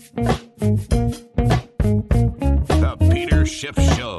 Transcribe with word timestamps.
The 0.00 1.76
Peter 3.12 3.44
Schiff 3.44 3.76
Show. 3.96 4.18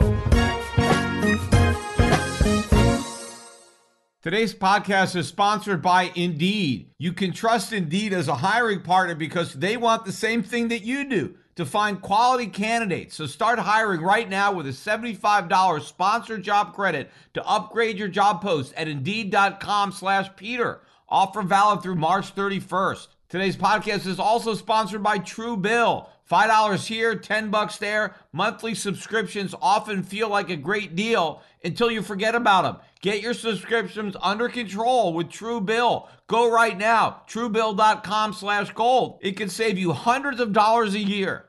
Today's 4.22 4.54
podcast 4.54 5.16
is 5.16 5.28
sponsored 5.28 5.82
by 5.82 6.12
Indeed. 6.14 6.92
You 7.00 7.14
can 7.14 7.34
trust 7.34 7.74
Indeed 7.74 8.14
as 8.14 8.28
a 8.28 8.36
hiring 8.36 8.82
partner 8.82 9.16
because 9.16 9.56
they 9.56 9.76
want 9.76 10.06
the 10.06 10.12
same 10.12 10.44
thing 10.44 10.68
that 10.68 10.84
you 10.84 11.10
do 11.10 11.34
to 11.56 11.66
find 11.66 12.00
quality 12.00 12.46
candidates. 12.46 13.16
So 13.16 13.26
start 13.26 13.58
hiring 13.58 14.02
right 14.02 14.30
now 14.30 14.54
with 14.54 14.68
a 14.68 14.70
$75 14.70 15.82
sponsored 15.82 16.44
job 16.44 16.76
credit 16.76 17.10
to 17.34 17.44
upgrade 17.44 17.98
your 17.98 18.08
job 18.08 18.44
post 18.44 18.72
at 18.78 18.88
Indeed.com 18.88 19.94
slash 19.94 20.30
Peter. 20.36 20.82
Offer 21.10 21.42
valid 21.42 21.82
through 21.82 21.96
March 21.96 22.36
31st. 22.36 23.08
Today's 23.32 23.56
podcast 23.56 24.08
is 24.08 24.20
also 24.20 24.56
sponsored 24.56 25.02
by 25.02 25.18
Truebill. 25.18 26.06
$5 26.30 26.88
here, 26.88 27.16
10 27.16 27.50
bucks 27.50 27.78
there. 27.78 28.14
Monthly 28.34 28.76
subscriptions 28.76 29.56
often 29.62 30.04
feel 30.04 30.28
like 30.28 30.50
a 30.50 30.58
great 30.58 30.98
deal 30.98 31.42
until 31.64 31.90
you 31.90 32.02
forget 32.02 32.36
about 32.36 32.64
them. 32.64 32.78
Get 33.00 33.22
your 33.22 33.34
subscriptions 33.34 34.18
under 34.22 34.50
control 34.50 35.14
with 35.14 35.30
Truebill. 35.30 36.10
Go 36.28 36.52
right 36.52 36.78
now, 36.78 37.22
truebill.com 37.30 38.34
slash 38.34 38.72
gold. 38.72 39.20
It 39.22 39.38
can 39.38 39.48
save 39.48 39.78
you 39.78 39.94
hundreds 39.94 40.42
of 40.42 40.52
dollars 40.52 40.94
a 40.94 41.00
year. 41.00 41.46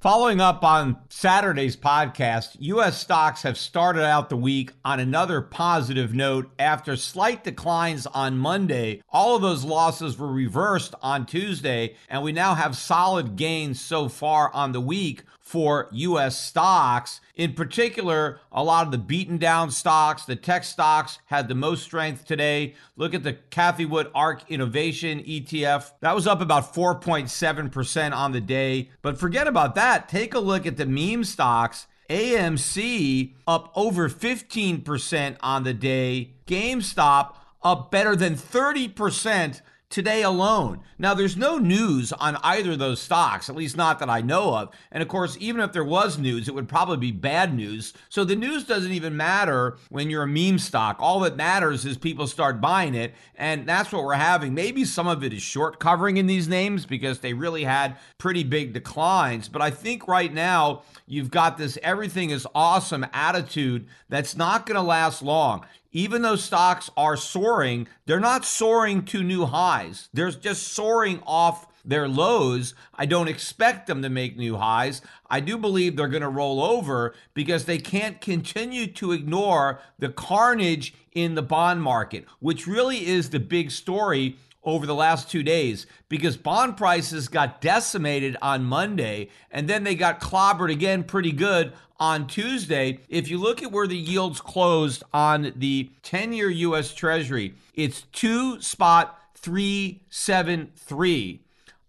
Following 0.00 0.40
up 0.40 0.64
on 0.64 0.96
Saturday's 1.10 1.76
podcast, 1.76 2.56
U.S. 2.58 2.98
stocks 2.98 3.42
have 3.42 3.58
started 3.58 4.02
out 4.02 4.30
the 4.30 4.36
week 4.36 4.72
on 4.82 4.98
another 4.98 5.42
positive 5.42 6.14
note 6.14 6.50
after 6.58 6.96
slight 6.96 7.44
declines 7.44 8.06
on 8.06 8.38
Monday. 8.38 9.02
All 9.10 9.36
of 9.36 9.42
those 9.42 9.62
losses 9.62 10.16
were 10.16 10.32
reversed 10.32 10.94
on 11.02 11.26
Tuesday, 11.26 11.96
and 12.08 12.22
we 12.22 12.32
now 12.32 12.54
have 12.54 12.78
solid 12.78 13.36
gains 13.36 13.78
so 13.78 14.08
far 14.08 14.50
on 14.54 14.72
the 14.72 14.80
week 14.80 15.22
for 15.50 15.88
U.S. 15.90 16.38
stocks. 16.40 17.20
In 17.34 17.54
particular, 17.54 18.38
a 18.52 18.62
lot 18.62 18.86
of 18.86 18.92
the 18.92 18.98
beaten 18.98 19.36
down 19.36 19.72
stocks, 19.72 20.24
the 20.24 20.36
tech 20.36 20.62
stocks 20.62 21.18
had 21.26 21.48
the 21.48 21.56
most 21.56 21.82
strength 21.82 22.24
today. 22.24 22.74
Look 22.96 23.14
at 23.14 23.24
the 23.24 23.32
Cathie 23.50 23.84
Wood 23.84 24.12
ARK 24.14 24.48
Innovation 24.48 25.18
ETF. 25.24 25.90
That 26.02 26.14
was 26.14 26.28
up 26.28 26.40
about 26.40 26.72
4.7% 26.72 28.12
on 28.14 28.30
the 28.30 28.40
day. 28.40 28.90
But 29.02 29.18
forget 29.18 29.48
about 29.48 29.74
that. 29.74 30.08
Take 30.08 30.34
a 30.34 30.38
look 30.38 30.66
at 30.66 30.76
the 30.76 30.86
meme 30.86 31.24
stocks. 31.24 31.88
AMC 32.08 33.32
up 33.44 33.72
over 33.74 34.08
15% 34.08 35.36
on 35.40 35.64
the 35.64 35.74
day. 35.74 36.30
GameStop 36.46 37.34
up 37.64 37.90
better 37.90 38.14
than 38.14 38.36
30% 38.36 39.62
today 39.90 40.22
alone. 40.22 40.80
Now, 40.98 41.14
there's 41.14 41.36
no 41.36 41.58
news 41.58 42.12
on 42.12 42.36
either 42.44 42.72
of 42.72 42.78
those 42.78 43.00
stocks, 43.00 43.50
at 43.50 43.56
least 43.56 43.76
not 43.76 43.98
that 43.98 44.08
I 44.08 44.20
know 44.20 44.54
of. 44.54 44.70
And 44.92 45.02
of 45.02 45.08
course, 45.08 45.36
even 45.40 45.60
if 45.60 45.72
there 45.72 45.84
was 45.84 46.16
news, 46.16 46.46
it 46.46 46.54
would 46.54 46.68
probably 46.68 46.96
be 46.96 47.10
bad 47.10 47.52
news. 47.52 47.92
So 48.08 48.24
the 48.24 48.36
news 48.36 48.64
doesn't 48.64 48.92
even 48.92 49.16
matter 49.16 49.78
when 49.88 50.08
you're 50.08 50.22
a 50.22 50.28
meme 50.28 50.60
stock. 50.60 50.96
All 51.00 51.18
that 51.20 51.36
matters 51.36 51.84
is 51.84 51.98
people 51.98 52.28
start 52.28 52.60
buying 52.60 52.94
it. 52.94 53.14
And 53.34 53.68
that's 53.68 53.90
what 53.90 54.04
we're 54.04 54.14
having. 54.14 54.54
Maybe 54.54 54.84
some 54.84 55.08
of 55.08 55.24
it 55.24 55.32
is 55.32 55.42
short 55.42 55.80
covering 55.80 56.18
in 56.18 56.28
these 56.28 56.46
names 56.46 56.86
because 56.86 57.18
they 57.18 57.32
really 57.32 57.64
had 57.64 57.96
pretty 58.16 58.44
big 58.44 58.72
declines. 58.72 59.48
But 59.48 59.60
I 59.60 59.70
think 59.70 60.06
right 60.06 60.32
now, 60.32 60.82
you've 61.08 61.30
got 61.30 61.58
this 61.58 61.76
everything 61.82 62.30
is 62.30 62.46
awesome 62.54 63.04
attitude 63.12 63.86
that's 64.08 64.36
not 64.36 64.66
going 64.66 64.76
to 64.76 64.82
last 64.82 65.22
long 65.22 65.64
even 65.92 66.22
though 66.22 66.36
stocks 66.36 66.90
are 66.96 67.16
soaring, 67.16 67.88
they're 68.06 68.20
not 68.20 68.44
soaring 68.44 69.04
to 69.06 69.22
new 69.22 69.46
highs. 69.46 70.08
They're 70.12 70.30
just 70.30 70.68
soaring 70.68 71.22
off 71.26 71.66
their 71.84 72.08
lows. 72.08 72.74
I 72.94 73.06
don't 73.06 73.28
expect 73.28 73.86
them 73.86 74.02
to 74.02 74.08
make 74.08 74.36
new 74.36 74.56
highs. 74.56 75.02
I 75.28 75.40
do 75.40 75.56
believe 75.56 75.96
they're 75.96 76.08
going 76.08 76.22
to 76.22 76.28
roll 76.28 76.62
over 76.62 77.14
because 77.34 77.64
they 77.64 77.78
can't 77.78 78.20
continue 78.20 78.86
to 78.88 79.12
ignore 79.12 79.80
the 79.98 80.10
carnage 80.10 80.94
in 81.12 81.34
the 81.34 81.42
bond 81.42 81.82
market, 81.82 82.26
which 82.38 82.66
really 82.66 83.06
is 83.06 83.30
the 83.30 83.40
big 83.40 83.70
story 83.70 84.36
over 84.62 84.86
the 84.86 84.94
last 84.94 85.28
two 85.30 85.42
days 85.42 85.86
because 86.08 86.36
bond 86.36 86.76
prices 86.76 87.26
got 87.28 87.60
decimated 87.60 88.36
on 88.42 88.64
Monday 88.64 89.28
and 89.50 89.68
then 89.68 89.84
they 89.84 89.94
got 89.94 90.20
clobbered 90.20 90.70
again 90.70 91.02
pretty 91.02 91.32
good 91.32 91.72
on 91.98 92.26
Tuesday. 92.26 93.00
If 93.08 93.30
you 93.30 93.38
look 93.38 93.62
at 93.62 93.72
where 93.72 93.86
the 93.86 93.96
yields 93.96 94.40
closed 94.40 95.02
on 95.12 95.52
the 95.56 95.90
10 96.02 96.32
year 96.32 96.50
US 96.50 96.94
Treasury, 96.94 97.54
it's 97.74 98.02
two 98.12 98.60
spot 98.60 99.18
373. 99.34 101.40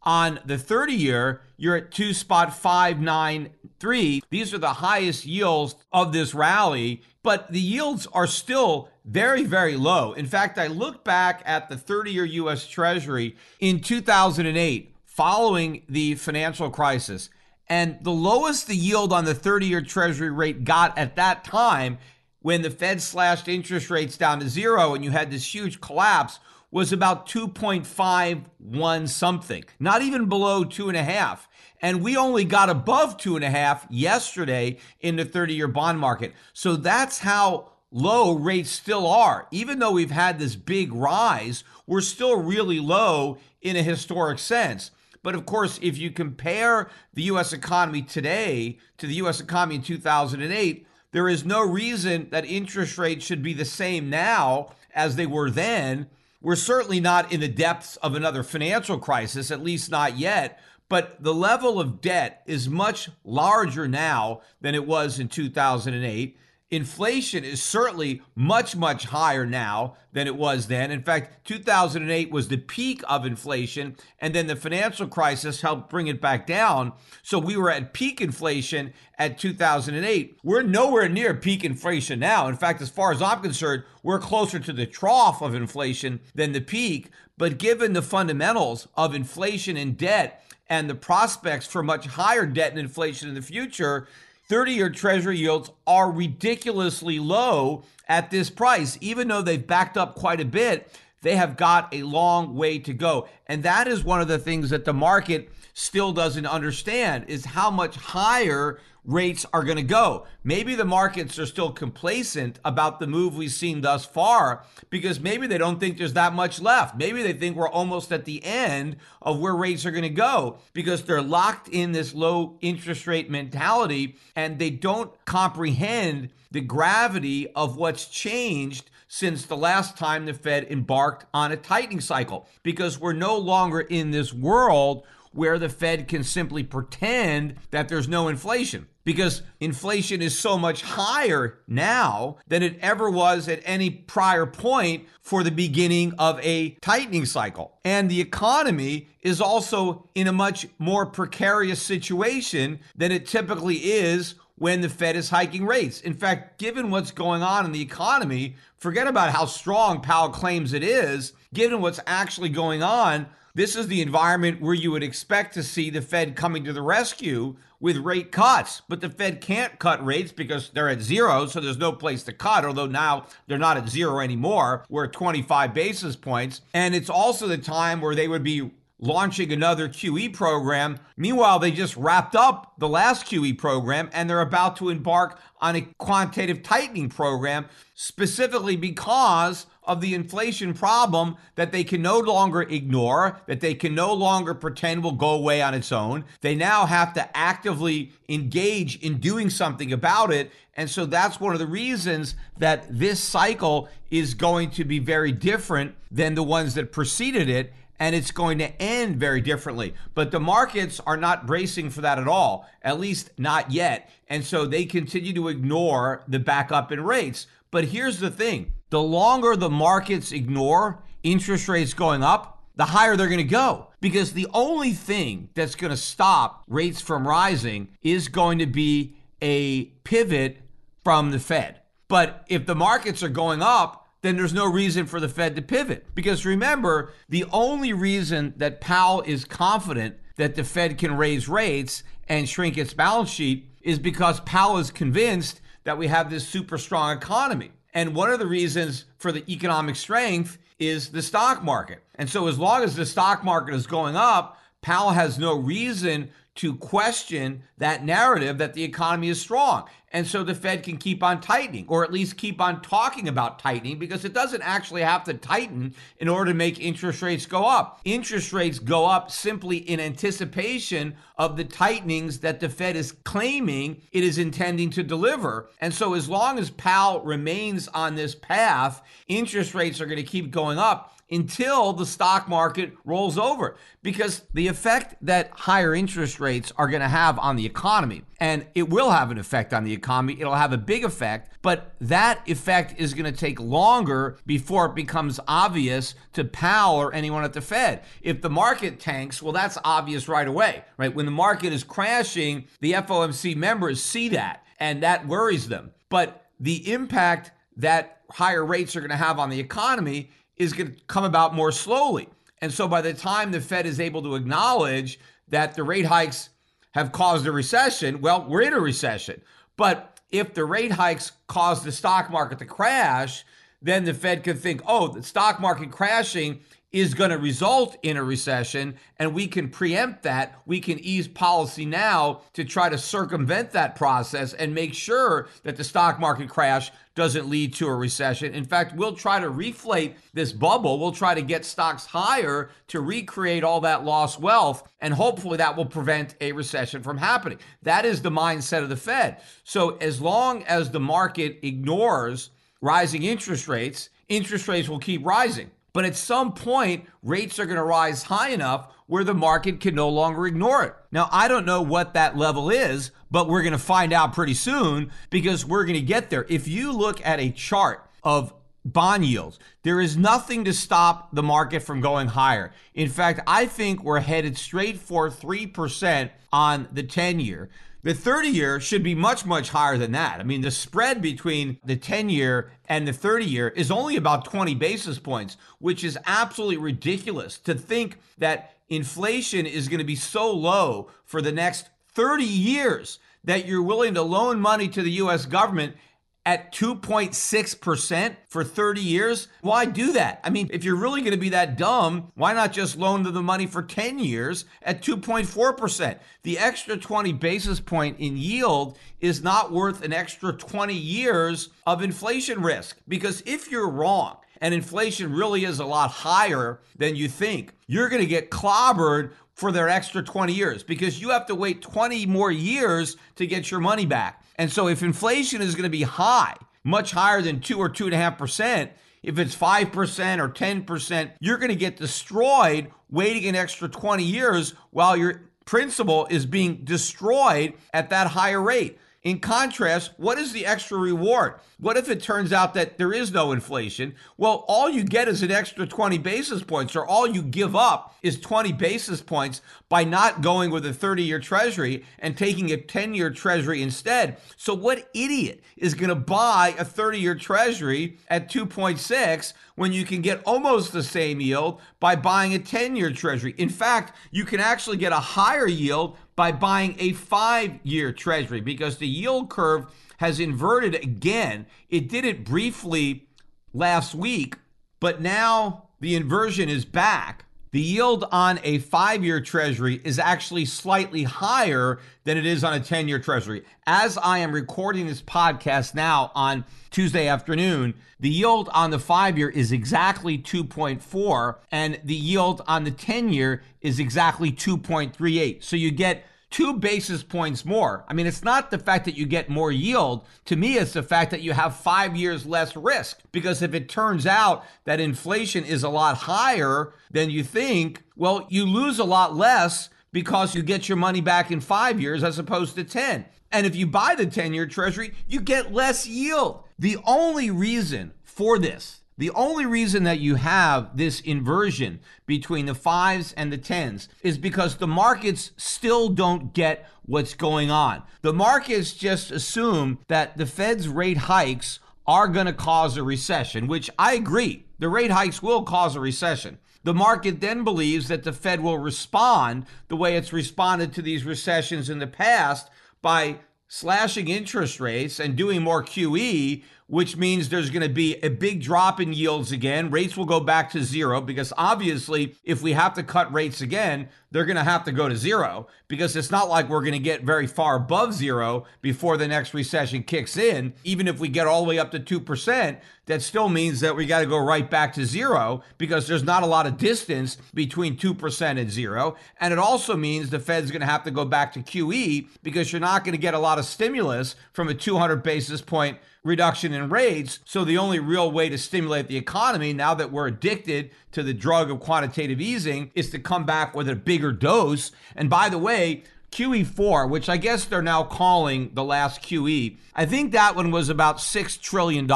On 0.03 0.39
the 0.45 0.57
30 0.57 0.93
year, 0.93 1.41
you're 1.57 1.75
at 1.75 1.91
two 1.91 2.13
spot 2.13 2.55
593. 2.55 4.23
These 4.29 4.53
are 4.53 4.57
the 4.57 4.73
highest 4.73 5.25
yields 5.25 5.75
of 5.93 6.11
this 6.11 6.33
rally, 6.33 7.03
but 7.21 7.51
the 7.51 7.59
yields 7.59 8.07
are 8.07 8.25
still 8.25 8.89
very, 9.05 9.43
very 9.43 9.75
low. 9.75 10.13
In 10.13 10.25
fact, 10.25 10.57
I 10.57 10.67
look 10.67 11.03
back 11.03 11.43
at 11.45 11.69
the 11.69 11.77
30 11.77 12.11
year 12.11 12.25
US 12.25 12.67
Treasury 12.67 13.35
in 13.59 13.79
2008, 13.79 14.95
following 15.05 15.83
the 15.87 16.15
financial 16.15 16.71
crisis, 16.71 17.29
and 17.67 17.97
the 18.01 18.11
lowest 18.11 18.67
the 18.67 18.75
yield 18.75 19.13
on 19.13 19.25
the 19.25 19.35
30 19.35 19.67
year 19.67 19.81
Treasury 19.81 20.31
rate 20.31 20.63
got 20.63 20.97
at 20.97 21.15
that 21.15 21.43
time 21.43 21.99
when 22.41 22.63
the 22.63 22.71
Fed 22.71 23.03
slashed 23.03 23.47
interest 23.47 23.91
rates 23.91 24.17
down 24.17 24.39
to 24.39 24.49
zero 24.49 24.95
and 24.95 25.03
you 25.03 25.11
had 25.11 25.29
this 25.29 25.53
huge 25.53 25.79
collapse 25.79 26.39
was 26.71 26.93
about 26.93 27.27
2.51 27.27 29.09
something, 29.09 29.63
not 29.79 30.01
even 30.01 30.29
below 30.29 30.63
two 30.63 30.87
and 30.87 30.97
a 30.97 31.03
half. 31.03 31.49
And 31.81 32.01
we 32.01 32.15
only 32.15 32.45
got 32.45 32.69
above 32.69 33.17
two 33.17 33.35
and 33.35 33.43
a 33.43 33.49
half 33.49 33.85
yesterday 33.89 34.77
in 35.01 35.17
the 35.17 35.25
30 35.25 35.53
year 35.53 35.67
bond 35.67 35.99
market. 35.99 36.33
So 36.53 36.75
that's 36.75 37.19
how 37.19 37.73
low 37.91 38.33
rates 38.33 38.69
still 38.69 39.05
are. 39.05 39.47
Even 39.51 39.79
though 39.79 39.91
we've 39.91 40.11
had 40.11 40.39
this 40.39 40.55
big 40.55 40.93
rise, 40.93 41.63
we're 41.85 42.01
still 42.01 42.41
really 42.41 42.79
low 42.79 43.37
in 43.61 43.75
a 43.75 43.83
historic 43.83 44.39
sense. 44.39 44.91
But 45.23 45.35
of 45.35 45.45
course, 45.45 45.79
if 45.81 45.97
you 45.97 46.09
compare 46.09 46.89
the 47.13 47.23
US 47.23 47.51
economy 47.51 48.01
today 48.01 48.77
to 48.97 49.07
the 49.07 49.15
US 49.15 49.41
economy 49.41 49.75
in 49.75 49.81
2008, 49.81 50.87
there 51.11 51.27
is 51.27 51.43
no 51.43 51.61
reason 51.61 52.29
that 52.31 52.45
interest 52.45 52.97
rates 52.97 53.25
should 53.25 53.43
be 53.43 53.53
the 53.53 53.65
same 53.65 54.09
now 54.09 54.73
as 54.95 55.15
they 55.15 55.25
were 55.25 55.49
then. 55.49 56.07
We're 56.41 56.55
certainly 56.55 56.99
not 56.99 57.31
in 57.31 57.39
the 57.39 57.47
depths 57.47 57.97
of 57.97 58.15
another 58.15 58.41
financial 58.43 58.97
crisis, 58.97 59.51
at 59.51 59.63
least 59.63 59.91
not 59.91 60.17
yet. 60.17 60.59
But 60.89 61.23
the 61.23 61.33
level 61.33 61.79
of 61.79 62.01
debt 62.01 62.41
is 62.45 62.67
much 62.67 63.09
larger 63.23 63.87
now 63.87 64.41
than 64.59 64.75
it 64.75 64.85
was 64.85 65.19
in 65.19 65.29
2008. 65.29 66.37
Inflation 66.71 67.43
is 67.43 67.61
certainly 67.61 68.21
much, 68.33 68.77
much 68.77 69.03
higher 69.03 69.45
now 69.45 69.97
than 70.13 70.25
it 70.25 70.37
was 70.37 70.67
then. 70.67 70.89
In 70.89 71.03
fact, 71.03 71.45
2008 71.45 72.31
was 72.31 72.47
the 72.47 72.55
peak 72.55 73.03
of 73.09 73.25
inflation, 73.25 73.97
and 74.19 74.33
then 74.33 74.47
the 74.47 74.55
financial 74.55 75.05
crisis 75.05 75.59
helped 75.59 75.89
bring 75.89 76.07
it 76.07 76.21
back 76.21 76.47
down. 76.47 76.93
So 77.23 77.39
we 77.39 77.57
were 77.57 77.69
at 77.69 77.91
peak 77.91 78.21
inflation 78.21 78.93
at 79.19 79.37
2008. 79.37 80.37
We're 80.45 80.61
nowhere 80.61 81.09
near 81.09 81.33
peak 81.33 81.65
inflation 81.65 82.19
now. 82.19 82.47
In 82.47 82.55
fact, 82.55 82.81
as 82.81 82.89
far 82.89 83.11
as 83.11 83.21
I'm 83.21 83.41
concerned, 83.41 83.83
we're 84.01 84.19
closer 84.19 84.57
to 84.57 84.71
the 84.71 84.85
trough 84.85 85.41
of 85.41 85.53
inflation 85.53 86.21
than 86.33 86.53
the 86.53 86.61
peak. 86.61 87.09
But 87.37 87.57
given 87.57 87.91
the 87.91 88.01
fundamentals 88.01 88.87
of 88.95 89.13
inflation 89.13 89.75
and 89.75 89.97
debt 89.97 90.41
and 90.69 90.89
the 90.89 90.95
prospects 90.95 91.67
for 91.67 91.83
much 91.83 92.05
higher 92.05 92.45
debt 92.45 92.71
and 92.71 92.79
inflation 92.79 93.27
in 93.27 93.35
the 93.35 93.41
future, 93.41 94.07
30 94.51 94.73
year 94.73 94.89
treasury 94.89 95.37
yields 95.37 95.71
are 95.87 96.11
ridiculously 96.11 97.19
low 97.19 97.83
at 98.09 98.29
this 98.31 98.49
price. 98.49 98.97
Even 98.99 99.29
though 99.29 99.41
they've 99.41 99.65
backed 99.65 99.95
up 99.95 100.13
quite 100.13 100.41
a 100.41 100.45
bit, 100.45 100.91
they 101.21 101.37
have 101.37 101.55
got 101.55 101.87
a 101.93 102.03
long 102.03 102.53
way 102.53 102.77
to 102.77 102.91
go. 102.91 103.29
And 103.47 103.63
that 103.63 103.87
is 103.87 104.03
one 104.03 104.19
of 104.19 104.27
the 104.27 104.37
things 104.37 104.69
that 104.71 104.83
the 104.83 104.91
market 104.91 105.47
still 105.73 106.11
doesn't 106.11 106.45
understand 106.45 107.29
is 107.29 107.45
how 107.45 107.71
much 107.71 107.95
higher 107.95 108.81
rates 109.03 109.45
are 109.51 109.63
going 109.63 109.77
to 109.77 109.83
go. 109.83 110.25
Maybe 110.43 110.75
the 110.75 110.85
markets 110.85 111.39
are 111.39 111.45
still 111.45 111.71
complacent 111.71 112.59
about 112.63 112.99
the 112.99 113.07
move 113.07 113.35
we've 113.35 113.51
seen 113.51 113.81
thus 113.81 114.05
far 114.05 114.63
because 114.89 115.19
maybe 115.19 115.47
they 115.47 115.57
don't 115.57 115.79
think 115.79 115.97
there's 115.97 116.13
that 116.13 116.33
much 116.33 116.61
left. 116.61 116.95
Maybe 116.95 117.23
they 117.23 117.33
think 117.33 117.55
we're 117.55 117.69
almost 117.69 118.11
at 118.11 118.25
the 118.25 118.43
end 118.43 118.97
of 119.21 119.39
where 119.39 119.55
rates 119.55 119.85
are 119.85 119.91
going 119.91 120.03
to 120.03 120.09
go 120.09 120.59
because 120.73 121.03
they're 121.03 121.21
locked 121.21 121.67
in 121.67 121.91
this 121.91 122.13
low 122.13 122.57
interest 122.61 123.07
rate 123.07 123.29
mentality 123.29 124.17
and 124.35 124.59
they 124.59 124.69
don't 124.69 125.13
comprehend 125.25 126.29
the 126.51 126.61
gravity 126.61 127.49
of 127.53 127.77
what's 127.77 128.07
changed 128.07 128.89
since 129.07 129.45
the 129.45 129.57
last 129.57 129.97
time 129.97 130.25
the 130.25 130.33
Fed 130.33 130.67
embarked 130.69 131.25
on 131.33 131.51
a 131.51 131.57
tightening 131.57 131.99
cycle 131.99 132.47
because 132.63 132.99
we're 132.99 133.13
no 133.13 133.37
longer 133.37 133.81
in 133.81 134.11
this 134.11 134.31
world 134.31 135.05
where 135.33 135.57
the 135.57 135.69
Fed 135.69 136.07
can 136.07 136.23
simply 136.23 136.63
pretend 136.63 137.55
that 137.71 137.89
there's 137.89 138.07
no 138.07 138.27
inflation 138.27 138.87
because 139.03 139.41
inflation 139.59 140.21
is 140.21 140.37
so 140.37 140.57
much 140.57 140.81
higher 140.81 141.59
now 141.67 142.37
than 142.47 142.63
it 142.63 142.77
ever 142.81 143.09
was 143.09 143.47
at 143.47 143.61
any 143.63 143.89
prior 143.89 144.45
point 144.45 145.07
for 145.21 145.43
the 145.43 145.51
beginning 145.51 146.13
of 146.19 146.39
a 146.41 146.71
tightening 146.81 147.25
cycle. 147.25 147.79
And 147.83 148.09
the 148.09 148.21
economy 148.21 149.09
is 149.21 149.41
also 149.41 150.09
in 150.15 150.27
a 150.27 150.33
much 150.33 150.67
more 150.77 151.05
precarious 151.05 151.81
situation 151.81 152.79
than 152.95 153.11
it 153.11 153.27
typically 153.27 153.77
is 153.77 154.35
when 154.55 154.81
the 154.81 154.89
Fed 154.89 155.15
is 155.15 155.29
hiking 155.29 155.65
rates. 155.65 156.01
In 156.01 156.13
fact, 156.13 156.59
given 156.59 156.91
what's 156.91 157.09
going 157.09 157.41
on 157.41 157.65
in 157.65 157.71
the 157.71 157.81
economy, 157.81 158.55
forget 158.77 159.07
about 159.07 159.31
how 159.31 159.45
strong 159.45 160.01
Powell 160.01 160.29
claims 160.29 160.73
it 160.73 160.83
is, 160.83 161.33
given 161.51 161.81
what's 161.81 161.99
actually 162.05 162.49
going 162.49 162.83
on. 162.83 163.25
This 163.53 163.75
is 163.75 163.87
the 163.87 164.01
environment 164.01 164.61
where 164.61 164.73
you 164.73 164.91
would 164.91 165.03
expect 165.03 165.53
to 165.55 165.63
see 165.63 165.89
the 165.89 166.01
Fed 166.01 166.35
coming 166.35 166.63
to 166.63 166.73
the 166.73 166.81
rescue 166.81 167.55
with 167.81 167.97
rate 167.97 168.31
cuts. 168.31 168.81
But 168.87 169.01
the 169.01 169.09
Fed 169.09 169.41
can't 169.41 169.77
cut 169.77 170.05
rates 170.05 170.31
because 170.31 170.69
they're 170.69 170.87
at 170.87 171.01
zero, 171.01 171.45
so 171.47 171.59
there's 171.59 171.77
no 171.77 171.91
place 171.91 172.23
to 172.23 172.33
cut, 172.33 172.63
although 172.63 172.85
now 172.85 173.25
they're 173.47 173.57
not 173.57 173.77
at 173.77 173.89
zero 173.89 174.19
anymore. 174.19 174.85
We're 174.87 175.05
at 175.05 175.13
25 175.13 175.73
basis 175.73 176.15
points. 176.15 176.61
And 176.73 176.95
it's 176.95 177.09
also 177.09 177.47
the 177.47 177.57
time 177.57 177.99
where 177.99 178.15
they 178.15 178.29
would 178.29 178.43
be 178.43 178.71
launching 179.01 179.51
another 179.51 179.89
QE 179.89 180.31
program. 180.31 180.99
Meanwhile, 181.17 181.59
they 181.59 181.71
just 181.71 181.97
wrapped 181.97 182.35
up 182.35 182.73
the 182.77 182.87
last 182.87 183.25
QE 183.25 183.57
program 183.57 184.09
and 184.13 184.29
they're 184.29 184.41
about 184.41 184.77
to 184.77 184.89
embark 184.89 185.39
on 185.59 185.75
a 185.75 185.81
quantitative 185.97 186.63
tightening 186.63 187.09
program 187.09 187.65
specifically 187.95 188.75
because 188.75 189.65
of 189.83 190.01
the 190.01 190.13
inflation 190.13 190.73
problem 190.73 191.35
that 191.55 191.71
they 191.71 191.83
can 191.83 192.01
no 192.01 192.19
longer 192.19 192.61
ignore, 192.61 193.41
that 193.47 193.61
they 193.61 193.73
can 193.73 193.95
no 193.95 194.13
longer 194.13 194.53
pretend 194.53 195.03
will 195.03 195.11
go 195.11 195.31
away 195.31 195.61
on 195.61 195.73
its 195.73 195.91
own. 195.91 196.23
They 196.41 196.55
now 196.55 196.85
have 196.85 197.13
to 197.13 197.37
actively 197.37 198.11
engage 198.29 199.01
in 199.01 199.17
doing 199.17 199.49
something 199.49 199.91
about 199.91 200.31
it. 200.31 200.51
And 200.75 200.89
so 200.89 201.05
that's 201.05 201.39
one 201.39 201.53
of 201.53 201.59
the 201.59 201.67
reasons 201.67 202.35
that 202.57 202.85
this 202.89 203.19
cycle 203.19 203.89
is 204.09 204.33
going 204.33 204.71
to 204.71 204.83
be 204.83 204.99
very 204.99 205.31
different 205.31 205.95
than 206.11 206.35
the 206.35 206.43
ones 206.43 206.75
that 206.75 206.91
preceded 206.91 207.49
it 207.49 207.73
and 208.01 208.15
it's 208.15 208.31
going 208.31 208.57
to 208.57 208.81
end 208.81 209.17
very 209.17 209.41
differently. 209.41 209.93
But 210.15 210.31
the 210.31 210.39
markets 210.39 210.99
are 211.05 211.17
not 211.17 211.45
bracing 211.45 211.91
for 211.91 212.01
that 212.01 212.17
at 212.17 212.27
all, 212.27 212.67
at 212.81 212.99
least 212.99 213.29
not 213.37 213.69
yet. 213.69 214.09
And 214.27 214.43
so 214.43 214.65
they 214.65 214.85
continue 214.85 215.33
to 215.33 215.49
ignore 215.49 216.23
the 216.27 216.39
backup 216.39 216.91
in 216.91 217.03
rates. 217.03 217.45
But 217.69 217.85
here's 217.85 218.19
the 218.19 218.31
thing 218.31 218.71
the 218.91 219.01
longer 219.01 219.55
the 219.55 219.69
markets 219.69 220.31
ignore 220.31 221.01
interest 221.23 221.67
rates 221.67 221.93
going 221.93 222.23
up, 222.23 222.61
the 222.75 222.85
higher 222.85 223.15
they're 223.15 223.27
going 223.27 223.37
to 223.37 223.43
go. 223.43 223.87
Because 223.99 224.33
the 224.33 224.47
only 224.53 224.91
thing 224.91 225.49
that's 225.55 225.75
going 225.75 225.91
to 225.91 225.97
stop 225.97 226.63
rates 226.67 227.01
from 227.01 227.27
rising 227.27 227.87
is 228.01 228.27
going 228.27 228.59
to 228.59 228.65
be 228.65 229.15
a 229.41 229.85
pivot 230.03 230.57
from 231.03 231.31
the 231.31 231.39
Fed. 231.39 231.79
But 232.07 232.43
if 232.47 232.65
the 232.65 232.75
markets 232.75 233.23
are 233.23 233.29
going 233.29 233.61
up, 233.61 234.07
then 234.21 234.35
there's 234.35 234.53
no 234.53 234.69
reason 234.69 235.05
for 235.05 235.19
the 235.19 235.29
Fed 235.29 235.55
to 235.55 235.61
pivot. 235.61 236.13
Because 236.13 236.45
remember, 236.45 237.13
the 237.29 237.45
only 237.51 237.93
reason 237.93 238.53
that 238.57 238.81
Powell 238.81 239.23
is 239.25 239.45
confident 239.45 240.17
that 240.35 240.55
the 240.55 240.63
Fed 240.63 240.97
can 240.97 241.15
raise 241.15 241.47
rates 241.47 242.03
and 242.27 242.47
shrink 242.47 242.77
its 242.77 242.93
balance 242.93 243.29
sheet 243.29 243.69
is 243.81 243.99
because 243.99 244.41
Powell 244.41 244.77
is 244.77 244.91
convinced 244.91 245.61
that 245.85 245.97
we 245.97 246.07
have 246.07 246.29
this 246.29 246.47
super 246.47 246.77
strong 246.77 247.15
economy. 247.17 247.71
And 247.93 248.15
one 248.15 248.31
of 248.31 248.39
the 248.39 248.47
reasons 248.47 249.05
for 249.17 249.31
the 249.31 249.43
economic 249.51 249.95
strength 249.95 250.57
is 250.79 251.09
the 251.09 251.21
stock 251.21 251.63
market. 251.63 251.99
And 252.15 252.29
so, 252.29 252.47
as 252.47 252.57
long 252.57 252.83
as 252.83 252.95
the 252.95 253.05
stock 253.05 253.43
market 253.43 253.75
is 253.75 253.85
going 253.85 254.15
up, 254.15 254.59
Powell 254.81 255.11
has 255.11 255.37
no 255.37 255.55
reason 255.55 256.31
to 256.55 256.75
question 256.75 257.63
that 257.77 258.03
narrative 258.03 258.57
that 258.57 258.73
the 258.73 258.83
economy 258.83 259.29
is 259.29 259.39
strong. 259.39 259.87
And 260.13 260.27
so 260.27 260.43
the 260.43 260.53
Fed 260.53 260.83
can 260.83 260.97
keep 260.97 261.23
on 261.23 261.39
tightening, 261.39 261.85
or 261.87 262.03
at 262.03 262.11
least 262.11 262.37
keep 262.37 262.59
on 262.59 262.81
talking 262.81 263.29
about 263.29 263.59
tightening, 263.59 263.97
because 263.97 264.25
it 264.25 264.33
doesn't 264.33 264.61
actually 264.61 265.03
have 265.03 265.23
to 265.23 265.33
tighten 265.33 265.95
in 266.17 266.27
order 266.27 266.51
to 266.51 266.57
make 266.57 266.81
interest 266.81 267.21
rates 267.21 267.45
go 267.45 267.65
up. 267.65 268.01
Interest 268.03 268.51
rates 268.51 268.77
go 268.77 269.05
up 269.05 269.31
simply 269.31 269.77
in 269.77 270.01
anticipation 270.01 271.15
of 271.37 271.55
the 271.55 271.63
tightenings 271.63 272.39
that 272.39 272.59
the 272.59 272.67
Fed 272.67 272.97
is 272.97 273.13
claiming 273.23 274.01
it 274.11 274.23
is 274.23 274.37
intending 274.37 274.89
to 274.89 275.03
deliver. 275.03 275.69
And 275.79 275.93
so, 275.93 276.13
as 276.13 276.27
long 276.27 276.59
as 276.59 276.69
Powell 276.69 277.21
remains 277.21 277.87
on 277.87 278.15
this 278.15 278.35
path, 278.35 279.01
interest 279.29 279.73
rates 279.73 280.01
are 280.01 280.05
going 280.05 280.17
to 280.17 280.23
keep 280.23 280.51
going 280.51 280.77
up 280.77 281.15
until 281.31 281.93
the 281.93 282.05
stock 282.05 282.49
market 282.49 282.93
rolls 283.05 283.37
over 283.37 283.77
because 284.03 284.41
the 284.53 284.67
effect 284.67 285.15
that 285.21 285.49
higher 285.51 285.95
interest 285.95 286.39
rates 286.39 286.73
are 286.77 286.87
going 286.87 287.01
to 287.01 287.07
have 287.07 287.39
on 287.39 287.55
the 287.55 287.65
economy 287.65 288.21
and 288.39 288.65
it 288.75 288.89
will 288.89 289.11
have 289.11 289.31
an 289.31 289.37
effect 289.37 289.73
on 289.73 289.83
the 289.83 289.93
economy 289.93 290.35
it'll 290.39 290.55
have 290.55 290.73
a 290.73 290.77
big 290.77 291.05
effect 291.05 291.53
but 291.61 291.95
that 292.01 292.41
effect 292.47 292.99
is 292.99 293.13
going 293.13 293.31
to 293.31 293.37
take 293.37 293.59
longer 293.59 294.37
before 294.45 294.87
it 294.87 294.95
becomes 294.95 295.39
obvious 295.47 296.15
to 296.33 296.43
Powell 296.43 296.97
or 296.97 297.13
anyone 297.13 297.43
at 297.43 297.53
the 297.53 297.61
Fed. 297.61 298.03
If 298.21 298.41
the 298.41 298.49
market 298.49 298.99
tanks 298.99 299.41
well 299.41 299.53
that's 299.53 299.77
obvious 299.83 300.27
right 300.27 300.47
away 300.47 300.83
right? 300.97 301.13
When 301.15 301.25
the 301.25 301.31
market 301.31 301.71
is 301.71 301.83
crashing 301.83 302.65
the 302.81 302.93
FOMC 302.93 303.55
members 303.55 304.03
see 304.03 304.29
that 304.29 304.65
and 304.79 305.03
that 305.03 305.27
worries 305.27 305.69
them. 305.69 305.91
But 306.09 306.45
the 306.59 306.91
impact 306.91 307.51
that 307.77 308.21
higher 308.29 308.65
rates 308.65 308.95
are 308.95 309.01
going 309.01 309.11
to 309.11 309.15
have 309.15 309.39
on 309.39 309.49
the 309.49 309.59
economy 309.59 310.31
is 310.61 310.73
going 310.73 310.93
to 310.93 311.03
come 311.07 311.23
about 311.23 311.55
more 311.55 311.71
slowly. 311.71 312.29
And 312.59 312.71
so 312.71 312.87
by 312.87 313.01
the 313.01 313.13
time 313.13 313.51
the 313.51 313.59
Fed 313.59 313.85
is 313.85 313.99
able 313.99 314.21
to 314.23 314.35
acknowledge 314.35 315.19
that 315.47 315.75
the 315.75 315.83
rate 315.83 316.05
hikes 316.05 316.49
have 316.91 317.11
caused 317.11 317.47
a 317.47 317.51
recession, 317.51 318.21
well, 318.21 318.45
we're 318.47 318.61
in 318.61 318.73
a 318.73 318.79
recession. 318.79 319.41
But 319.75 320.19
if 320.29 320.53
the 320.53 320.65
rate 320.65 320.91
hikes 320.91 321.31
cause 321.47 321.83
the 321.83 321.91
stock 321.91 322.29
market 322.29 322.59
to 322.59 322.65
crash, 322.65 323.43
then 323.81 324.05
the 324.05 324.13
Fed 324.13 324.43
could 324.43 324.59
think, 324.59 324.81
oh, 324.85 325.07
the 325.07 325.23
stock 325.23 325.59
market 325.59 325.91
crashing 325.91 326.59
is 326.91 327.13
going 327.13 327.29
to 327.29 327.37
result 327.37 327.97
in 328.03 328.17
a 328.17 328.23
recession, 328.23 328.95
and 329.17 329.33
we 329.33 329.47
can 329.47 329.69
preempt 329.69 330.23
that. 330.23 330.61
We 330.65 330.81
can 330.81 330.99
ease 330.99 331.27
policy 331.27 331.85
now 331.85 332.41
to 332.53 332.65
try 332.65 332.89
to 332.89 332.97
circumvent 332.97 333.71
that 333.71 333.95
process 333.95 334.53
and 334.53 334.75
make 334.75 334.93
sure 334.93 335.47
that 335.63 335.77
the 335.77 335.83
stock 335.85 336.19
market 336.19 336.49
crash 336.49 336.91
doesn't 337.15 337.49
lead 337.49 337.73
to 337.75 337.87
a 337.87 337.95
recession. 337.95 338.53
In 338.53 338.65
fact, 338.65 338.95
we'll 338.95 339.15
try 339.15 339.39
to 339.39 339.49
reflate 339.49 340.15
this 340.33 340.51
bubble. 340.51 340.99
We'll 340.99 341.11
try 341.11 341.33
to 341.33 341.41
get 341.41 341.65
stocks 341.65 342.05
higher 342.05 342.69
to 342.87 343.01
recreate 343.01 343.63
all 343.63 343.81
that 343.81 344.03
lost 344.03 344.39
wealth, 344.39 344.87
and 344.99 345.13
hopefully 345.13 345.57
that 345.57 345.75
will 345.75 345.85
prevent 345.85 346.35
a 346.41 346.51
recession 346.51 347.03
from 347.03 347.17
happening. 347.17 347.59
That 347.83 348.05
is 348.05 348.21
the 348.21 348.31
mindset 348.31 348.83
of 348.83 348.89
the 348.89 348.97
Fed. 348.97 349.41
So, 349.63 349.97
as 349.97 350.19
long 350.19 350.63
as 350.63 350.89
the 350.89 350.99
market 350.99 351.59
ignores 351.63 352.51
rising 352.81 353.23
interest 353.23 353.67
rates, 353.67 354.09
interest 354.27 354.67
rates 354.67 354.89
will 354.89 354.99
keep 354.99 355.25
rising. 355.25 355.71
But 355.93 356.05
at 356.05 356.15
some 356.15 356.53
point, 356.53 357.05
rates 357.21 357.59
are 357.59 357.65
going 357.65 357.77
to 357.77 357.83
rise 357.83 358.23
high 358.23 358.49
enough 358.49 358.93
where 359.07 359.23
the 359.23 359.33
market 359.33 359.81
can 359.81 359.93
no 359.93 360.07
longer 360.07 360.47
ignore 360.47 360.83
it. 360.83 360.95
Now, 361.11 361.27
I 361.31 361.49
don't 361.49 361.65
know 361.65 361.81
what 361.81 362.13
that 362.13 362.37
level 362.37 362.69
is, 362.69 363.11
but 363.29 363.49
we're 363.49 363.61
going 363.61 363.73
to 363.73 363.77
find 363.77 364.13
out 364.13 364.33
pretty 364.33 364.53
soon 364.53 365.11
because 365.29 365.65
we're 365.65 365.83
going 365.83 365.99
to 365.99 366.01
get 366.01 366.29
there. 366.29 366.45
If 366.47 366.67
you 366.67 366.93
look 366.93 367.25
at 367.25 367.39
a 367.39 367.51
chart 367.51 368.09
of 368.23 368.53
bond 368.85 369.25
yields, 369.25 369.59
there 369.83 369.99
is 369.99 370.15
nothing 370.15 370.63
to 370.65 370.73
stop 370.73 371.35
the 371.35 371.43
market 371.43 371.81
from 371.81 371.99
going 371.99 372.27
higher. 372.27 372.71
In 372.93 373.09
fact, 373.09 373.41
I 373.45 373.65
think 373.65 374.03
we're 374.03 374.21
headed 374.21 374.57
straight 374.57 374.97
for 374.97 375.29
3% 375.29 376.29
on 376.53 376.87
the 376.91 377.03
10 377.03 377.39
year. 377.41 377.69
The 378.03 378.13
30 378.15 378.47
year 378.47 378.79
should 378.79 379.03
be 379.03 379.13
much, 379.13 379.45
much 379.45 379.69
higher 379.69 379.97
than 379.97 380.11
that. 380.13 380.39
I 380.39 380.43
mean, 380.43 380.61
the 380.61 380.71
spread 380.71 381.21
between 381.21 381.79
the 381.85 381.95
10 381.95 382.29
year 382.29 382.71
and 382.89 383.07
the 383.07 383.13
30 383.13 383.45
year 383.45 383.67
is 383.69 383.91
only 383.91 384.15
about 384.15 384.45
20 384.45 384.73
basis 384.75 385.19
points, 385.19 385.55
which 385.77 386.03
is 386.03 386.17
absolutely 386.25 386.77
ridiculous 386.77 387.59
to 387.59 387.75
think 387.75 388.17
that 388.39 388.73
inflation 388.89 389.67
is 389.67 389.87
going 389.87 389.99
to 389.99 390.03
be 390.03 390.15
so 390.15 390.51
low 390.51 391.09
for 391.25 391.43
the 391.43 391.51
next 391.51 391.89
30 392.13 392.43
years 392.43 393.19
that 393.43 393.65
you're 393.65 393.83
willing 393.83 394.15
to 394.15 394.21
loan 394.21 394.59
money 394.59 394.87
to 394.87 395.03
the 395.03 395.11
US 395.11 395.45
government 395.45 395.95
at 396.45 396.73
2.6% 396.73 398.35
for 398.47 398.63
30 398.63 399.01
years, 399.01 399.47
why 399.61 399.85
do 399.85 400.13
that? 400.13 400.39
I 400.43 400.49
mean, 400.49 400.69
if 400.73 400.83
you're 400.83 400.95
really 400.95 401.21
going 401.21 401.33
to 401.33 401.39
be 401.39 401.49
that 401.49 401.77
dumb, 401.77 402.31
why 402.35 402.53
not 402.53 402.73
just 402.73 402.97
loan 402.97 403.23
them 403.23 403.33
the 403.33 403.41
money 403.41 403.67
for 403.67 403.83
10 403.83 404.17
years 404.17 404.65
at 404.81 405.03
2.4%? 405.03 406.17
The 406.43 406.57
extra 406.57 406.97
20 406.97 407.33
basis 407.33 407.79
point 407.79 408.19
in 408.19 408.37
yield 408.37 408.97
is 409.19 409.43
not 409.43 409.71
worth 409.71 410.03
an 410.03 410.13
extra 410.13 410.51
20 410.51 410.93
years 410.93 411.69
of 411.85 412.01
inflation 412.01 412.61
risk 412.61 412.97
because 413.07 413.43
if 413.45 413.69
you're 413.69 413.89
wrong, 413.89 414.37
and 414.61 414.75
inflation 414.75 415.33
really 415.33 415.65
is 415.65 415.79
a 415.79 415.85
lot 415.85 416.11
higher 416.11 416.79
than 416.95 417.15
you 417.15 417.27
think, 417.27 417.73
you're 417.87 418.09
going 418.09 418.21
to 418.21 418.27
get 418.27 418.51
clobbered 418.51 419.31
for 419.53 419.71
their 419.71 419.89
extra 419.89 420.21
20 420.23 420.53
years 420.53 420.83
because 420.83 421.21
you 421.21 421.29
have 421.29 421.45
to 421.47 421.55
wait 421.55 421.81
20 421.81 422.25
more 422.27 422.51
years 422.51 423.17
to 423.35 423.45
get 423.45 423.69
your 423.69 423.79
money 423.79 424.05
back. 424.05 424.40
And 424.55 424.71
so 424.71 424.87
if 424.87 425.03
inflation 425.03 425.61
is 425.61 425.75
going 425.75 425.83
to 425.83 425.89
be 425.89 426.03
high, 426.03 426.55
much 426.83 427.11
higher 427.11 427.41
than 427.41 427.59
two 427.59 427.77
or 427.77 427.89
two 427.89 428.05
and 428.05 428.13
a 428.13 428.17
half 428.17 428.37
percent, 428.37 428.91
if 429.23 429.37
it's 429.37 429.55
5% 429.55 430.39
or 430.39 430.49
10%, 430.49 431.31
you're 431.39 431.57
going 431.57 431.69
to 431.69 431.75
get 431.75 431.97
destroyed 431.97 432.91
waiting 433.09 433.47
an 433.47 433.55
extra 433.55 433.87
20 433.87 434.23
years 434.23 434.73
while 434.89 435.15
your 435.15 435.43
principal 435.65 436.27
is 436.29 436.45
being 436.45 436.83
destroyed 436.83 437.73
at 437.93 438.09
that 438.09 438.27
higher 438.27 438.61
rate. 438.61 438.97
In 439.23 439.39
contrast, 439.39 440.13
what 440.17 440.39
is 440.39 440.51
the 440.51 440.65
extra 440.65 440.97
reward? 440.97 441.53
What 441.79 441.95
if 441.95 442.09
it 442.09 442.23
turns 442.23 442.51
out 442.51 442.73
that 442.73 442.97
there 442.97 443.13
is 443.13 443.31
no 443.31 443.51
inflation? 443.51 444.15
Well, 444.35 444.65
all 444.67 444.89
you 444.89 445.03
get 445.03 445.27
is 445.27 445.43
an 445.43 445.51
extra 445.51 445.85
20 445.85 446.17
basis 446.17 446.63
points, 446.63 446.95
or 446.95 447.05
all 447.05 447.27
you 447.27 447.43
give 447.43 447.75
up 447.75 448.15
is 448.23 448.39
20 448.39 448.71
basis 448.73 449.21
points 449.21 449.61
by 449.89 450.03
not 450.03 450.41
going 450.41 450.71
with 450.71 450.87
a 450.87 450.93
30 450.93 451.21
year 451.21 451.39
treasury 451.39 452.03
and 452.17 452.35
taking 452.35 452.71
a 452.71 452.77
10 452.77 453.13
year 453.13 453.29
treasury 453.29 453.83
instead. 453.83 454.37
So, 454.57 454.73
what 454.73 455.07
idiot 455.13 455.61
is 455.77 455.93
going 455.93 456.09
to 456.09 456.15
buy 456.15 456.73
a 456.79 456.85
30 456.85 457.19
year 457.19 457.35
treasury 457.35 458.17
at 458.27 458.49
2.6 458.49 459.53
when 459.75 459.93
you 459.93 460.03
can 460.03 460.21
get 460.21 460.41
almost 460.45 460.93
the 460.93 461.03
same 461.03 461.39
yield 461.39 461.79
by 461.99 462.15
buying 462.15 462.55
a 462.55 462.59
10 462.59 462.95
year 462.95 463.11
treasury? 463.11 463.53
In 463.59 463.69
fact, 463.69 464.17
you 464.31 464.45
can 464.45 464.59
actually 464.59 464.97
get 464.97 465.11
a 465.11 465.17
higher 465.19 465.67
yield 465.67 466.17
by 466.41 466.51
buying 466.51 466.95
a 466.97 467.13
five 467.13 467.79
year 467.83 468.11
treasury 468.11 468.61
because 468.61 468.97
the 468.97 469.07
yield 469.07 469.47
curve 469.47 469.85
has 470.17 470.39
inverted 470.39 470.95
again. 470.95 471.67
It 471.87 472.09
did 472.09 472.25
it 472.25 472.43
briefly 472.43 473.27
last 473.75 474.15
week, 474.15 474.55
but 474.99 475.21
now 475.21 475.89
the 475.99 476.15
inversion 476.15 476.67
is 476.67 476.83
back. 476.83 477.45
The 477.69 477.79
yield 477.79 478.25
on 478.31 478.59
a 478.63 478.79
five 478.79 479.23
year 479.23 479.39
treasury 479.39 480.01
is 480.03 480.17
actually 480.17 480.65
slightly 480.65 481.25
higher 481.25 481.99
than 482.23 482.37
it 482.37 482.47
is 482.47 482.63
on 482.63 482.73
a 482.73 482.79
10 482.79 483.07
year 483.07 483.19
treasury. 483.19 483.63
As 483.85 484.17
I 484.17 484.39
am 484.39 484.51
recording 484.51 485.05
this 485.05 485.21
podcast 485.21 485.93
now 485.93 486.31
on 486.33 486.65
Tuesday 486.89 487.27
afternoon, 487.27 487.93
the 488.19 488.29
yield 488.29 488.67
on 488.73 488.89
the 488.89 488.97
five 488.97 489.37
year 489.37 489.49
is 489.49 489.71
exactly 489.71 490.39
2.4, 490.39 491.55
and 491.71 491.99
the 492.03 492.15
yield 492.15 492.63
on 492.67 492.83
the 492.83 492.91
10 492.91 493.31
year 493.31 493.61
is 493.79 493.99
exactly 493.99 494.51
2.38. 494.51 495.63
So 495.63 495.75
you 495.75 495.91
get 495.91 496.25
two 496.51 496.73
basis 496.73 497.23
points 497.23 497.65
more. 497.65 498.05
I 498.07 498.13
mean, 498.13 498.27
it's 498.27 498.43
not 498.43 498.69
the 498.69 498.77
fact 498.77 499.05
that 499.05 499.17
you 499.17 499.25
get 499.25 499.49
more 499.49 499.71
yield. 499.71 500.25
To 500.45 500.55
me, 500.55 500.77
it's 500.77 500.93
the 500.93 501.01
fact 501.01 501.31
that 501.31 501.41
you 501.41 501.53
have 501.53 501.77
five 501.77 502.15
years 502.15 502.45
less 502.45 502.75
risk. 502.75 503.21
Because 503.31 503.61
if 503.61 503.73
it 503.73 503.89
turns 503.89 504.27
out 504.27 504.65
that 504.83 504.99
inflation 504.99 505.63
is 505.63 505.83
a 505.83 505.89
lot 505.89 506.17
higher 506.17 506.93
than 507.09 507.29
you 507.29 507.43
think, 507.43 508.03
well, 508.15 508.45
you 508.49 508.65
lose 508.65 508.99
a 508.99 509.03
lot 509.03 509.35
less 509.35 509.89
because 510.11 510.53
you 510.53 510.61
get 510.61 510.89
your 510.89 510.97
money 510.97 511.21
back 511.21 511.51
in 511.51 511.61
five 511.61 511.99
years 511.99 512.23
as 512.23 512.37
opposed 512.37 512.75
to 512.75 512.83
10. 512.83 513.25
And 513.53 513.65
if 513.65 513.75
you 513.75 513.87
buy 513.87 514.15
the 514.15 514.25
10 514.25 514.53
year 514.53 514.67
treasury, 514.67 515.13
you 515.27 515.41
get 515.41 515.73
less 515.73 516.05
yield. 516.05 516.63
The 516.77 516.97
only 517.05 517.49
reason 517.49 518.13
for 518.23 518.59
this 518.59 519.00
the 519.21 519.29
only 519.35 519.67
reason 519.67 520.03
that 520.05 520.19
you 520.19 520.33
have 520.33 520.97
this 520.97 521.21
inversion 521.21 521.99
between 522.25 522.65
the 522.65 522.73
fives 522.73 523.33
and 523.33 523.53
the 523.53 523.57
tens 523.59 524.09
is 524.23 524.39
because 524.39 524.77
the 524.77 524.87
markets 524.87 525.51
still 525.57 526.09
don't 526.09 526.53
get 526.53 526.89
what's 527.05 527.35
going 527.35 527.69
on. 527.69 528.01
The 528.23 528.33
markets 528.33 528.93
just 528.93 529.29
assume 529.29 529.99
that 530.07 530.37
the 530.37 530.47
Fed's 530.47 530.87
rate 530.87 531.17
hikes 531.17 531.79
are 532.07 532.27
going 532.27 532.47
to 532.47 532.53
cause 532.53 532.97
a 532.97 533.03
recession, 533.03 533.67
which 533.67 533.91
I 533.99 534.13
agree. 534.15 534.65
The 534.79 534.89
rate 534.89 535.11
hikes 535.11 535.43
will 535.43 535.61
cause 535.61 535.95
a 535.95 535.99
recession. 535.99 536.57
The 536.83 536.95
market 536.95 537.41
then 537.41 537.63
believes 537.63 538.07
that 538.07 538.23
the 538.23 538.33
Fed 538.33 538.61
will 538.61 538.79
respond 538.79 539.67
the 539.87 539.95
way 539.95 540.17
it's 540.17 540.33
responded 540.33 540.93
to 540.93 541.03
these 541.03 541.25
recessions 541.25 541.91
in 541.91 541.99
the 541.99 542.07
past 542.07 542.71
by 543.03 543.37
slashing 543.67 544.27
interest 544.27 544.79
rates 544.79 545.19
and 545.19 545.35
doing 545.35 545.61
more 545.61 545.83
QE, 545.83 546.63
which 546.91 547.15
means 547.15 547.47
there's 547.47 547.69
going 547.69 547.81
to 547.81 547.87
be 547.87 548.17
a 548.17 548.27
big 548.27 548.61
drop 548.61 548.99
in 548.99 549.13
yields 549.13 549.53
again. 549.53 549.89
Rates 549.89 550.17
will 550.17 550.25
go 550.25 550.41
back 550.41 550.69
to 550.69 550.83
zero 550.83 551.21
because 551.21 551.53
obviously, 551.57 552.35
if 552.43 552.61
we 552.61 552.73
have 552.73 552.93
to 552.95 553.01
cut 553.01 553.31
rates 553.33 553.61
again, 553.61 554.09
they're 554.29 554.43
going 554.43 554.57
to 554.57 554.63
have 554.63 554.83
to 554.83 554.91
go 554.91 555.07
to 555.07 555.15
zero 555.15 555.67
because 555.87 556.17
it's 556.17 556.31
not 556.31 556.49
like 556.49 556.67
we're 556.67 556.81
going 556.81 556.91
to 556.91 556.99
get 556.99 557.23
very 557.23 557.47
far 557.47 557.77
above 557.77 558.13
zero 558.13 558.65
before 558.81 559.15
the 559.15 559.27
next 559.27 559.53
recession 559.53 560.03
kicks 560.03 560.35
in. 560.35 560.73
Even 560.83 561.07
if 561.07 561.17
we 561.17 561.29
get 561.29 561.47
all 561.47 561.63
the 561.63 561.69
way 561.69 561.79
up 561.79 561.91
to 561.91 561.99
2%, 561.99 562.77
that 563.05 563.21
still 563.21 563.47
means 563.47 563.79
that 563.79 563.95
we 563.95 564.05
got 564.05 564.19
to 564.19 564.25
go 564.25 564.37
right 564.37 564.69
back 564.69 564.93
to 564.93 565.05
zero 565.05 565.63
because 565.77 566.07
there's 566.07 566.23
not 566.23 566.43
a 566.43 566.45
lot 566.45 566.67
of 566.67 566.77
distance 566.77 567.37
between 567.53 567.95
2% 567.95 568.59
and 568.59 568.69
zero. 568.69 569.15
And 569.39 569.53
it 569.53 569.59
also 569.59 569.95
means 569.95 570.29
the 570.29 570.39
Fed's 570.39 570.71
going 570.71 570.81
to 570.81 570.87
have 570.87 571.03
to 571.03 571.11
go 571.11 571.23
back 571.23 571.53
to 571.53 571.59
QE 571.59 572.27
because 572.43 572.71
you're 572.73 572.81
not 572.81 573.05
going 573.05 573.13
to 573.13 573.17
get 573.17 573.33
a 573.33 573.39
lot 573.39 573.59
of 573.59 573.65
stimulus 573.65 574.35
from 574.51 574.67
a 574.67 574.73
200 574.73 575.23
basis 575.23 575.61
point 575.61 575.97
reduction 576.23 576.73
in 576.73 576.89
rates. 576.89 577.39
So 577.45 577.63
the 577.63 577.77
only 577.77 577.99
real 577.99 578.31
way 578.31 578.49
to 578.49 578.57
stimulate 578.57 579.07
the 579.07 579.17
economy 579.17 579.73
now 579.73 579.93
that 579.95 580.11
we're 580.11 580.27
addicted 580.27 580.91
to 581.13 581.23
the 581.23 581.33
drug 581.33 581.71
of 581.71 581.79
quantitative 581.79 582.39
easing 582.39 582.91
is 582.93 583.09
to 583.11 583.19
come 583.19 583.45
back 583.45 583.75
with 583.75 583.89
a 583.89 583.95
bigger 583.95 584.31
dose. 584.31 584.91
And 585.15 585.29
by 585.29 585.49
the 585.49 585.57
way, 585.57 586.03
QE4, 586.31 587.09
which 587.09 587.27
I 587.27 587.37
guess 587.37 587.65
they're 587.65 587.81
now 587.81 588.03
calling 588.03 588.71
the 588.73 588.83
last 588.83 589.21
QE, 589.21 589.77
I 589.95 590.05
think 590.05 590.31
that 590.31 590.55
one 590.55 590.71
was 590.71 590.89
about 590.89 591.17
$6 591.17 591.59
trillion. 591.59 592.09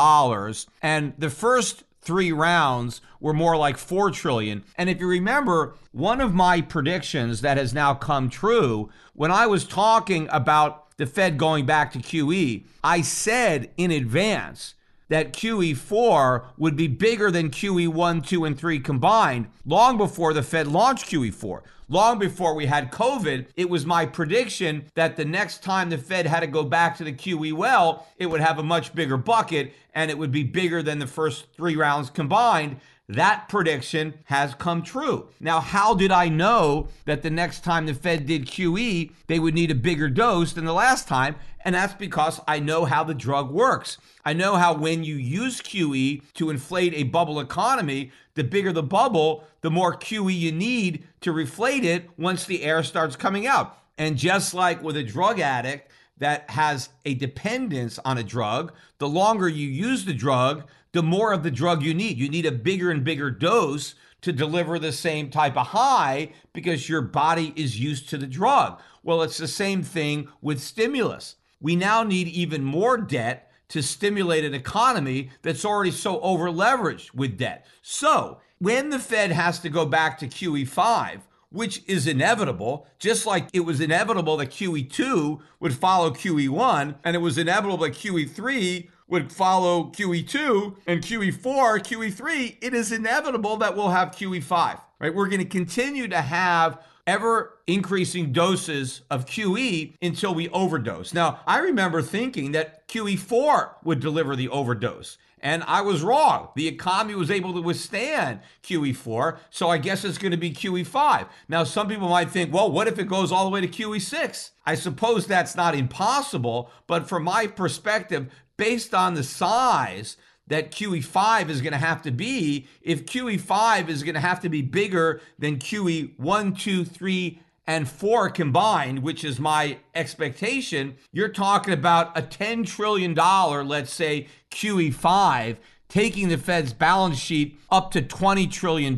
And 0.82 1.14
the 1.18 1.30
first 1.30 1.84
three 2.02 2.32
rounds 2.32 3.02
were 3.20 3.34
more 3.34 3.58
like 3.58 3.78
4 3.78 4.12
trillion. 4.12 4.64
And 4.78 4.90
if 4.90 5.00
you 5.00 5.08
remember, 5.08 5.76
one 5.92 6.22
of 6.22 6.34
my 6.34 6.62
predictions 6.62 7.42
that 7.42 7.58
has 7.58 7.74
now 7.74 7.96
come 7.96 8.30
true, 8.30 8.90
when 9.14 9.32
I 9.32 9.48
was 9.48 9.66
talking 9.66 10.30
about 10.32 10.85
the 10.98 11.06
Fed 11.06 11.38
going 11.38 11.66
back 11.66 11.92
to 11.94 12.00
QE, 12.00 12.66
I 12.84 13.02
said 13.02 13.72
in 13.78 13.92
advance 13.92 14.76
that 15.10 15.34
QE4 15.34 16.46
would 16.58 16.76
be 16.76 16.88
bigger 16.88 17.30
than 17.30 17.52
QE1, 17.52 18.26
2, 18.26 18.46
and 18.46 18.58
3 18.58 18.80
combined 18.80 19.48
long 19.66 19.98
before 19.98 20.34
the 20.34 20.42
Fed 20.44 20.68
launched 20.68 21.06
QE4. 21.08 21.62
Long 21.88 22.18
before 22.18 22.56
we 22.56 22.66
had 22.66 22.92
COVID, 22.92 23.46
it 23.56 23.70
was 23.70 23.86
my 23.86 24.08
prediction 24.08 24.86
that 24.96 25.16
the 25.16 25.26
next 25.26 25.62
time 25.62 25.92
the 25.92 26.00
Fed 26.00 26.26
had 26.26 26.40
to 26.40 26.48
go 26.48 26.64
back 26.64 26.98
to 26.98 27.04
the 27.04 27.14
QE 27.14 27.54
well, 27.54 28.08
it 28.18 28.26
would 28.26 28.42
have 28.42 28.58
a 28.58 28.64
much 28.64 28.96
bigger 28.96 29.18
bucket 29.18 29.74
and 29.94 30.10
it 30.10 30.18
would 30.18 30.32
be 30.32 30.44
bigger 30.44 30.82
than 30.82 30.98
the 30.98 31.06
first 31.06 31.46
three 31.56 31.76
rounds 31.76 32.10
combined. 32.10 32.78
That 33.08 33.48
prediction 33.50 34.16
has 34.26 34.56
come 34.56 34.82
true. 34.82 35.30
Now, 35.40 35.60
how 35.60 35.94
did 35.94 36.12
I 36.12 36.28
know 36.28 36.88
that 37.06 37.22
the 37.22 37.30
next 37.30 37.64
time 37.64 37.86
the 37.86 37.94
Fed 37.94 38.26
did 38.26 38.48
QE, 38.48 39.12
they 39.28 39.38
would 39.38 39.54
need 39.54 39.70
a 39.70 39.76
bigger 39.76 40.10
dose 40.10 40.54
than 40.54 40.66
the 40.66 40.74
last 40.74 41.08
time? 41.08 41.36
And 41.64 41.76
that's 41.76 41.94
because 41.94 42.42
I 42.48 42.60
know 42.60 42.86
how 42.86 43.04
the 43.04 43.14
drug 43.14 43.52
works. 43.52 44.00
I 44.24 44.34
know 44.34 44.56
how 44.56 44.74
when 44.74 45.04
you 45.04 45.16
use 45.16 45.62
QE 45.62 46.22
to 46.34 46.50
inflate 46.50 46.96
a 46.96 47.04
bubble 47.04 47.40
economy, 47.40 48.12
the 48.34 48.44
bigger 48.44 48.74
the 48.74 48.84
bubble, 48.84 49.44
the 49.62 49.72
more 49.72 49.96
QE 49.96 50.36
you 50.36 50.52
need 50.52 51.08
to 51.22 51.32
reflate 51.32 51.84
it 51.84 52.10
once 52.18 52.46
the 52.46 52.64
air 52.64 52.82
starts 52.82 53.16
coming 53.16 53.46
out. 53.46 53.78
And 54.00 54.18
just 54.18 54.56
like 54.56 54.82
with 54.82 54.98
a 54.98 55.04
drug 55.04 55.40
addict 55.40 55.92
that 56.18 56.50
has 56.50 56.90
a 57.06 57.14
dependence 57.14 58.00
on 58.04 58.18
a 58.18 58.24
drug, 58.24 58.74
the 58.98 59.08
longer 59.08 59.48
you 59.48 59.68
use 59.68 60.06
the 60.06 60.14
drug, 60.14 60.64
the 60.96 61.04
more 61.04 61.34
of 61.34 61.44
the 61.44 61.52
drug 61.52 61.84
you 61.84 61.94
need. 61.94 62.18
You 62.18 62.30
need 62.30 62.46
a 62.46 62.54
bigger 62.54 62.90
and 62.90 63.04
bigger 63.04 63.30
dose 63.30 63.96
to 64.22 64.32
deliver 64.32 64.80
the 64.80 64.94
same 64.94 65.30
type 65.30 65.58
of 65.58 65.68
high 65.68 66.30
because 66.54 66.88
your 66.88 67.02
body 67.02 67.52
is 67.58 67.78
used 67.78 68.08
to 68.10 68.18
the 68.18 68.26
drug. 68.26 68.80
Well, 69.04 69.22
it's 69.22 69.38
the 69.38 69.48
same 69.48 69.84
thing 69.84 70.30
with 70.42 70.62
stimulus. 70.62 71.36
We 71.60 71.76
now 71.76 72.04
need 72.04 72.30
even 72.30 72.64
more 72.64 72.98
debt 72.98 73.52
to 73.68 73.84
stimulate 73.84 74.46
an 74.46 74.54
economy 74.54 75.32
that's 75.42 75.66
already 75.66 75.92
so 75.92 76.22
over 76.22 76.50
leveraged 76.50 77.14
with 77.14 77.38
debt. 77.38 77.66
So, 77.82 78.40
when 78.60 78.90
the 78.90 79.00
Fed 79.00 79.32
has 79.32 79.60
to 79.60 79.70
go 79.70 79.86
back 79.86 80.18
to 80.20 80.28
QE5, 80.28 81.20
which 81.50 81.84
is 81.88 82.08
inevitable, 82.08 82.88
just 83.00 83.26
like 83.26 83.50
it 83.52 83.62
was 83.62 83.82
inevitable 83.82 84.38
that 84.38 84.52
QE2 84.52 85.42
would 85.60 85.74
follow 85.74 86.12
QE1, 86.12 86.96
and 87.04 87.16
it 87.16 87.20
was 87.20 87.38
inevitable 87.38 87.78
that 87.78 87.94
QE3 87.94 88.88
would 89.08 89.32
follow 89.32 89.86
QE2 89.86 90.78
and 90.88 91.02
QE4, 91.02 91.80
QE3, 91.80 92.58
it 92.62 92.74
is 92.74 92.92
inevitable 92.92 93.58
that 93.58 93.76
we'll 93.76 93.90
have 93.90 94.12
QE5, 94.12 94.82
right? 95.00 95.14
We're 95.14 95.28
going 95.28 95.42
to 95.42 95.46
continue 95.46 96.08
to 96.08 96.22
have 96.22 96.82
ever 97.08 97.60
increasing 97.68 98.32
doses 98.32 99.02
of 99.12 99.26
QE 99.26 99.94
until 100.02 100.34
we 100.34 100.50
overdose. 100.50 101.14
Now, 101.14 101.40
I 101.46 101.60
remember 101.60 102.02
thinking 102.02 102.52
that 102.54 102.88
QE4 102.88 103.76
would 103.84 104.00
deliver 104.00 104.36
the 104.36 104.50
overdose. 104.50 105.18
And 105.46 105.64
I 105.68 105.82
was 105.82 106.02
wrong. 106.02 106.50
The 106.56 106.68
economy 106.68 107.14
was 107.14 107.30
able 107.30 107.54
to 107.54 107.62
withstand 107.62 108.40
QE4, 108.64 109.38
so 109.52 109.70
I 109.70 109.78
guess 109.78 110.04
it's 110.04 110.18
going 110.18 110.32
to 110.32 110.38
be 110.38 110.52
QE5. 110.52 111.28
Now, 111.48 111.64
some 111.64 111.88
people 111.88 112.10
might 112.10 112.32
think, 112.32 112.52
well, 112.52 112.72
what 112.72 112.88
if 112.88 112.98
it 112.98 113.08
goes 113.08 113.32
all 113.32 113.46
the 113.46 113.52
way 113.52 113.62
to 113.62 113.68
QE6? 113.68 114.50
I 114.66 114.74
suppose 114.74 115.28
that's 115.28 115.56
not 115.56 115.76
impossible, 115.76 116.72
but 116.88 117.08
from 117.08 117.26
my 117.26 117.46
perspective, 117.46 118.32
based 118.58 118.94
on 118.94 119.14
the 119.14 119.24
size 119.24 120.18
that 120.48 120.72
QE5 120.72 121.50
is 121.50 121.62
going 121.62 121.74
to 121.74 121.80
have 121.80 122.02
to 122.04 122.12
be, 122.12 122.68
if 122.82 123.06
QE5 123.06 123.90
is 123.90 124.04
going 124.04 124.14
to 124.16 124.22
have 124.22 124.40
to 124.42 124.50
be 124.50 124.62
bigger 124.62 125.22
than 125.40 125.58
QE 125.58 126.18
1, 126.18 126.54
2, 126.54 126.86
3, 126.86 127.40
and 127.68 127.90
4 127.90 128.30
combined, 128.30 129.00
which 129.00 129.24
is 129.24 129.40
my 129.40 129.80
expectation, 129.96 130.98
you're 131.12 131.30
talking 131.30 131.74
about 131.74 132.16
a 132.16 132.22
$10 132.22 132.66
trillion, 132.68 133.16
let's 133.16 133.92
say, 133.92 134.28
QE5, 134.52 135.58
taking 135.90 136.30
the 136.30 136.38
Fed's 136.38 136.74
balance 136.74 137.18
sheet 137.18 137.60
up 137.72 137.90
to 137.92 138.02
$20 138.04 138.52
trillion. 138.52 138.94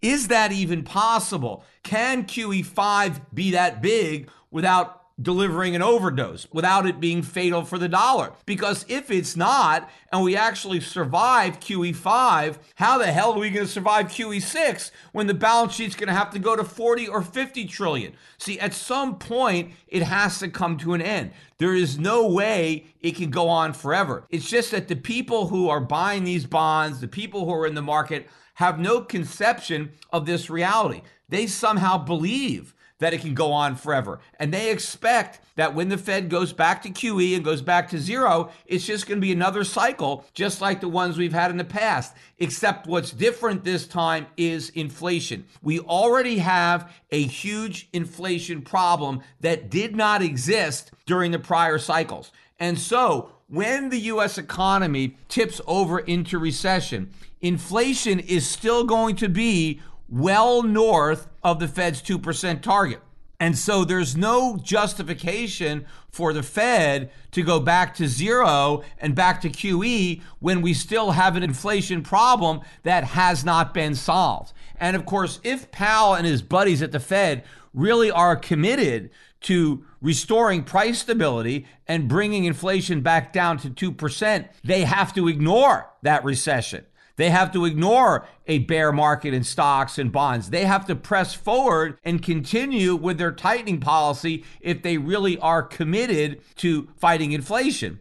Is 0.00 0.28
that 0.28 0.52
even 0.52 0.84
possible? 0.84 1.64
Can 1.82 2.24
QE5 2.24 3.20
be 3.34 3.50
that 3.50 3.82
big 3.82 4.30
without 4.52 5.05
delivering 5.20 5.74
an 5.74 5.80
overdose 5.80 6.46
without 6.52 6.86
it 6.86 7.00
being 7.00 7.22
fatal 7.22 7.64
for 7.64 7.78
the 7.78 7.88
dollar. 7.88 8.32
Because 8.44 8.84
if 8.88 9.10
it's 9.10 9.36
not, 9.36 9.88
and 10.12 10.22
we 10.22 10.36
actually 10.36 10.80
survive 10.80 11.58
QE5, 11.58 12.58
how 12.74 12.98
the 12.98 13.06
hell 13.06 13.32
are 13.32 13.38
we 13.38 13.50
going 13.50 13.66
to 13.66 13.72
survive 13.72 14.06
QE6 14.06 14.90
when 15.12 15.26
the 15.26 15.34
balance 15.34 15.74
sheet's 15.74 15.96
going 15.96 16.08
to 16.08 16.14
have 16.14 16.30
to 16.30 16.38
go 16.38 16.54
to 16.54 16.64
40 16.64 17.08
or 17.08 17.22
50 17.22 17.64
trillion? 17.66 18.12
See, 18.36 18.60
at 18.60 18.74
some 18.74 19.18
point, 19.18 19.72
it 19.88 20.02
has 20.02 20.38
to 20.40 20.48
come 20.48 20.76
to 20.78 20.92
an 20.92 21.00
end. 21.00 21.30
There 21.58 21.74
is 21.74 21.98
no 21.98 22.28
way 22.28 22.86
it 23.00 23.16
can 23.16 23.30
go 23.30 23.48
on 23.48 23.72
forever. 23.72 24.24
It's 24.28 24.50
just 24.50 24.70
that 24.72 24.88
the 24.88 24.96
people 24.96 25.48
who 25.48 25.70
are 25.70 25.80
buying 25.80 26.24
these 26.24 26.44
bonds, 26.44 27.00
the 27.00 27.08
people 27.08 27.46
who 27.46 27.54
are 27.54 27.66
in 27.66 27.74
the 27.74 27.82
market, 27.82 28.28
have 28.54 28.78
no 28.78 29.00
conception 29.00 29.92
of 30.10 30.26
this 30.26 30.50
reality. 30.50 31.02
They 31.28 31.46
somehow 31.46 31.98
believe 31.98 32.74
that 32.98 33.12
it 33.12 33.20
can 33.20 33.34
go 33.34 33.52
on 33.52 33.76
forever. 33.76 34.20
And 34.38 34.52
they 34.52 34.70
expect 34.70 35.40
that 35.56 35.74
when 35.74 35.88
the 35.88 35.98
Fed 35.98 36.28
goes 36.28 36.52
back 36.52 36.82
to 36.82 36.90
QE 36.90 37.34
and 37.34 37.44
goes 37.44 37.62
back 37.62 37.90
to 37.90 37.98
zero, 37.98 38.50
it's 38.66 38.86
just 38.86 39.06
going 39.06 39.18
to 39.18 39.26
be 39.26 39.32
another 39.32 39.64
cycle, 39.64 40.24
just 40.34 40.60
like 40.60 40.80
the 40.80 40.88
ones 40.88 41.18
we've 41.18 41.32
had 41.32 41.50
in 41.50 41.56
the 41.56 41.64
past. 41.64 42.14
Except 42.38 42.86
what's 42.86 43.10
different 43.10 43.64
this 43.64 43.86
time 43.86 44.26
is 44.36 44.70
inflation. 44.70 45.44
We 45.62 45.80
already 45.80 46.38
have 46.38 46.92
a 47.10 47.22
huge 47.22 47.88
inflation 47.92 48.62
problem 48.62 49.22
that 49.40 49.70
did 49.70 49.94
not 49.94 50.22
exist 50.22 50.90
during 51.06 51.32
the 51.32 51.38
prior 51.38 51.78
cycles. 51.78 52.32
And 52.58 52.78
so, 52.78 53.30
when 53.48 53.90
the 53.90 54.00
US 54.00 54.38
economy 54.38 55.16
tips 55.28 55.60
over 55.66 56.00
into 56.00 56.38
recession, 56.38 57.12
inflation 57.40 58.18
is 58.18 58.46
still 58.46 58.84
going 58.84 59.16
to 59.16 59.28
be 59.28 59.80
well 60.08 60.62
north 60.62 61.28
of 61.42 61.58
the 61.58 61.68
Fed's 61.68 62.02
2% 62.02 62.62
target. 62.62 63.00
And 63.38 63.56
so 63.58 63.84
there's 63.84 64.16
no 64.16 64.56
justification 64.56 65.84
for 66.08 66.32
the 66.32 66.42
Fed 66.42 67.10
to 67.32 67.42
go 67.42 67.60
back 67.60 67.94
to 67.96 68.08
zero 68.08 68.82
and 68.98 69.14
back 69.14 69.42
to 69.42 69.50
QE 69.50 70.22
when 70.38 70.62
we 70.62 70.72
still 70.72 71.10
have 71.10 71.36
an 71.36 71.42
inflation 71.42 72.02
problem 72.02 72.62
that 72.82 73.04
has 73.04 73.44
not 73.44 73.74
been 73.74 73.94
solved. 73.94 74.54
And 74.80 74.96
of 74.96 75.04
course, 75.04 75.38
if 75.44 75.70
Powell 75.70 76.14
and 76.14 76.26
his 76.26 76.40
buddies 76.40 76.80
at 76.80 76.92
the 76.92 77.00
Fed 77.00 77.44
really 77.74 78.10
are 78.10 78.36
committed 78.36 79.10
to 79.42 79.84
restoring 80.00 80.64
price 80.64 81.00
stability 81.00 81.66
and 81.86 82.08
bringing 82.08 82.44
inflation 82.44 83.02
back 83.02 83.34
down 83.34 83.58
to 83.58 83.68
2%, 83.68 84.48
they 84.64 84.82
have 84.82 85.14
to 85.14 85.28
ignore 85.28 85.90
that 86.02 86.24
recession. 86.24 86.86
They 87.16 87.30
have 87.30 87.52
to 87.52 87.64
ignore 87.64 88.26
a 88.46 88.58
bear 88.58 88.92
market 88.92 89.32
in 89.32 89.42
stocks 89.42 89.98
and 89.98 90.12
bonds. 90.12 90.50
They 90.50 90.66
have 90.66 90.86
to 90.86 90.94
press 90.94 91.34
forward 91.34 91.98
and 92.04 92.22
continue 92.22 92.94
with 92.94 93.18
their 93.18 93.32
tightening 93.32 93.80
policy 93.80 94.44
if 94.60 94.82
they 94.82 94.98
really 94.98 95.38
are 95.38 95.62
committed 95.62 96.42
to 96.56 96.88
fighting 96.96 97.32
inflation. 97.32 98.00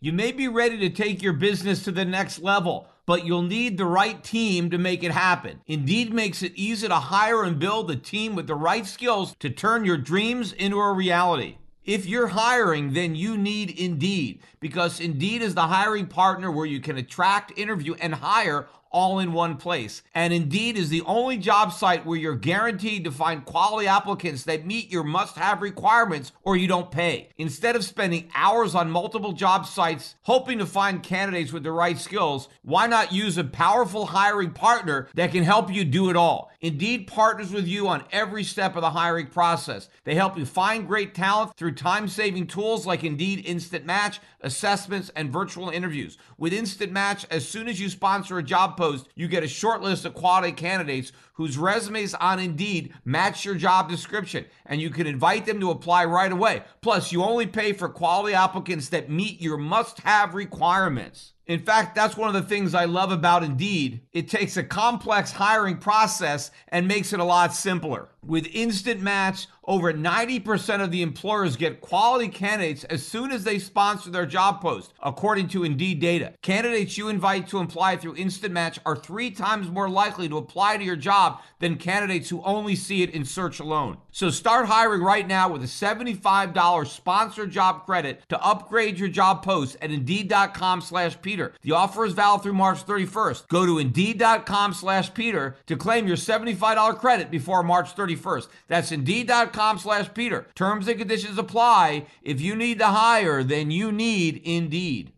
You 0.00 0.12
may 0.12 0.32
be 0.32 0.48
ready 0.48 0.78
to 0.78 0.90
take 0.90 1.22
your 1.22 1.32
business 1.32 1.82
to 1.84 1.92
the 1.92 2.04
next 2.04 2.40
level, 2.40 2.88
but 3.06 3.24
you'll 3.24 3.42
need 3.42 3.78
the 3.78 3.84
right 3.86 4.22
team 4.22 4.70
to 4.70 4.78
make 4.78 5.02
it 5.02 5.12
happen. 5.12 5.60
Indeed 5.66 6.12
makes 6.12 6.42
it 6.42 6.52
easy 6.54 6.88
to 6.88 6.94
hire 6.94 7.42
and 7.42 7.58
build 7.58 7.90
a 7.90 7.96
team 7.96 8.34
with 8.34 8.46
the 8.46 8.54
right 8.54 8.86
skills 8.86 9.34
to 9.40 9.50
turn 9.50 9.84
your 9.84 9.96
dreams 9.96 10.52
into 10.52 10.78
a 10.78 10.92
reality. 10.92 11.56
If 11.88 12.04
you're 12.04 12.26
hiring, 12.26 12.92
then 12.92 13.14
you 13.14 13.38
need 13.38 13.70
Indeed 13.70 14.40
because 14.60 15.00
Indeed 15.00 15.40
is 15.40 15.54
the 15.54 15.68
hiring 15.68 16.06
partner 16.06 16.52
where 16.52 16.66
you 16.66 16.80
can 16.80 16.98
attract, 16.98 17.58
interview, 17.58 17.94
and 17.94 18.14
hire 18.14 18.68
all 18.90 19.18
in 19.18 19.32
one 19.32 19.56
place. 19.56 20.02
And 20.14 20.32
Indeed 20.32 20.76
is 20.76 20.88
the 20.88 21.02
only 21.02 21.36
job 21.36 21.72
site 21.72 22.06
where 22.06 22.18
you're 22.18 22.36
guaranteed 22.36 23.04
to 23.04 23.10
find 23.10 23.44
quality 23.44 23.86
applicants 23.86 24.44
that 24.44 24.66
meet 24.66 24.90
your 24.90 25.04
must 25.04 25.36
have 25.36 25.62
requirements 25.62 26.32
or 26.42 26.56
you 26.56 26.68
don't 26.68 26.90
pay. 26.90 27.28
Instead 27.36 27.76
of 27.76 27.84
spending 27.84 28.30
hours 28.34 28.74
on 28.74 28.90
multiple 28.90 29.32
job 29.32 29.66
sites 29.66 30.14
hoping 30.22 30.58
to 30.58 30.66
find 30.66 31.02
candidates 31.02 31.52
with 31.52 31.62
the 31.62 31.72
right 31.72 31.98
skills, 31.98 32.48
why 32.62 32.86
not 32.86 33.12
use 33.12 33.38
a 33.38 33.44
powerful 33.44 34.06
hiring 34.06 34.50
partner 34.50 35.08
that 35.14 35.32
can 35.32 35.44
help 35.44 35.72
you 35.72 35.84
do 35.84 36.10
it 36.10 36.16
all? 36.16 36.50
Indeed 36.60 37.06
partners 37.06 37.52
with 37.52 37.66
you 37.68 37.86
on 37.86 38.04
every 38.10 38.42
step 38.42 38.74
of 38.74 38.82
the 38.82 38.90
hiring 38.90 39.28
process. 39.28 39.88
They 40.04 40.14
help 40.14 40.36
you 40.36 40.44
find 40.44 40.88
great 40.88 41.14
talent 41.14 41.56
through 41.56 41.74
time 41.74 42.08
saving 42.08 42.46
tools 42.48 42.86
like 42.86 43.04
Indeed 43.04 43.44
Instant 43.46 43.84
Match, 43.84 44.18
assessments, 44.40 45.10
and 45.14 45.32
virtual 45.32 45.68
interviews. 45.68 46.18
With 46.36 46.52
Instant 46.52 46.92
Match, 46.92 47.26
as 47.30 47.46
soon 47.46 47.68
as 47.68 47.80
you 47.80 47.88
sponsor 47.88 48.38
a 48.38 48.42
job 48.42 48.76
post, 48.78 49.08
you 49.14 49.28
get 49.28 49.42
a 49.42 49.48
short 49.48 49.82
list 49.82 50.06
of 50.06 50.14
quality 50.14 50.52
candidates 50.52 51.12
whose 51.34 51.58
resumes 51.58 52.14
on 52.14 52.38
Indeed 52.38 52.94
match 53.04 53.44
your 53.44 53.56
job 53.56 53.90
description, 53.90 54.46
and 54.64 54.80
you 54.80 54.88
can 54.88 55.06
invite 55.06 55.44
them 55.44 55.60
to 55.60 55.70
apply 55.70 56.06
right 56.06 56.32
away. 56.32 56.62
Plus, 56.80 57.12
you 57.12 57.22
only 57.22 57.46
pay 57.46 57.74
for 57.74 57.88
quality 57.90 58.34
applicants 58.34 58.88
that 58.88 59.10
meet 59.10 59.42
your 59.42 59.58
must 59.58 60.00
have 60.00 60.34
requirements. 60.34 61.34
In 61.46 61.60
fact, 61.60 61.94
that's 61.94 62.16
one 62.16 62.28
of 62.28 62.34
the 62.34 62.48
things 62.48 62.74
I 62.74 62.84
love 62.84 63.10
about 63.10 63.42
Indeed. 63.42 64.02
It 64.12 64.28
takes 64.28 64.56
a 64.56 64.62
complex 64.62 65.32
hiring 65.32 65.78
process 65.78 66.50
and 66.68 66.86
makes 66.86 67.12
it 67.12 67.20
a 67.20 67.24
lot 67.24 67.54
simpler. 67.54 68.08
With 68.22 68.46
Instant 68.52 69.00
Match, 69.00 69.46
over 69.68 69.92
90% 69.92 70.82
of 70.82 70.90
the 70.90 71.02
employers 71.02 71.54
get 71.54 71.82
quality 71.82 72.26
candidates 72.26 72.84
as 72.84 73.06
soon 73.06 73.30
as 73.30 73.44
they 73.44 73.58
sponsor 73.58 74.10
their 74.10 74.24
job 74.24 74.62
post, 74.62 74.94
according 75.02 75.46
to 75.46 75.62
Indeed 75.62 76.00
data. 76.00 76.32
Candidates 76.40 76.96
you 76.96 77.08
invite 77.08 77.46
to 77.48 77.58
apply 77.58 77.96
through 77.96 78.16
Instant 78.16 78.54
Match 78.54 78.80
are 78.86 78.96
three 78.96 79.30
times 79.30 79.70
more 79.70 79.90
likely 79.90 80.26
to 80.30 80.38
apply 80.38 80.78
to 80.78 80.84
your 80.84 80.96
job 80.96 81.42
than 81.58 81.76
candidates 81.76 82.30
who 82.30 82.42
only 82.44 82.74
see 82.74 83.02
it 83.02 83.10
in 83.10 83.26
search 83.26 83.60
alone. 83.60 83.98
So 84.10 84.30
start 84.30 84.66
hiring 84.66 85.02
right 85.02 85.26
now 85.26 85.50
with 85.50 85.62
a 85.62 85.66
$75 85.66 86.86
sponsored 86.86 87.50
job 87.50 87.84
credit 87.84 88.22
to 88.30 88.42
upgrade 88.42 88.98
your 88.98 89.10
job 89.10 89.44
post 89.44 89.76
at 89.82 89.90
Indeed.com 89.90 90.80
slash 90.80 91.20
Peter. 91.20 91.52
The 91.60 91.72
offer 91.72 92.06
is 92.06 92.14
valid 92.14 92.42
through 92.42 92.54
March 92.54 92.86
31st. 92.86 93.48
Go 93.48 93.66
to 93.66 93.78
Indeed.com 93.78 94.72
slash 94.72 95.12
Peter 95.12 95.56
to 95.66 95.76
claim 95.76 96.08
your 96.08 96.16
$75 96.16 96.96
credit 96.98 97.30
before 97.30 97.62
March 97.62 97.94
31st. 97.94 98.48
That's 98.68 98.92
Indeed.com 98.92 99.57
slash 99.58 100.08
Peter. 100.14 100.46
Terms 100.54 100.88
and 100.88 100.98
conditions 100.98 101.38
apply. 101.38 102.06
If 102.22 102.40
you 102.40 102.54
need 102.54 102.78
to 102.78 102.86
hire, 102.86 103.42
then 103.42 103.70
you 103.70 103.92
need 103.92 104.40
Indeed. 104.44 105.12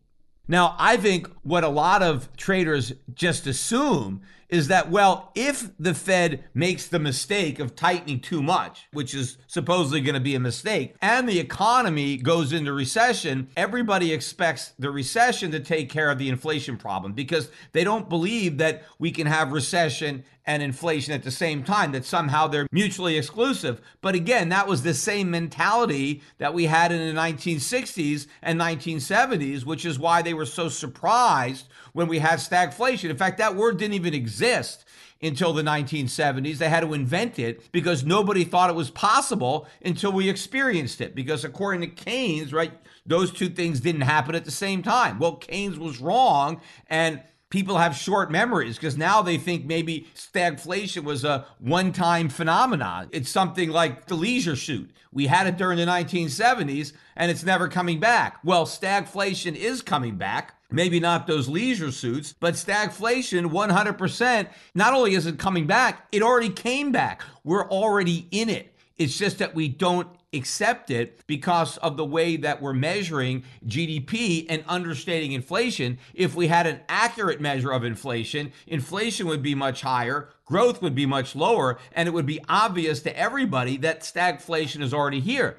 Now, 0.48 0.74
I 0.78 0.96
think 0.96 1.30
what 1.42 1.62
a 1.62 1.68
lot 1.68 2.02
of 2.02 2.36
traders 2.36 2.92
just 3.14 3.46
assume 3.46 4.22
is 4.48 4.66
that, 4.66 4.90
well, 4.90 5.30
if 5.36 5.70
the 5.78 5.94
Fed 5.94 6.44
makes 6.54 6.88
the 6.88 6.98
mistake 6.98 7.60
of 7.60 7.76
tightening 7.76 8.18
too 8.18 8.42
much, 8.42 8.88
which 8.92 9.14
is 9.14 9.38
supposedly 9.46 10.00
going 10.00 10.14
to 10.14 10.20
be 10.20 10.34
a 10.34 10.40
mistake, 10.40 10.96
and 11.00 11.28
the 11.28 11.38
economy 11.38 12.16
goes 12.16 12.52
into 12.52 12.72
recession, 12.72 13.48
everybody 13.56 14.12
expects 14.12 14.72
the 14.76 14.90
recession 14.90 15.52
to 15.52 15.60
take 15.60 15.88
care 15.88 16.10
of 16.10 16.18
the 16.18 16.28
inflation 16.28 16.76
problem 16.76 17.12
because 17.12 17.48
they 17.70 17.84
don't 17.84 18.08
believe 18.08 18.58
that 18.58 18.82
we 18.98 19.12
can 19.12 19.28
have 19.28 19.52
recession 19.52 20.24
and 20.46 20.62
inflation 20.62 21.12
at 21.12 21.22
the 21.22 21.30
same 21.30 21.62
time, 21.62 21.92
that 21.92 22.04
somehow 22.04 22.46
they're 22.46 22.66
mutually 22.72 23.16
exclusive. 23.16 23.80
But 24.00 24.14
again, 24.14 24.48
that 24.48 24.66
was 24.66 24.82
the 24.82 24.94
same 24.94 25.30
mentality 25.30 26.22
that 26.38 26.54
we 26.54 26.66
had 26.66 26.92
in 26.92 26.98
the 26.98 27.20
1960s 27.20 28.26
and 28.42 28.60
1970s, 28.60 29.64
which 29.64 29.84
is 29.84 29.98
why 29.98 30.22
they 30.22 30.34
were 30.34 30.46
so 30.46 30.68
surprised 30.68 31.66
when 31.92 32.08
we 32.08 32.18
had 32.18 32.38
stagflation. 32.38 33.10
In 33.10 33.16
fact, 33.16 33.38
that 33.38 33.56
word 33.56 33.78
didn't 33.78 33.94
even 33.94 34.14
exist 34.14 34.84
until 35.22 35.52
the 35.52 35.62
1970s. 35.62 36.58
They 36.58 36.68
had 36.68 36.80
to 36.80 36.94
invent 36.94 37.38
it 37.38 37.70
because 37.72 38.04
nobody 38.04 38.44
thought 38.44 38.70
it 38.70 38.76
was 38.76 38.90
possible 38.90 39.66
until 39.84 40.12
we 40.12 40.28
experienced 40.28 41.00
it. 41.00 41.14
Because 41.14 41.44
according 41.44 41.82
to 41.82 41.88
Keynes, 41.88 42.52
right, 42.52 42.72
those 43.06 43.32
two 43.32 43.48
things 43.48 43.80
didn't 43.80 44.02
happen 44.02 44.34
at 44.34 44.44
the 44.44 44.50
same 44.50 44.82
time. 44.82 45.18
Well, 45.18 45.36
Keynes 45.36 45.78
was 45.78 46.00
wrong 46.00 46.60
and 46.88 47.20
people 47.50 47.78
have 47.78 47.96
short 47.96 48.30
memories 48.30 48.76
because 48.76 48.96
now 48.96 49.20
they 49.20 49.36
think 49.36 49.66
maybe 49.66 50.06
stagflation 50.14 51.02
was 51.04 51.24
a 51.24 51.44
one 51.58 51.92
time 51.92 52.28
phenomenon. 52.28 53.08
It's 53.12 53.28
something 53.28 53.70
like 53.70 54.06
the 54.06 54.14
leisure 54.14 54.56
suit. 54.56 54.90
We 55.12 55.26
had 55.26 55.46
it 55.48 55.58
during 55.58 55.76
the 55.76 55.84
1970s 55.84 56.92
and 57.16 57.30
it's 57.30 57.44
never 57.44 57.68
coming 57.68 58.00
back. 58.00 58.38
Well, 58.44 58.64
stagflation 58.64 59.56
is 59.56 59.82
coming 59.82 60.16
back. 60.16 60.54
Maybe 60.72 61.00
not 61.00 61.26
those 61.26 61.48
leisure 61.48 61.90
suits, 61.90 62.32
but 62.32 62.54
stagflation 62.54 63.50
100%. 63.50 64.48
Not 64.74 64.94
only 64.94 65.14
is 65.14 65.26
it 65.26 65.36
coming 65.36 65.66
back, 65.66 66.06
it 66.12 66.22
already 66.22 66.50
came 66.50 66.92
back. 66.92 67.22
We're 67.42 67.68
already 67.68 68.28
in 68.30 68.48
it. 68.48 68.76
It's 68.96 69.18
just 69.18 69.38
that 69.38 69.54
we 69.54 69.66
don't 69.66 70.08
accept 70.32 70.90
it 70.90 71.20
because 71.26 71.76
of 71.78 71.96
the 71.96 72.04
way 72.04 72.36
that 72.36 72.62
we're 72.62 72.72
measuring 72.72 73.42
GDP 73.66 74.46
and 74.48 74.64
understating 74.68 75.32
inflation. 75.32 75.98
If 76.14 76.34
we 76.34 76.46
had 76.46 76.66
an 76.66 76.80
accurate 76.88 77.40
measure 77.40 77.72
of 77.72 77.84
inflation, 77.84 78.52
inflation 78.66 79.26
would 79.26 79.42
be 79.42 79.54
much 79.54 79.82
higher, 79.82 80.28
growth 80.44 80.82
would 80.82 80.94
be 80.94 81.06
much 81.06 81.34
lower, 81.34 81.78
and 81.92 82.06
it 82.06 82.12
would 82.12 82.26
be 82.26 82.40
obvious 82.48 83.00
to 83.02 83.18
everybody 83.18 83.76
that 83.78 84.02
stagflation 84.02 84.82
is 84.82 84.94
already 84.94 85.20
here. 85.20 85.58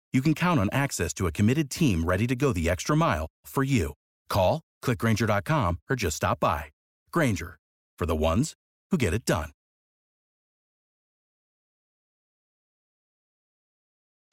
you 0.13 0.21
can 0.21 0.33
count 0.33 0.59
on 0.59 0.69
access 0.73 1.13
to 1.13 1.27
a 1.27 1.31
committed 1.31 1.69
team 1.69 2.03
ready 2.03 2.27
to 2.27 2.35
go 2.35 2.51
the 2.51 2.69
extra 2.69 2.97
mile 2.97 3.27
for 3.45 3.63
you. 3.63 3.93
Call, 4.29 4.61
clickgrainger.com, 4.83 5.79
or 5.89 5.95
just 5.95 6.17
stop 6.17 6.41
by. 6.41 6.65
Grainger, 7.11 7.57
for 7.97 8.05
the 8.05 8.15
ones 8.15 8.53
who 8.91 8.97
get 8.97 9.13
it 9.13 9.23
done. 9.25 9.51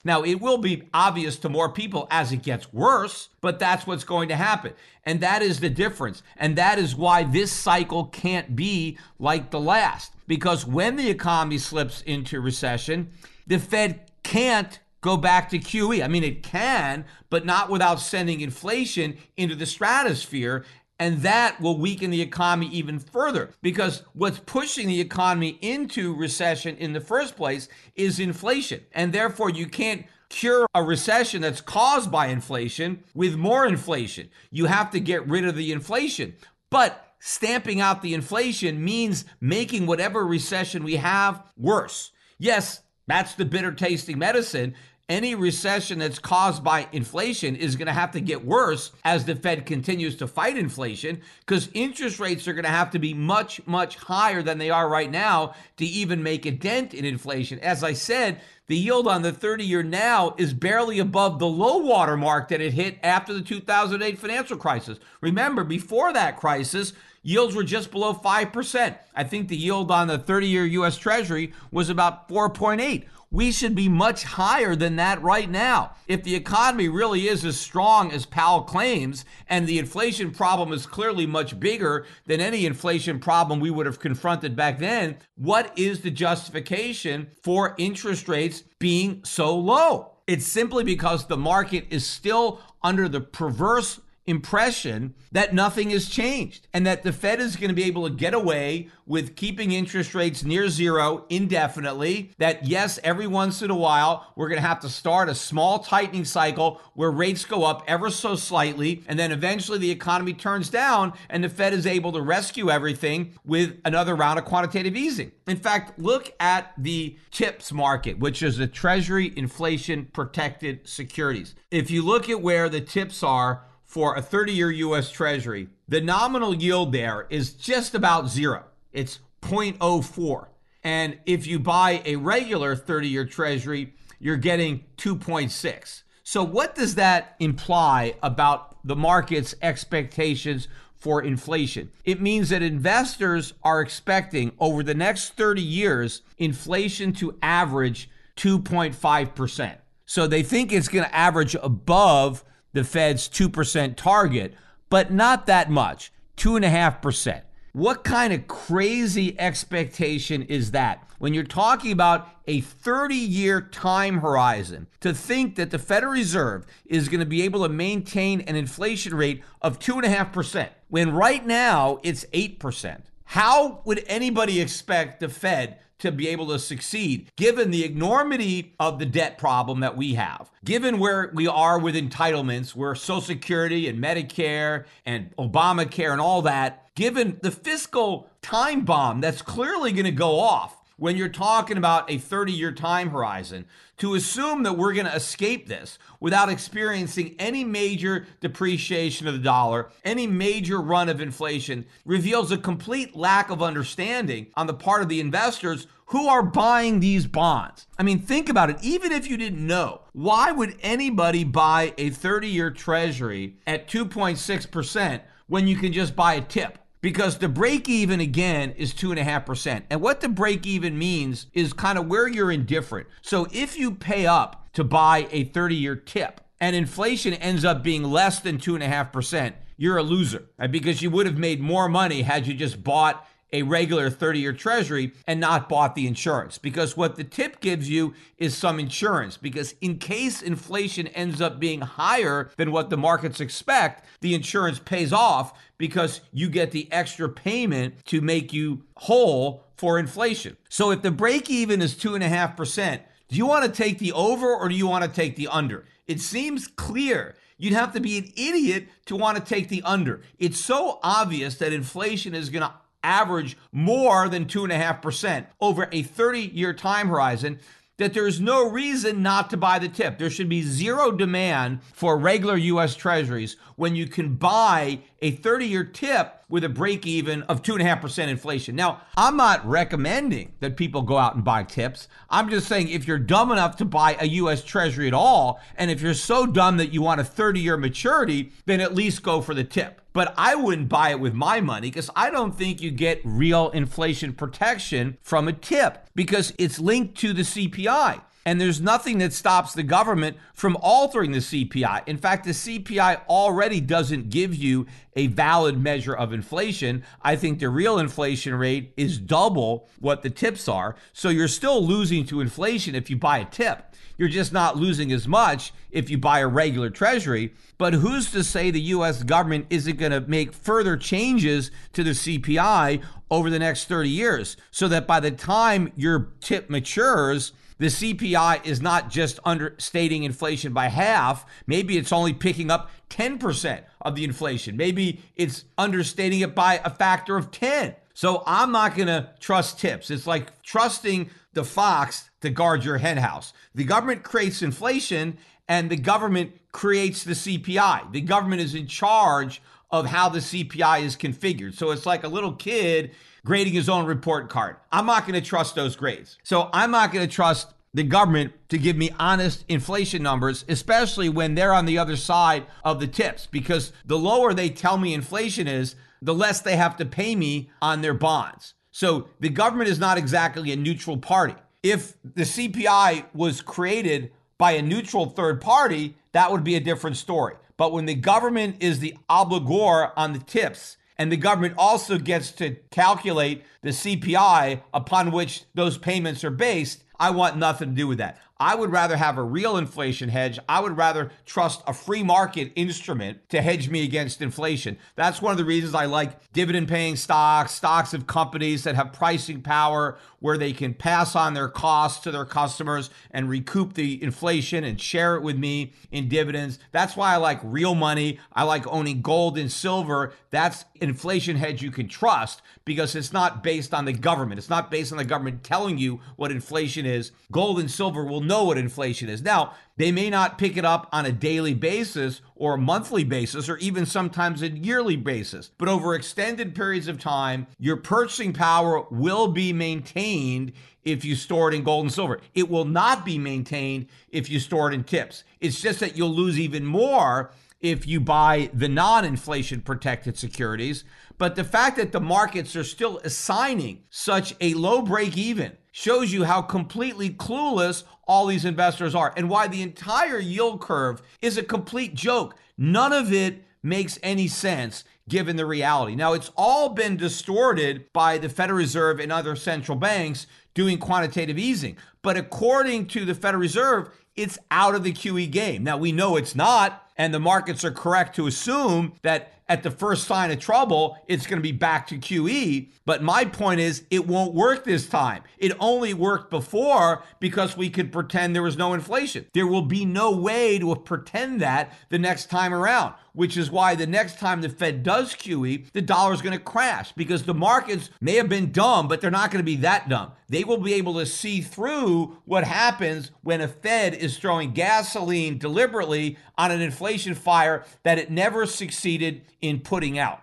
Now, 0.04 0.22
it 0.22 0.40
will 0.40 0.56
be 0.56 0.88
obvious 0.94 1.36
to 1.40 1.50
more 1.50 1.68
people 1.68 2.06
as 2.10 2.32
it 2.32 2.42
gets 2.42 2.72
worse, 2.72 3.28
but 3.42 3.58
that's 3.58 3.86
what's 3.86 4.04
going 4.04 4.28
to 4.30 4.36
happen. 4.36 4.72
And 5.04 5.20
that 5.20 5.42
is 5.42 5.60
the 5.60 5.68
difference. 5.68 6.22
And 6.36 6.56
that 6.56 6.78
is 6.78 6.96
why 6.96 7.24
this 7.24 7.52
cycle 7.52 8.04
can't 8.06 8.56
be 8.56 8.96
like 9.18 9.50
the 9.50 9.60
last. 9.60 10.14
Because 10.26 10.66
when 10.66 10.96
the 10.96 11.10
economy 11.10 11.58
slips 11.58 12.00
into 12.02 12.40
recession, 12.40 13.10
the 13.46 13.58
Fed 13.58 14.10
can't 14.22 14.78
go 15.00 15.16
back 15.16 15.48
to 15.50 15.58
QE. 15.58 16.02
I 16.02 16.08
mean, 16.08 16.24
it 16.24 16.42
can, 16.42 17.04
but 17.30 17.46
not 17.46 17.70
without 17.70 18.00
sending 18.00 18.40
inflation 18.40 19.18
into 19.36 19.54
the 19.54 19.66
stratosphere. 19.66 20.64
And 21.00 21.22
that 21.22 21.60
will 21.60 21.78
weaken 21.78 22.10
the 22.10 22.20
economy 22.20 22.68
even 22.72 22.98
further 22.98 23.50
because 23.62 24.02
what's 24.14 24.40
pushing 24.40 24.88
the 24.88 25.00
economy 25.00 25.58
into 25.60 26.12
recession 26.14 26.76
in 26.76 26.92
the 26.92 27.00
first 27.00 27.36
place 27.36 27.68
is 27.94 28.18
inflation. 28.18 28.80
And 28.92 29.12
therefore, 29.12 29.50
you 29.50 29.66
can't 29.66 30.06
cure 30.28 30.66
a 30.74 30.82
recession 30.82 31.42
that's 31.42 31.60
caused 31.60 32.10
by 32.10 32.26
inflation 32.26 33.04
with 33.14 33.36
more 33.36 33.64
inflation. 33.64 34.28
You 34.50 34.66
have 34.66 34.90
to 34.90 35.00
get 35.00 35.26
rid 35.28 35.44
of 35.44 35.54
the 35.54 35.72
inflation. 35.72 36.34
But 36.70 37.14
stamping 37.20 37.80
out 37.80 38.02
the 38.02 38.14
inflation 38.14 38.84
means 38.84 39.24
making 39.40 39.86
whatever 39.86 40.26
recession 40.26 40.84
we 40.84 40.96
have 40.96 41.42
worse. 41.56 42.10
Yes, 42.38 42.82
that's 43.08 43.34
the 43.34 43.44
bitter 43.44 43.72
tasting 43.72 44.18
medicine 44.18 44.74
any 45.08 45.34
recession 45.34 45.98
that's 45.98 46.18
caused 46.18 46.62
by 46.62 46.86
inflation 46.92 47.56
is 47.56 47.76
going 47.76 47.86
to 47.86 47.94
have 47.94 48.10
to 48.10 48.20
get 48.20 48.44
worse 48.44 48.92
as 49.04 49.24
the 49.24 49.34
Fed 49.34 49.64
continues 49.64 50.16
to 50.16 50.26
fight 50.26 50.58
inflation 50.58 51.22
because 51.40 51.70
interest 51.72 52.20
rates 52.20 52.46
are 52.46 52.52
going 52.52 52.64
to 52.64 52.70
have 52.70 52.90
to 52.90 52.98
be 52.98 53.14
much, 53.14 53.66
much 53.66 53.96
higher 53.96 54.42
than 54.42 54.58
they 54.58 54.68
are 54.68 54.86
right 54.86 55.10
now 55.10 55.54
to 55.78 55.86
even 55.86 56.22
make 56.22 56.44
a 56.44 56.50
dent 56.50 56.92
in 56.92 57.06
inflation. 57.06 57.58
As 57.60 57.82
I 57.82 57.94
said, 57.94 58.42
the 58.68 58.76
yield 58.76 59.08
on 59.08 59.22
the 59.22 59.32
30 59.32 59.64
year 59.64 59.82
now 59.82 60.34
is 60.36 60.52
barely 60.52 60.98
above 60.98 61.38
the 61.38 61.46
low 61.46 61.78
water 61.78 62.16
mark 62.16 62.48
that 62.48 62.60
it 62.60 62.74
hit 62.74 62.98
after 63.02 63.32
the 63.32 63.40
2008 63.40 64.18
financial 64.18 64.58
crisis. 64.58 64.98
Remember, 65.22 65.64
before 65.64 66.12
that 66.12 66.36
crisis, 66.36 66.92
yields 67.22 67.54
were 67.54 67.64
just 67.64 67.90
below 67.90 68.12
5%. 68.12 68.98
I 69.14 69.24
think 69.24 69.48
the 69.48 69.56
yield 69.56 69.90
on 69.90 70.06
the 70.06 70.18
30 70.18 70.46
year 70.46 70.66
US 70.66 70.98
Treasury 70.98 71.52
was 71.72 71.88
about 71.88 72.28
4.8 72.28 73.06
we 73.30 73.52
should 73.52 73.74
be 73.74 73.88
much 73.88 74.24
higher 74.24 74.74
than 74.74 74.96
that 74.96 75.22
right 75.22 75.50
now. 75.50 75.92
If 76.06 76.22
the 76.22 76.34
economy 76.34 76.88
really 76.88 77.28
is 77.28 77.44
as 77.44 77.60
strong 77.60 78.10
as 78.10 78.24
Powell 78.24 78.62
claims, 78.62 79.24
and 79.48 79.66
the 79.66 79.78
inflation 79.78 80.30
problem 80.30 80.72
is 80.72 80.86
clearly 80.86 81.26
much 81.26 81.60
bigger 81.60 82.06
than 82.26 82.40
any 82.40 82.64
inflation 82.64 83.18
problem 83.18 83.60
we 83.60 83.70
would 83.70 83.86
have 83.86 84.00
confronted 84.00 84.56
back 84.56 84.78
then, 84.78 85.18
what 85.36 85.72
is 85.78 86.00
the 86.00 86.10
justification 86.10 87.28
for 87.42 87.74
interest 87.78 88.28
rates 88.28 88.62
being 88.78 89.22
so 89.24 89.54
low? 89.56 90.12
It's 90.26 90.46
simply 90.46 90.84
because 90.84 91.26
the 91.26 91.36
market 91.36 91.86
is 91.90 92.06
still 92.06 92.60
under 92.82 93.08
the 93.08 93.20
perverse 93.20 94.00
impression 94.28 95.14
that 95.32 95.54
nothing 95.54 95.88
has 95.90 96.08
changed 96.08 96.68
and 96.74 96.86
that 96.86 97.02
the 97.02 97.12
Fed 97.12 97.40
is 97.40 97.56
going 97.56 97.68
to 97.68 97.74
be 97.74 97.84
able 97.84 98.06
to 98.06 98.14
get 98.14 98.34
away 98.34 98.88
with 99.06 99.36
keeping 99.36 99.72
interest 99.72 100.14
rates 100.14 100.44
near 100.44 100.68
zero 100.68 101.24
indefinitely. 101.30 102.30
That, 102.36 102.66
yes, 102.66 103.00
every 103.02 103.26
once 103.26 103.62
in 103.62 103.70
a 103.70 103.76
while, 103.76 104.30
we're 104.36 104.48
going 104.48 104.60
to 104.60 104.68
have 104.68 104.80
to 104.80 104.88
start 104.90 105.30
a 105.30 105.34
small 105.34 105.78
tightening 105.78 106.26
cycle 106.26 106.80
where 106.92 107.10
rates 107.10 107.46
go 107.46 107.64
up 107.64 107.82
ever 107.86 108.10
so 108.10 108.36
slightly. 108.36 109.02
And 109.08 109.18
then 109.18 109.32
eventually 109.32 109.78
the 109.78 109.90
economy 109.90 110.34
turns 110.34 110.68
down 110.68 111.14
and 111.30 111.42
the 111.42 111.48
Fed 111.48 111.72
is 111.72 111.86
able 111.86 112.12
to 112.12 112.20
rescue 112.20 112.70
everything 112.70 113.32
with 113.46 113.80
another 113.86 114.14
round 114.14 114.38
of 114.38 114.44
quantitative 114.44 114.94
easing. 114.94 115.32
In 115.46 115.56
fact, 115.56 115.98
look 115.98 116.34
at 116.38 116.74
the 116.76 117.16
TIPS 117.30 117.72
market, 117.72 118.18
which 118.18 118.42
is 118.42 118.58
the 118.58 118.66
Treasury 118.66 119.32
Inflation 119.34 120.04
Protected 120.12 120.86
Securities. 120.86 121.54
If 121.70 121.90
you 121.90 122.02
look 122.02 122.28
at 122.28 122.42
where 122.42 122.68
the 122.68 122.82
TIPS 122.82 123.22
are, 123.22 123.64
for 123.88 124.14
a 124.14 124.22
30 124.22 124.52
year 124.52 124.70
US 124.70 125.10
Treasury, 125.10 125.68
the 125.88 126.00
nominal 126.00 126.54
yield 126.54 126.92
there 126.92 127.26
is 127.30 127.54
just 127.54 127.94
about 127.94 128.28
zero. 128.28 128.66
It's 128.92 129.18
0.04. 129.42 130.46
And 130.84 131.18
if 131.26 131.46
you 131.46 131.58
buy 131.58 132.02
a 132.04 132.16
regular 132.16 132.76
30 132.76 133.08
year 133.08 133.24
Treasury, 133.24 133.94
you're 134.20 134.36
getting 134.36 134.84
2.6. 134.98 136.02
So, 136.22 136.44
what 136.44 136.74
does 136.74 136.96
that 136.96 137.34
imply 137.40 138.14
about 138.22 138.76
the 138.86 138.94
market's 138.94 139.54
expectations 139.62 140.68
for 140.98 141.22
inflation? 141.22 141.90
It 142.04 142.20
means 142.20 142.50
that 142.50 142.60
investors 142.60 143.54
are 143.62 143.80
expecting 143.80 144.52
over 144.60 144.82
the 144.82 144.94
next 144.94 145.30
30 145.30 145.62
years 145.62 146.20
inflation 146.36 147.14
to 147.14 147.38
average 147.40 148.10
2.5%. 148.36 149.76
So, 150.04 150.26
they 150.26 150.42
think 150.42 150.72
it's 150.72 150.88
going 150.88 151.06
to 151.06 151.16
average 151.16 151.56
above 151.62 152.44
the 152.72 152.84
Fed's 152.84 153.28
2% 153.28 153.96
target, 153.96 154.54
but 154.90 155.12
not 155.12 155.46
that 155.46 155.70
much, 155.70 156.12
2.5%. 156.36 157.42
What 157.72 158.04
kind 158.04 158.32
of 158.32 158.48
crazy 158.48 159.38
expectation 159.38 160.42
is 160.42 160.70
that? 160.72 161.04
When 161.18 161.34
you're 161.34 161.44
talking 161.44 161.92
about 161.92 162.28
a 162.46 162.60
30 162.60 163.14
year 163.14 163.60
time 163.60 164.18
horizon, 164.18 164.86
to 165.00 165.12
think 165.12 165.56
that 165.56 165.70
the 165.70 165.78
Federal 165.78 166.12
Reserve 166.12 166.64
is 166.86 167.08
going 167.08 167.20
to 167.20 167.26
be 167.26 167.42
able 167.42 167.62
to 167.64 167.68
maintain 167.68 168.40
an 168.42 168.56
inflation 168.56 169.14
rate 169.14 169.42
of 169.60 169.78
2.5%, 169.78 170.68
when 170.88 171.12
right 171.12 171.44
now 171.44 171.98
it's 172.02 172.24
8%. 172.32 173.02
How 173.24 173.82
would 173.84 174.04
anybody 174.06 174.60
expect 174.60 175.20
the 175.20 175.28
Fed 175.28 175.78
to 175.98 176.12
be 176.12 176.28
able 176.28 176.46
to 176.48 176.58
succeed, 176.58 177.30
given 177.36 177.70
the 177.70 177.84
enormity 177.84 178.74
of 178.78 178.98
the 178.98 179.06
debt 179.06 179.38
problem 179.38 179.80
that 179.80 179.96
we 179.96 180.14
have, 180.14 180.50
given 180.64 180.98
where 180.98 181.30
we 181.34 181.46
are 181.46 181.78
with 181.78 181.94
entitlements, 181.94 182.74
where 182.74 182.94
Social 182.94 183.20
Security 183.20 183.88
and 183.88 184.02
Medicare 184.02 184.84
and 185.04 185.34
Obamacare 185.36 186.12
and 186.12 186.20
all 186.20 186.42
that, 186.42 186.94
given 186.94 187.38
the 187.42 187.50
fiscal 187.50 188.30
time 188.42 188.84
bomb 188.84 189.20
that's 189.20 189.42
clearly 189.42 189.92
going 189.92 190.04
to 190.04 190.10
go 190.10 190.40
off 190.40 190.77
when 190.98 191.16
you're 191.16 191.28
talking 191.28 191.78
about 191.78 192.10
a 192.10 192.18
30 192.18 192.52
year 192.52 192.72
time 192.72 193.10
horizon, 193.10 193.64
to 193.96 194.14
assume 194.14 194.64
that 194.64 194.76
we're 194.76 194.92
going 194.92 195.06
to 195.06 195.14
escape 195.14 195.66
this 195.66 195.98
without 196.20 196.48
experiencing 196.48 197.34
any 197.38 197.64
major 197.64 198.26
depreciation 198.40 199.26
of 199.26 199.34
the 199.34 199.40
dollar, 199.40 199.88
any 200.04 200.26
major 200.26 200.80
run 200.80 201.08
of 201.08 201.20
inflation, 201.20 201.86
reveals 202.04 202.52
a 202.52 202.58
complete 202.58 203.16
lack 203.16 203.48
of 203.50 203.62
understanding 203.62 204.48
on 204.54 204.66
the 204.66 204.74
part 204.74 205.02
of 205.02 205.08
the 205.08 205.20
investors 205.20 205.86
who 206.06 206.26
are 206.26 206.42
buying 206.42 207.00
these 207.00 207.26
bonds. 207.26 207.86
I 207.98 208.02
mean, 208.02 208.18
think 208.20 208.48
about 208.48 208.70
it. 208.70 208.78
Even 208.82 209.12
if 209.12 209.28
you 209.28 209.36
didn't 209.36 209.64
know, 209.64 210.02
why 210.12 210.50
would 210.52 210.76
anybody 210.80 211.44
buy 211.44 211.94
a 211.98 212.10
30 212.10 212.48
year 212.48 212.70
treasury 212.70 213.56
at 213.66 213.88
2.6% 213.88 215.20
when 215.46 215.66
you 215.66 215.76
can 215.76 215.92
just 215.92 216.16
buy 216.16 216.34
a 216.34 216.40
tip? 216.40 216.78
Because 217.00 217.38
the 217.38 217.48
break 217.48 217.88
even 217.88 218.20
again 218.20 218.72
is 218.72 218.92
2.5%. 218.92 219.82
And 219.90 220.00
what 220.00 220.20
the 220.20 220.28
break 220.28 220.66
even 220.66 220.98
means 220.98 221.46
is 221.52 221.72
kind 221.72 221.98
of 221.98 222.06
where 222.06 222.28
you're 222.28 222.50
indifferent. 222.50 223.08
So 223.22 223.46
if 223.52 223.78
you 223.78 223.92
pay 223.92 224.26
up 224.26 224.68
to 224.74 224.84
buy 224.84 225.28
a 225.30 225.44
30 225.44 225.74
year 225.74 225.96
tip 225.96 226.40
and 226.60 226.74
inflation 226.74 227.34
ends 227.34 227.64
up 227.64 227.82
being 227.82 228.02
less 228.02 228.40
than 228.40 228.58
2.5%, 228.58 229.52
you're 229.76 229.96
a 229.96 230.02
loser 230.02 230.46
because 230.70 231.02
you 231.02 231.10
would 231.10 231.26
have 231.26 231.38
made 231.38 231.60
more 231.60 231.88
money 231.88 232.22
had 232.22 232.46
you 232.46 232.54
just 232.54 232.82
bought 232.82 233.26
a 233.52 233.62
regular 233.62 234.10
30 234.10 234.40
year 234.40 234.52
treasury 234.52 235.12
and 235.26 235.40
not 235.40 235.68
bought 235.68 235.94
the 235.94 236.06
insurance. 236.06 236.58
Because 236.58 236.96
what 236.96 237.16
the 237.16 237.24
tip 237.24 237.60
gives 237.60 237.88
you 237.88 238.14
is 238.36 238.56
some 238.56 238.78
insurance. 238.78 239.36
Because 239.36 239.74
in 239.80 239.98
case 239.98 240.42
inflation 240.42 241.06
ends 241.08 241.40
up 241.40 241.58
being 241.58 241.80
higher 241.80 242.50
than 242.56 242.72
what 242.72 242.90
the 242.90 242.96
markets 242.96 243.40
expect 243.40 244.04
the 244.20 244.34
insurance 244.34 244.78
pays 244.78 245.12
off 245.12 245.58
because 245.78 246.20
you 246.32 246.48
get 246.48 246.72
the 246.72 246.90
extra 246.92 247.28
payment 247.28 248.04
to 248.06 248.20
make 248.20 248.52
you 248.52 248.82
whole 248.96 249.64
for 249.76 249.98
inflation. 249.98 250.56
So 250.68 250.90
if 250.90 251.02
the 251.02 251.10
break 251.10 251.48
even 251.48 251.80
is 251.80 251.94
2.5% 251.94 253.00
do 253.28 253.36
you 253.36 253.46
want 253.46 253.64
to 253.66 253.70
take 253.70 253.98
the 253.98 254.12
over 254.12 254.54
or 254.54 254.68
do 254.68 254.74
you 254.74 254.86
want 254.86 255.04
to 255.04 255.10
take 255.10 255.36
the 255.36 255.48
under? 255.48 255.84
It 256.06 256.20
seems 256.20 256.66
clear. 256.66 257.36
You'd 257.58 257.74
have 257.74 257.92
to 257.92 258.00
be 258.00 258.16
an 258.16 258.32
idiot 258.36 258.88
to 259.06 259.16
want 259.16 259.36
to 259.36 259.44
take 259.44 259.68
the 259.68 259.82
under. 259.82 260.22
It's 260.38 260.58
so 260.58 260.98
obvious 261.02 261.56
that 261.56 261.72
inflation 261.72 262.34
is 262.34 262.48
going 262.48 262.62
to 262.62 262.72
average 263.02 263.56
more 263.72 264.28
than 264.28 264.46
2.5% 264.46 265.46
over 265.60 265.88
a 265.92 266.02
30 266.02 266.40
year 266.40 266.72
time 266.72 267.08
horizon, 267.08 267.58
that 267.98 268.14
there's 268.14 268.40
no 268.40 268.68
reason 268.70 269.22
not 269.22 269.50
to 269.50 269.56
buy 269.56 269.78
the 269.78 269.88
tip. 269.88 270.18
There 270.18 270.30
should 270.30 270.48
be 270.48 270.62
zero 270.62 271.10
demand 271.10 271.82
for 271.92 272.16
regular 272.16 272.56
US 272.56 272.94
Treasuries 272.94 273.56
when 273.76 273.96
you 273.96 274.06
can 274.06 274.34
buy 274.34 275.00
a 275.20 275.32
30 275.32 275.66
year 275.66 275.84
tip 275.84 276.42
with 276.48 276.64
a 276.64 276.68
break 276.68 277.06
even 277.06 277.42
of 277.42 277.62
2.5% 277.62 278.28
inflation. 278.28 278.74
Now, 278.76 279.02
I'm 279.16 279.36
not 279.36 279.66
recommending 279.66 280.52
that 280.60 280.76
people 280.76 281.02
go 281.02 281.18
out 281.18 281.34
and 281.34 281.44
buy 281.44 281.64
tips. 281.64 282.08
I'm 282.30 282.48
just 282.48 282.68
saying 282.68 282.88
if 282.88 283.06
you're 283.06 283.18
dumb 283.18 283.52
enough 283.52 283.76
to 283.76 283.84
buy 283.84 284.16
a 284.20 284.26
US 284.26 284.62
Treasury 284.64 285.08
at 285.08 285.14
all, 285.14 285.60
and 285.76 285.90
if 285.90 286.00
you're 286.00 286.14
so 286.14 286.46
dumb 286.46 286.76
that 286.78 286.92
you 286.92 287.02
want 287.02 287.20
a 287.20 287.24
30 287.24 287.60
year 287.60 287.76
maturity, 287.76 288.52
then 288.66 288.80
at 288.80 288.94
least 288.94 289.22
go 289.22 289.40
for 289.40 289.54
the 289.54 289.64
tip 289.64 290.00
but 290.18 290.34
I 290.36 290.56
wouldn't 290.56 290.88
buy 290.88 291.10
it 291.10 291.20
with 291.20 291.32
my 291.32 291.60
money 291.60 291.90
because 291.90 292.10
I 292.16 292.30
don't 292.30 292.56
think 292.56 292.80
you 292.80 292.90
get 292.90 293.20
real 293.22 293.70
inflation 293.70 294.32
protection 294.32 295.16
from 295.22 295.46
a 295.46 295.52
tip 295.52 296.08
because 296.16 296.52
it's 296.58 296.80
linked 296.80 297.16
to 297.18 297.32
the 297.32 297.42
CPI. 297.42 298.20
And 298.48 298.58
there's 298.58 298.80
nothing 298.80 299.18
that 299.18 299.34
stops 299.34 299.74
the 299.74 299.82
government 299.82 300.38
from 300.54 300.78
altering 300.80 301.32
the 301.32 301.40
CPI. 301.40 302.08
In 302.08 302.16
fact, 302.16 302.46
the 302.46 302.52
CPI 302.52 303.20
already 303.28 303.78
doesn't 303.78 304.30
give 304.30 304.54
you 304.54 304.86
a 305.14 305.26
valid 305.26 305.78
measure 305.78 306.16
of 306.16 306.32
inflation. 306.32 307.04
I 307.20 307.36
think 307.36 307.58
the 307.58 307.68
real 307.68 307.98
inflation 307.98 308.54
rate 308.54 308.94
is 308.96 309.18
double 309.18 309.86
what 309.98 310.22
the 310.22 310.30
tips 310.30 310.66
are. 310.66 310.96
So 311.12 311.28
you're 311.28 311.46
still 311.46 311.86
losing 311.86 312.24
to 312.28 312.40
inflation 312.40 312.94
if 312.94 313.10
you 313.10 313.18
buy 313.18 313.36
a 313.36 313.44
tip. 313.44 313.94
You're 314.16 314.30
just 314.30 314.50
not 314.50 314.78
losing 314.78 315.12
as 315.12 315.28
much 315.28 315.74
if 315.90 316.08
you 316.08 316.16
buy 316.16 316.38
a 316.38 316.48
regular 316.48 316.88
treasury. 316.88 317.52
But 317.76 317.92
who's 317.92 318.30
to 318.30 318.42
say 318.42 318.70
the 318.70 318.80
US 318.80 319.24
government 319.24 319.66
isn't 319.68 319.98
going 319.98 320.12
to 320.12 320.22
make 320.22 320.54
further 320.54 320.96
changes 320.96 321.70
to 321.92 322.02
the 322.02 322.12
CPI 322.12 323.02
over 323.30 323.50
the 323.50 323.58
next 323.58 323.88
30 323.88 324.08
years 324.08 324.56
so 324.70 324.88
that 324.88 325.06
by 325.06 325.20
the 325.20 325.30
time 325.30 325.92
your 325.96 326.30
tip 326.40 326.70
matures, 326.70 327.52
the 327.78 327.86
CPI 327.86 328.66
is 328.66 328.80
not 328.82 329.10
just 329.10 329.38
understating 329.44 330.24
inflation 330.24 330.72
by 330.72 330.88
half. 330.88 331.46
Maybe 331.66 331.96
it's 331.96 332.12
only 332.12 332.32
picking 332.32 332.70
up 332.70 332.90
10% 333.10 333.82
of 334.02 334.14
the 334.14 334.24
inflation. 334.24 334.76
Maybe 334.76 335.22
it's 335.36 335.64
understating 335.76 336.40
it 336.40 336.54
by 336.54 336.80
a 336.84 336.90
factor 336.90 337.36
of 337.36 337.50
10. 337.50 337.94
So 338.14 338.42
I'm 338.46 338.72
not 338.72 338.96
going 338.96 339.06
to 339.06 339.30
trust 339.38 339.78
tips. 339.78 340.10
It's 340.10 340.26
like 340.26 340.62
trusting 340.62 341.30
the 341.52 341.64
fox 341.64 342.30
to 342.40 342.50
guard 342.50 342.84
your 342.84 342.98
henhouse. 342.98 343.52
The 343.74 343.84
government 343.84 344.24
creates 344.24 344.60
inflation 344.60 345.38
and 345.68 345.90
the 345.90 345.96
government 345.96 346.52
creates 346.72 347.22
the 347.22 347.34
CPI. 347.34 348.12
The 348.12 348.20
government 348.20 348.62
is 348.62 348.74
in 348.74 348.86
charge 348.88 349.62
of 349.90 350.06
how 350.06 350.28
the 350.28 350.40
CPI 350.40 351.02
is 351.02 351.16
configured. 351.16 351.74
So 351.74 351.90
it's 351.92 352.06
like 352.06 352.24
a 352.24 352.28
little 352.28 352.52
kid 352.52 353.12
grading 353.44 353.72
his 353.72 353.88
own 353.88 354.06
report 354.06 354.48
card. 354.48 354.76
I'm 354.92 355.06
not 355.06 355.26
going 355.26 355.40
to 355.40 355.46
trust 355.46 355.74
those 355.74 355.96
grades. 355.96 356.38
So 356.42 356.70
I'm 356.72 356.90
not 356.90 357.12
going 357.12 357.26
to 357.26 357.32
trust 357.32 357.74
the 357.94 358.02
government 358.02 358.52
to 358.68 358.78
give 358.78 358.96
me 358.96 359.10
honest 359.18 359.64
inflation 359.68 360.22
numbers, 360.22 360.64
especially 360.68 361.28
when 361.28 361.54
they're 361.54 361.72
on 361.72 361.86
the 361.86 361.98
other 361.98 362.16
side 362.16 362.66
of 362.84 363.00
the 363.00 363.06
tips, 363.06 363.46
because 363.46 363.92
the 364.04 364.18
lower 364.18 364.52
they 364.52 364.68
tell 364.68 364.98
me 364.98 365.14
inflation 365.14 365.66
is, 365.66 365.96
the 366.20 366.34
less 366.34 366.60
they 366.60 366.76
have 366.76 366.96
to 366.96 367.06
pay 367.06 367.34
me 367.34 367.70
on 367.80 368.02
their 368.02 368.14
bonds. 368.14 368.74
So 368.90 369.28
the 369.40 369.48
government 369.48 369.88
is 369.88 369.98
not 369.98 370.18
exactly 370.18 370.72
a 370.72 370.76
neutral 370.76 371.16
party. 371.16 371.54
If 371.82 372.14
the 372.22 372.42
CPI 372.42 373.24
was 373.32 373.62
created 373.62 374.32
by 374.58 374.72
a 374.72 374.82
neutral 374.82 375.26
third 375.26 375.60
party, 375.60 376.16
that 376.32 376.50
would 376.50 376.64
be 376.64 376.74
a 376.74 376.80
different 376.80 377.16
story. 377.16 377.54
But 377.76 377.92
when 377.92 378.06
the 378.06 378.14
government 378.14 378.76
is 378.80 378.98
the 378.98 379.16
obligor 379.30 380.12
on 380.16 380.32
the 380.32 380.40
tips, 380.40 380.97
and 381.18 381.32
the 381.32 381.36
government 381.36 381.74
also 381.76 382.18
gets 382.18 382.52
to 382.52 382.76
calculate 382.90 383.64
the 383.82 383.90
CPI 383.90 384.82
upon 384.94 385.32
which 385.32 385.64
those 385.74 385.98
payments 385.98 386.44
are 386.44 386.50
based, 386.50 387.04
I 387.18 387.30
want 387.30 387.56
nothing 387.56 387.90
to 387.90 387.94
do 387.94 388.06
with 388.06 388.18
that. 388.18 388.38
I 388.60 388.74
would 388.74 388.90
rather 388.90 389.16
have 389.16 389.38
a 389.38 389.42
real 389.42 389.76
inflation 389.76 390.30
hedge. 390.30 390.58
I 390.68 390.80
would 390.80 390.96
rather 390.96 391.30
trust 391.46 391.82
a 391.86 391.94
free 391.94 392.24
market 392.24 392.72
instrument 392.74 393.48
to 393.50 393.62
hedge 393.62 393.88
me 393.88 394.02
against 394.02 394.42
inflation. 394.42 394.98
That's 395.14 395.40
one 395.40 395.52
of 395.52 395.58
the 395.58 395.64
reasons 395.64 395.94
I 395.94 396.06
like 396.06 396.52
dividend 396.52 396.88
paying 396.88 397.14
stocks, 397.14 397.72
stocks 397.72 398.14
of 398.14 398.26
companies 398.26 398.82
that 398.82 398.96
have 398.96 399.12
pricing 399.12 399.62
power 399.62 400.18
where 400.40 400.58
they 400.58 400.72
can 400.72 400.94
pass 400.94 401.36
on 401.36 401.54
their 401.54 401.68
costs 401.68 402.22
to 402.24 402.30
their 402.30 402.44
customers 402.44 403.10
and 403.30 403.48
recoup 403.48 403.94
the 403.94 404.20
inflation 404.22 404.84
and 404.84 405.00
share 405.00 405.36
it 405.36 405.42
with 405.42 405.56
me 405.56 405.92
in 406.10 406.28
dividends. 406.28 406.78
That's 406.90 407.16
why 407.16 407.34
I 407.34 407.36
like 407.36 407.60
real 407.62 407.94
money. 407.94 408.38
I 408.52 408.64
like 408.64 408.86
owning 408.86 409.22
gold 409.22 409.56
and 409.56 409.70
silver. 409.70 410.32
That's 410.50 410.84
inflation 411.00 411.56
hedge 411.56 411.82
you 411.82 411.90
can 411.90 412.08
trust 412.08 412.62
because 412.84 413.14
it's 413.14 413.32
not 413.32 413.62
based 413.62 413.92
on 413.92 414.04
the 414.04 414.12
government. 414.12 414.58
It's 414.58 414.70
not 414.70 414.90
based 414.90 415.12
on 415.12 415.18
the 415.18 415.24
government 415.24 415.62
telling 415.62 415.98
you 415.98 416.20
what 416.36 416.50
inflation 416.50 417.06
is. 417.06 417.32
Gold 417.52 417.78
and 417.78 417.90
silver 417.90 418.24
will 418.24 418.40
know 418.48 418.64
what 418.64 418.78
inflation 418.78 419.28
is. 419.28 419.42
Now, 419.42 419.74
they 419.96 420.10
may 420.10 420.30
not 420.30 420.58
pick 420.58 420.76
it 420.76 420.84
up 420.84 421.08
on 421.12 421.26
a 421.26 421.32
daily 421.32 421.74
basis 421.74 422.40
or 422.56 422.74
a 422.74 422.78
monthly 422.78 423.22
basis 423.22 423.68
or 423.68 423.76
even 423.78 424.06
sometimes 424.06 424.62
a 424.62 424.70
yearly 424.70 425.16
basis, 425.16 425.70
but 425.78 425.88
over 425.88 426.14
extended 426.14 426.74
periods 426.74 427.06
of 427.06 427.20
time, 427.20 427.68
your 427.78 427.96
purchasing 427.96 428.52
power 428.52 429.06
will 429.10 429.48
be 429.48 429.72
maintained 429.72 430.72
if 431.04 431.24
you 431.24 431.36
store 431.36 431.70
it 431.70 431.74
in 431.74 431.84
gold 431.84 432.06
and 432.06 432.12
silver. 432.12 432.40
It 432.54 432.68
will 432.68 432.84
not 432.84 433.24
be 433.24 433.38
maintained 433.38 434.06
if 434.30 434.50
you 434.50 434.58
store 434.60 434.90
it 434.90 434.94
in 434.94 435.04
tips. 435.04 435.44
It's 435.60 435.80
just 435.80 436.00
that 436.00 436.16
you'll 436.16 436.34
lose 436.34 436.58
even 436.58 436.84
more 436.84 437.52
if 437.80 438.06
you 438.06 438.20
buy 438.20 438.70
the 438.74 438.88
non 438.88 439.24
inflation 439.24 439.80
protected 439.80 440.36
securities. 440.36 441.04
But 441.38 441.54
the 441.54 441.64
fact 441.64 441.96
that 441.96 442.12
the 442.12 442.20
markets 442.20 442.74
are 442.76 442.84
still 442.84 443.18
assigning 443.18 444.02
such 444.10 444.54
a 444.60 444.74
low 444.74 445.02
break 445.02 445.36
even 445.36 445.77
shows 445.98 446.32
you 446.32 446.44
how 446.44 446.62
completely 446.62 447.28
clueless 447.28 448.04
all 448.28 448.46
these 448.46 448.64
investors 448.64 449.16
are 449.16 449.34
and 449.36 449.50
why 449.50 449.66
the 449.66 449.82
entire 449.82 450.38
yield 450.38 450.80
curve 450.80 451.20
is 451.42 451.58
a 451.58 451.62
complete 451.62 452.14
joke. 452.14 452.54
None 452.76 453.12
of 453.12 453.32
it 453.32 453.64
makes 453.82 454.16
any 454.22 454.46
sense 454.46 455.02
given 455.28 455.56
the 455.56 455.66
reality. 455.66 456.14
Now, 456.14 456.34
it's 456.34 456.52
all 456.56 456.90
been 456.90 457.16
distorted 457.16 458.04
by 458.12 458.38
the 458.38 458.48
Federal 458.48 458.78
Reserve 458.78 459.18
and 459.18 459.32
other 459.32 459.56
central 459.56 459.98
banks 459.98 460.46
doing 460.72 460.98
quantitative 460.98 461.58
easing. 461.58 461.96
But 462.22 462.36
according 462.36 463.08
to 463.08 463.24
the 463.24 463.34
Federal 463.34 463.60
Reserve, 463.60 464.16
it's 464.36 464.56
out 464.70 464.94
of 464.94 465.02
the 465.02 465.12
QE 465.12 465.50
game. 465.50 465.82
Now, 465.82 465.96
we 465.96 466.12
know 466.12 466.36
it's 466.36 466.54
not, 466.54 467.10
and 467.16 467.34
the 467.34 467.40
markets 467.40 467.84
are 467.84 467.90
correct 467.90 468.36
to 468.36 468.46
assume 468.46 469.14
that 469.22 469.52
at 469.68 469.82
the 469.82 469.90
first 469.90 470.26
sign 470.26 470.50
of 470.50 470.58
trouble, 470.58 471.18
it's 471.26 471.46
going 471.46 471.58
to 471.58 471.62
be 471.62 471.72
back 471.72 472.06
to 472.08 472.18
QE. 472.18 472.90
But 473.04 473.22
my 473.22 473.44
point 473.44 473.80
is, 473.80 474.04
it 474.10 474.26
won't 474.26 474.54
work 474.54 474.84
this 474.84 475.08
time. 475.08 475.42
It 475.58 475.72
only 475.78 476.14
worked 476.14 476.50
before 476.50 477.22
because 477.38 477.76
we 477.76 477.90
could 477.90 478.12
pretend 478.12 478.54
there 478.54 478.62
was 478.62 478.78
no 478.78 478.94
inflation. 478.94 479.46
There 479.52 479.66
will 479.66 479.82
be 479.82 480.04
no 480.04 480.30
way 480.30 480.78
to 480.78 480.94
pretend 480.96 481.60
that 481.60 481.92
the 482.08 482.18
next 482.18 482.46
time 482.46 482.72
around, 482.72 483.14
which 483.38 483.56
is 483.56 483.70
why 483.70 483.94
the 483.94 484.04
next 484.04 484.40
time 484.40 484.60
the 484.60 484.68
Fed 484.68 485.04
does 485.04 485.32
QE, 485.32 485.92
the 485.92 486.02
dollar 486.02 486.34
is 486.34 486.42
going 486.42 486.58
to 486.58 486.64
crash 486.64 487.12
because 487.12 487.44
the 487.44 487.54
markets 487.54 488.10
may 488.20 488.34
have 488.34 488.48
been 488.48 488.72
dumb, 488.72 489.06
but 489.06 489.20
they're 489.20 489.30
not 489.30 489.52
going 489.52 489.60
to 489.60 489.64
be 489.64 489.76
that 489.76 490.08
dumb. 490.08 490.32
They 490.48 490.64
will 490.64 490.78
be 490.78 490.94
able 490.94 491.14
to 491.20 491.24
see 491.24 491.60
through 491.60 492.36
what 492.46 492.64
happens 492.64 493.30
when 493.42 493.60
a 493.60 493.68
Fed 493.68 494.12
is 494.12 494.36
throwing 494.36 494.72
gasoline 494.72 495.56
deliberately 495.56 496.36
on 496.56 496.72
an 496.72 496.80
inflation 496.80 497.36
fire 497.36 497.84
that 498.02 498.18
it 498.18 498.28
never 498.28 498.66
succeeded 498.66 499.42
in 499.60 499.78
putting 499.78 500.18
out. 500.18 500.40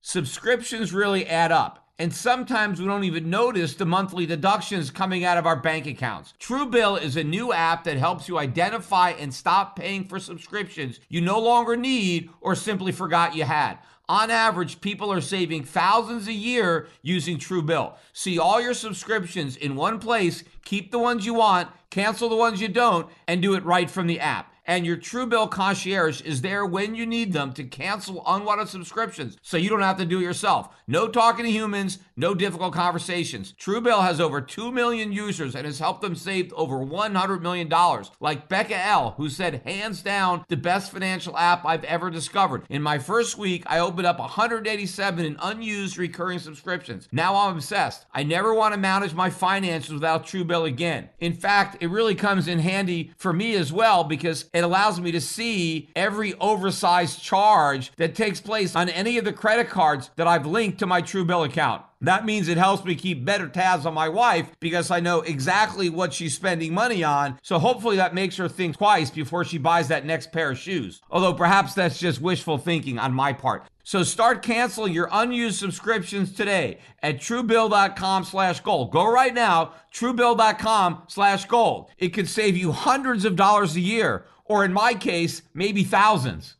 Subscriptions 0.00 0.92
really 0.92 1.28
add 1.28 1.52
up. 1.52 1.83
And 1.96 2.12
sometimes 2.12 2.80
we 2.80 2.86
don't 2.86 3.04
even 3.04 3.30
notice 3.30 3.74
the 3.74 3.86
monthly 3.86 4.26
deductions 4.26 4.90
coming 4.90 5.24
out 5.24 5.38
of 5.38 5.46
our 5.46 5.54
bank 5.54 5.86
accounts. 5.86 6.34
Truebill 6.40 7.00
is 7.00 7.16
a 7.16 7.22
new 7.22 7.52
app 7.52 7.84
that 7.84 7.98
helps 7.98 8.26
you 8.26 8.36
identify 8.36 9.10
and 9.10 9.32
stop 9.32 9.76
paying 9.76 10.04
for 10.04 10.18
subscriptions 10.18 10.98
you 11.08 11.20
no 11.20 11.38
longer 11.38 11.76
need 11.76 12.30
or 12.40 12.56
simply 12.56 12.90
forgot 12.90 13.36
you 13.36 13.44
had. 13.44 13.78
On 14.08 14.28
average, 14.28 14.80
people 14.80 15.12
are 15.12 15.20
saving 15.20 15.62
thousands 15.62 16.26
a 16.26 16.32
year 16.32 16.88
using 17.02 17.38
Truebill. 17.38 17.94
See 18.12 18.40
all 18.40 18.60
your 18.60 18.74
subscriptions 18.74 19.56
in 19.56 19.76
one 19.76 20.00
place, 20.00 20.42
keep 20.64 20.90
the 20.90 20.98
ones 20.98 21.24
you 21.24 21.34
want, 21.34 21.68
cancel 21.90 22.28
the 22.28 22.34
ones 22.34 22.60
you 22.60 22.68
don't, 22.68 23.08
and 23.28 23.40
do 23.40 23.54
it 23.54 23.64
right 23.64 23.88
from 23.88 24.08
the 24.08 24.18
app 24.18 24.53
and 24.66 24.86
your 24.86 24.96
Truebill 24.96 25.50
concierge 25.50 26.20
is 26.22 26.40
there 26.40 26.64
when 26.64 26.94
you 26.94 27.06
need 27.06 27.32
them 27.32 27.52
to 27.52 27.64
cancel 27.64 28.22
unwanted 28.26 28.68
subscriptions 28.68 29.36
so 29.42 29.56
you 29.56 29.68
don't 29.68 29.82
have 29.82 29.98
to 29.98 30.04
do 30.04 30.20
it 30.20 30.24
yourself. 30.24 30.74
No 30.86 31.08
talking 31.08 31.44
to 31.44 31.50
humans, 31.50 31.98
no 32.16 32.34
difficult 32.34 32.72
conversations. 32.72 33.54
Truebill 33.58 34.02
has 34.02 34.20
over 34.20 34.40
2 34.40 34.72
million 34.72 35.12
users 35.12 35.54
and 35.54 35.66
has 35.66 35.78
helped 35.78 36.02
them 36.02 36.14
save 36.14 36.52
over 36.54 36.76
$100 36.76 37.40
million. 37.40 37.72
Like 38.20 38.48
Becca 38.48 38.76
L., 38.76 39.14
who 39.16 39.28
said, 39.28 39.62
hands 39.64 40.02
down, 40.02 40.44
the 40.48 40.56
best 40.56 40.92
financial 40.92 41.36
app 41.36 41.64
I've 41.64 41.84
ever 41.84 42.10
discovered. 42.10 42.64
In 42.68 42.82
my 42.82 42.98
first 42.98 43.36
week, 43.36 43.64
I 43.66 43.80
opened 43.80 44.06
up 44.06 44.18
187 44.18 45.24
in 45.24 45.36
unused 45.42 45.98
recurring 45.98 46.38
subscriptions. 46.38 47.08
Now 47.12 47.34
I'm 47.34 47.56
obsessed. 47.56 48.06
I 48.12 48.22
never 48.22 48.54
want 48.54 48.74
to 48.74 48.80
manage 48.80 49.14
my 49.14 49.30
finances 49.30 49.92
without 49.92 50.26
Truebill 50.26 50.66
again. 50.66 51.08
In 51.18 51.32
fact, 51.32 51.82
it 51.82 51.88
really 51.88 52.14
comes 52.14 52.48
in 52.48 52.58
handy 52.58 53.12
for 53.16 53.32
me 53.32 53.54
as 53.54 53.72
well 53.72 54.04
because 54.04 54.46
it 54.54 54.64
allows 54.64 55.00
me 55.00 55.10
to 55.12 55.20
see 55.20 55.90
every 55.96 56.32
oversized 56.34 57.20
charge 57.20 57.92
that 57.96 58.14
takes 58.14 58.40
place 58.40 58.74
on 58.76 58.88
any 58.88 59.18
of 59.18 59.24
the 59.24 59.32
credit 59.32 59.68
cards 59.68 60.10
that 60.16 60.28
I've 60.28 60.46
linked 60.46 60.78
to 60.78 60.86
my 60.86 61.02
Truebill 61.02 61.44
account. 61.44 61.82
That 62.00 62.24
means 62.24 62.48
it 62.48 62.58
helps 62.58 62.84
me 62.84 62.94
keep 62.94 63.24
better 63.24 63.48
tabs 63.48 63.86
on 63.86 63.94
my 63.94 64.08
wife 64.08 64.50
because 64.60 64.90
I 64.90 65.00
know 65.00 65.22
exactly 65.22 65.88
what 65.88 66.12
she's 66.12 66.34
spending 66.34 66.72
money 66.72 67.02
on. 67.02 67.38
So 67.42 67.58
hopefully 67.58 67.96
that 67.96 68.14
makes 68.14 68.36
her 68.36 68.48
think 68.48 68.76
twice 68.76 69.10
before 69.10 69.44
she 69.44 69.58
buys 69.58 69.88
that 69.88 70.04
next 70.04 70.30
pair 70.30 70.50
of 70.50 70.58
shoes. 70.58 71.00
Although 71.10 71.34
perhaps 71.34 71.74
that's 71.74 71.98
just 71.98 72.20
wishful 72.20 72.58
thinking 72.58 72.98
on 72.98 73.12
my 73.12 73.32
part. 73.32 73.64
So 73.84 74.02
start 74.02 74.42
canceling 74.42 74.94
your 74.94 75.08
unused 75.12 75.58
subscriptions 75.58 76.32
today 76.32 76.78
at 77.02 77.16
truebill.com 77.16 78.24
slash 78.24 78.60
gold. 78.60 78.90
Go 78.90 79.10
right 79.10 79.34
now, 79.34 79.72
truebill.com 79.92 81.02
slash 81.08 81.44
gold. 81.46 81.90
It 81.98 82.08
could 82.10 82.28
save 82.28 82.56
you 82.56 82.72
hundreds 82.72 83.24
of 83.24 83.36
dollars 83.36 83.76
a 83.76 83.80
year 83.80 84.24
or 84.44 84.64
in 84.64 84.72
my 84.72 84.94
case, 84.94 85.42
maybe 85.52 85.84
thousands. 85.84 86.56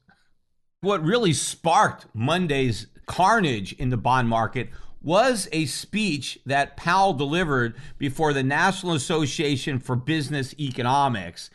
What 0.81 1.03
really 1.03 1.33
sparked 1.33 2.07
Monday's 2.14 2.87
carnage 3.07 3.73
in 3.75 3.90
the 3.90 3.97
bond 3.97 4.29
market 4.29 4.70
was 5.03 5.49
a 5.53 5.66
speech 5.66 6.38
that 6.47 6.77
Powell 6.77 7.12
delivered 7.12 7.77
before 7.99 8.33
the 8.33 8.42
National 8.42 8.94
Association 8.94 9.79
for 9.79 9.97
Business 9.97 10.55
Economics. 10.59 11.51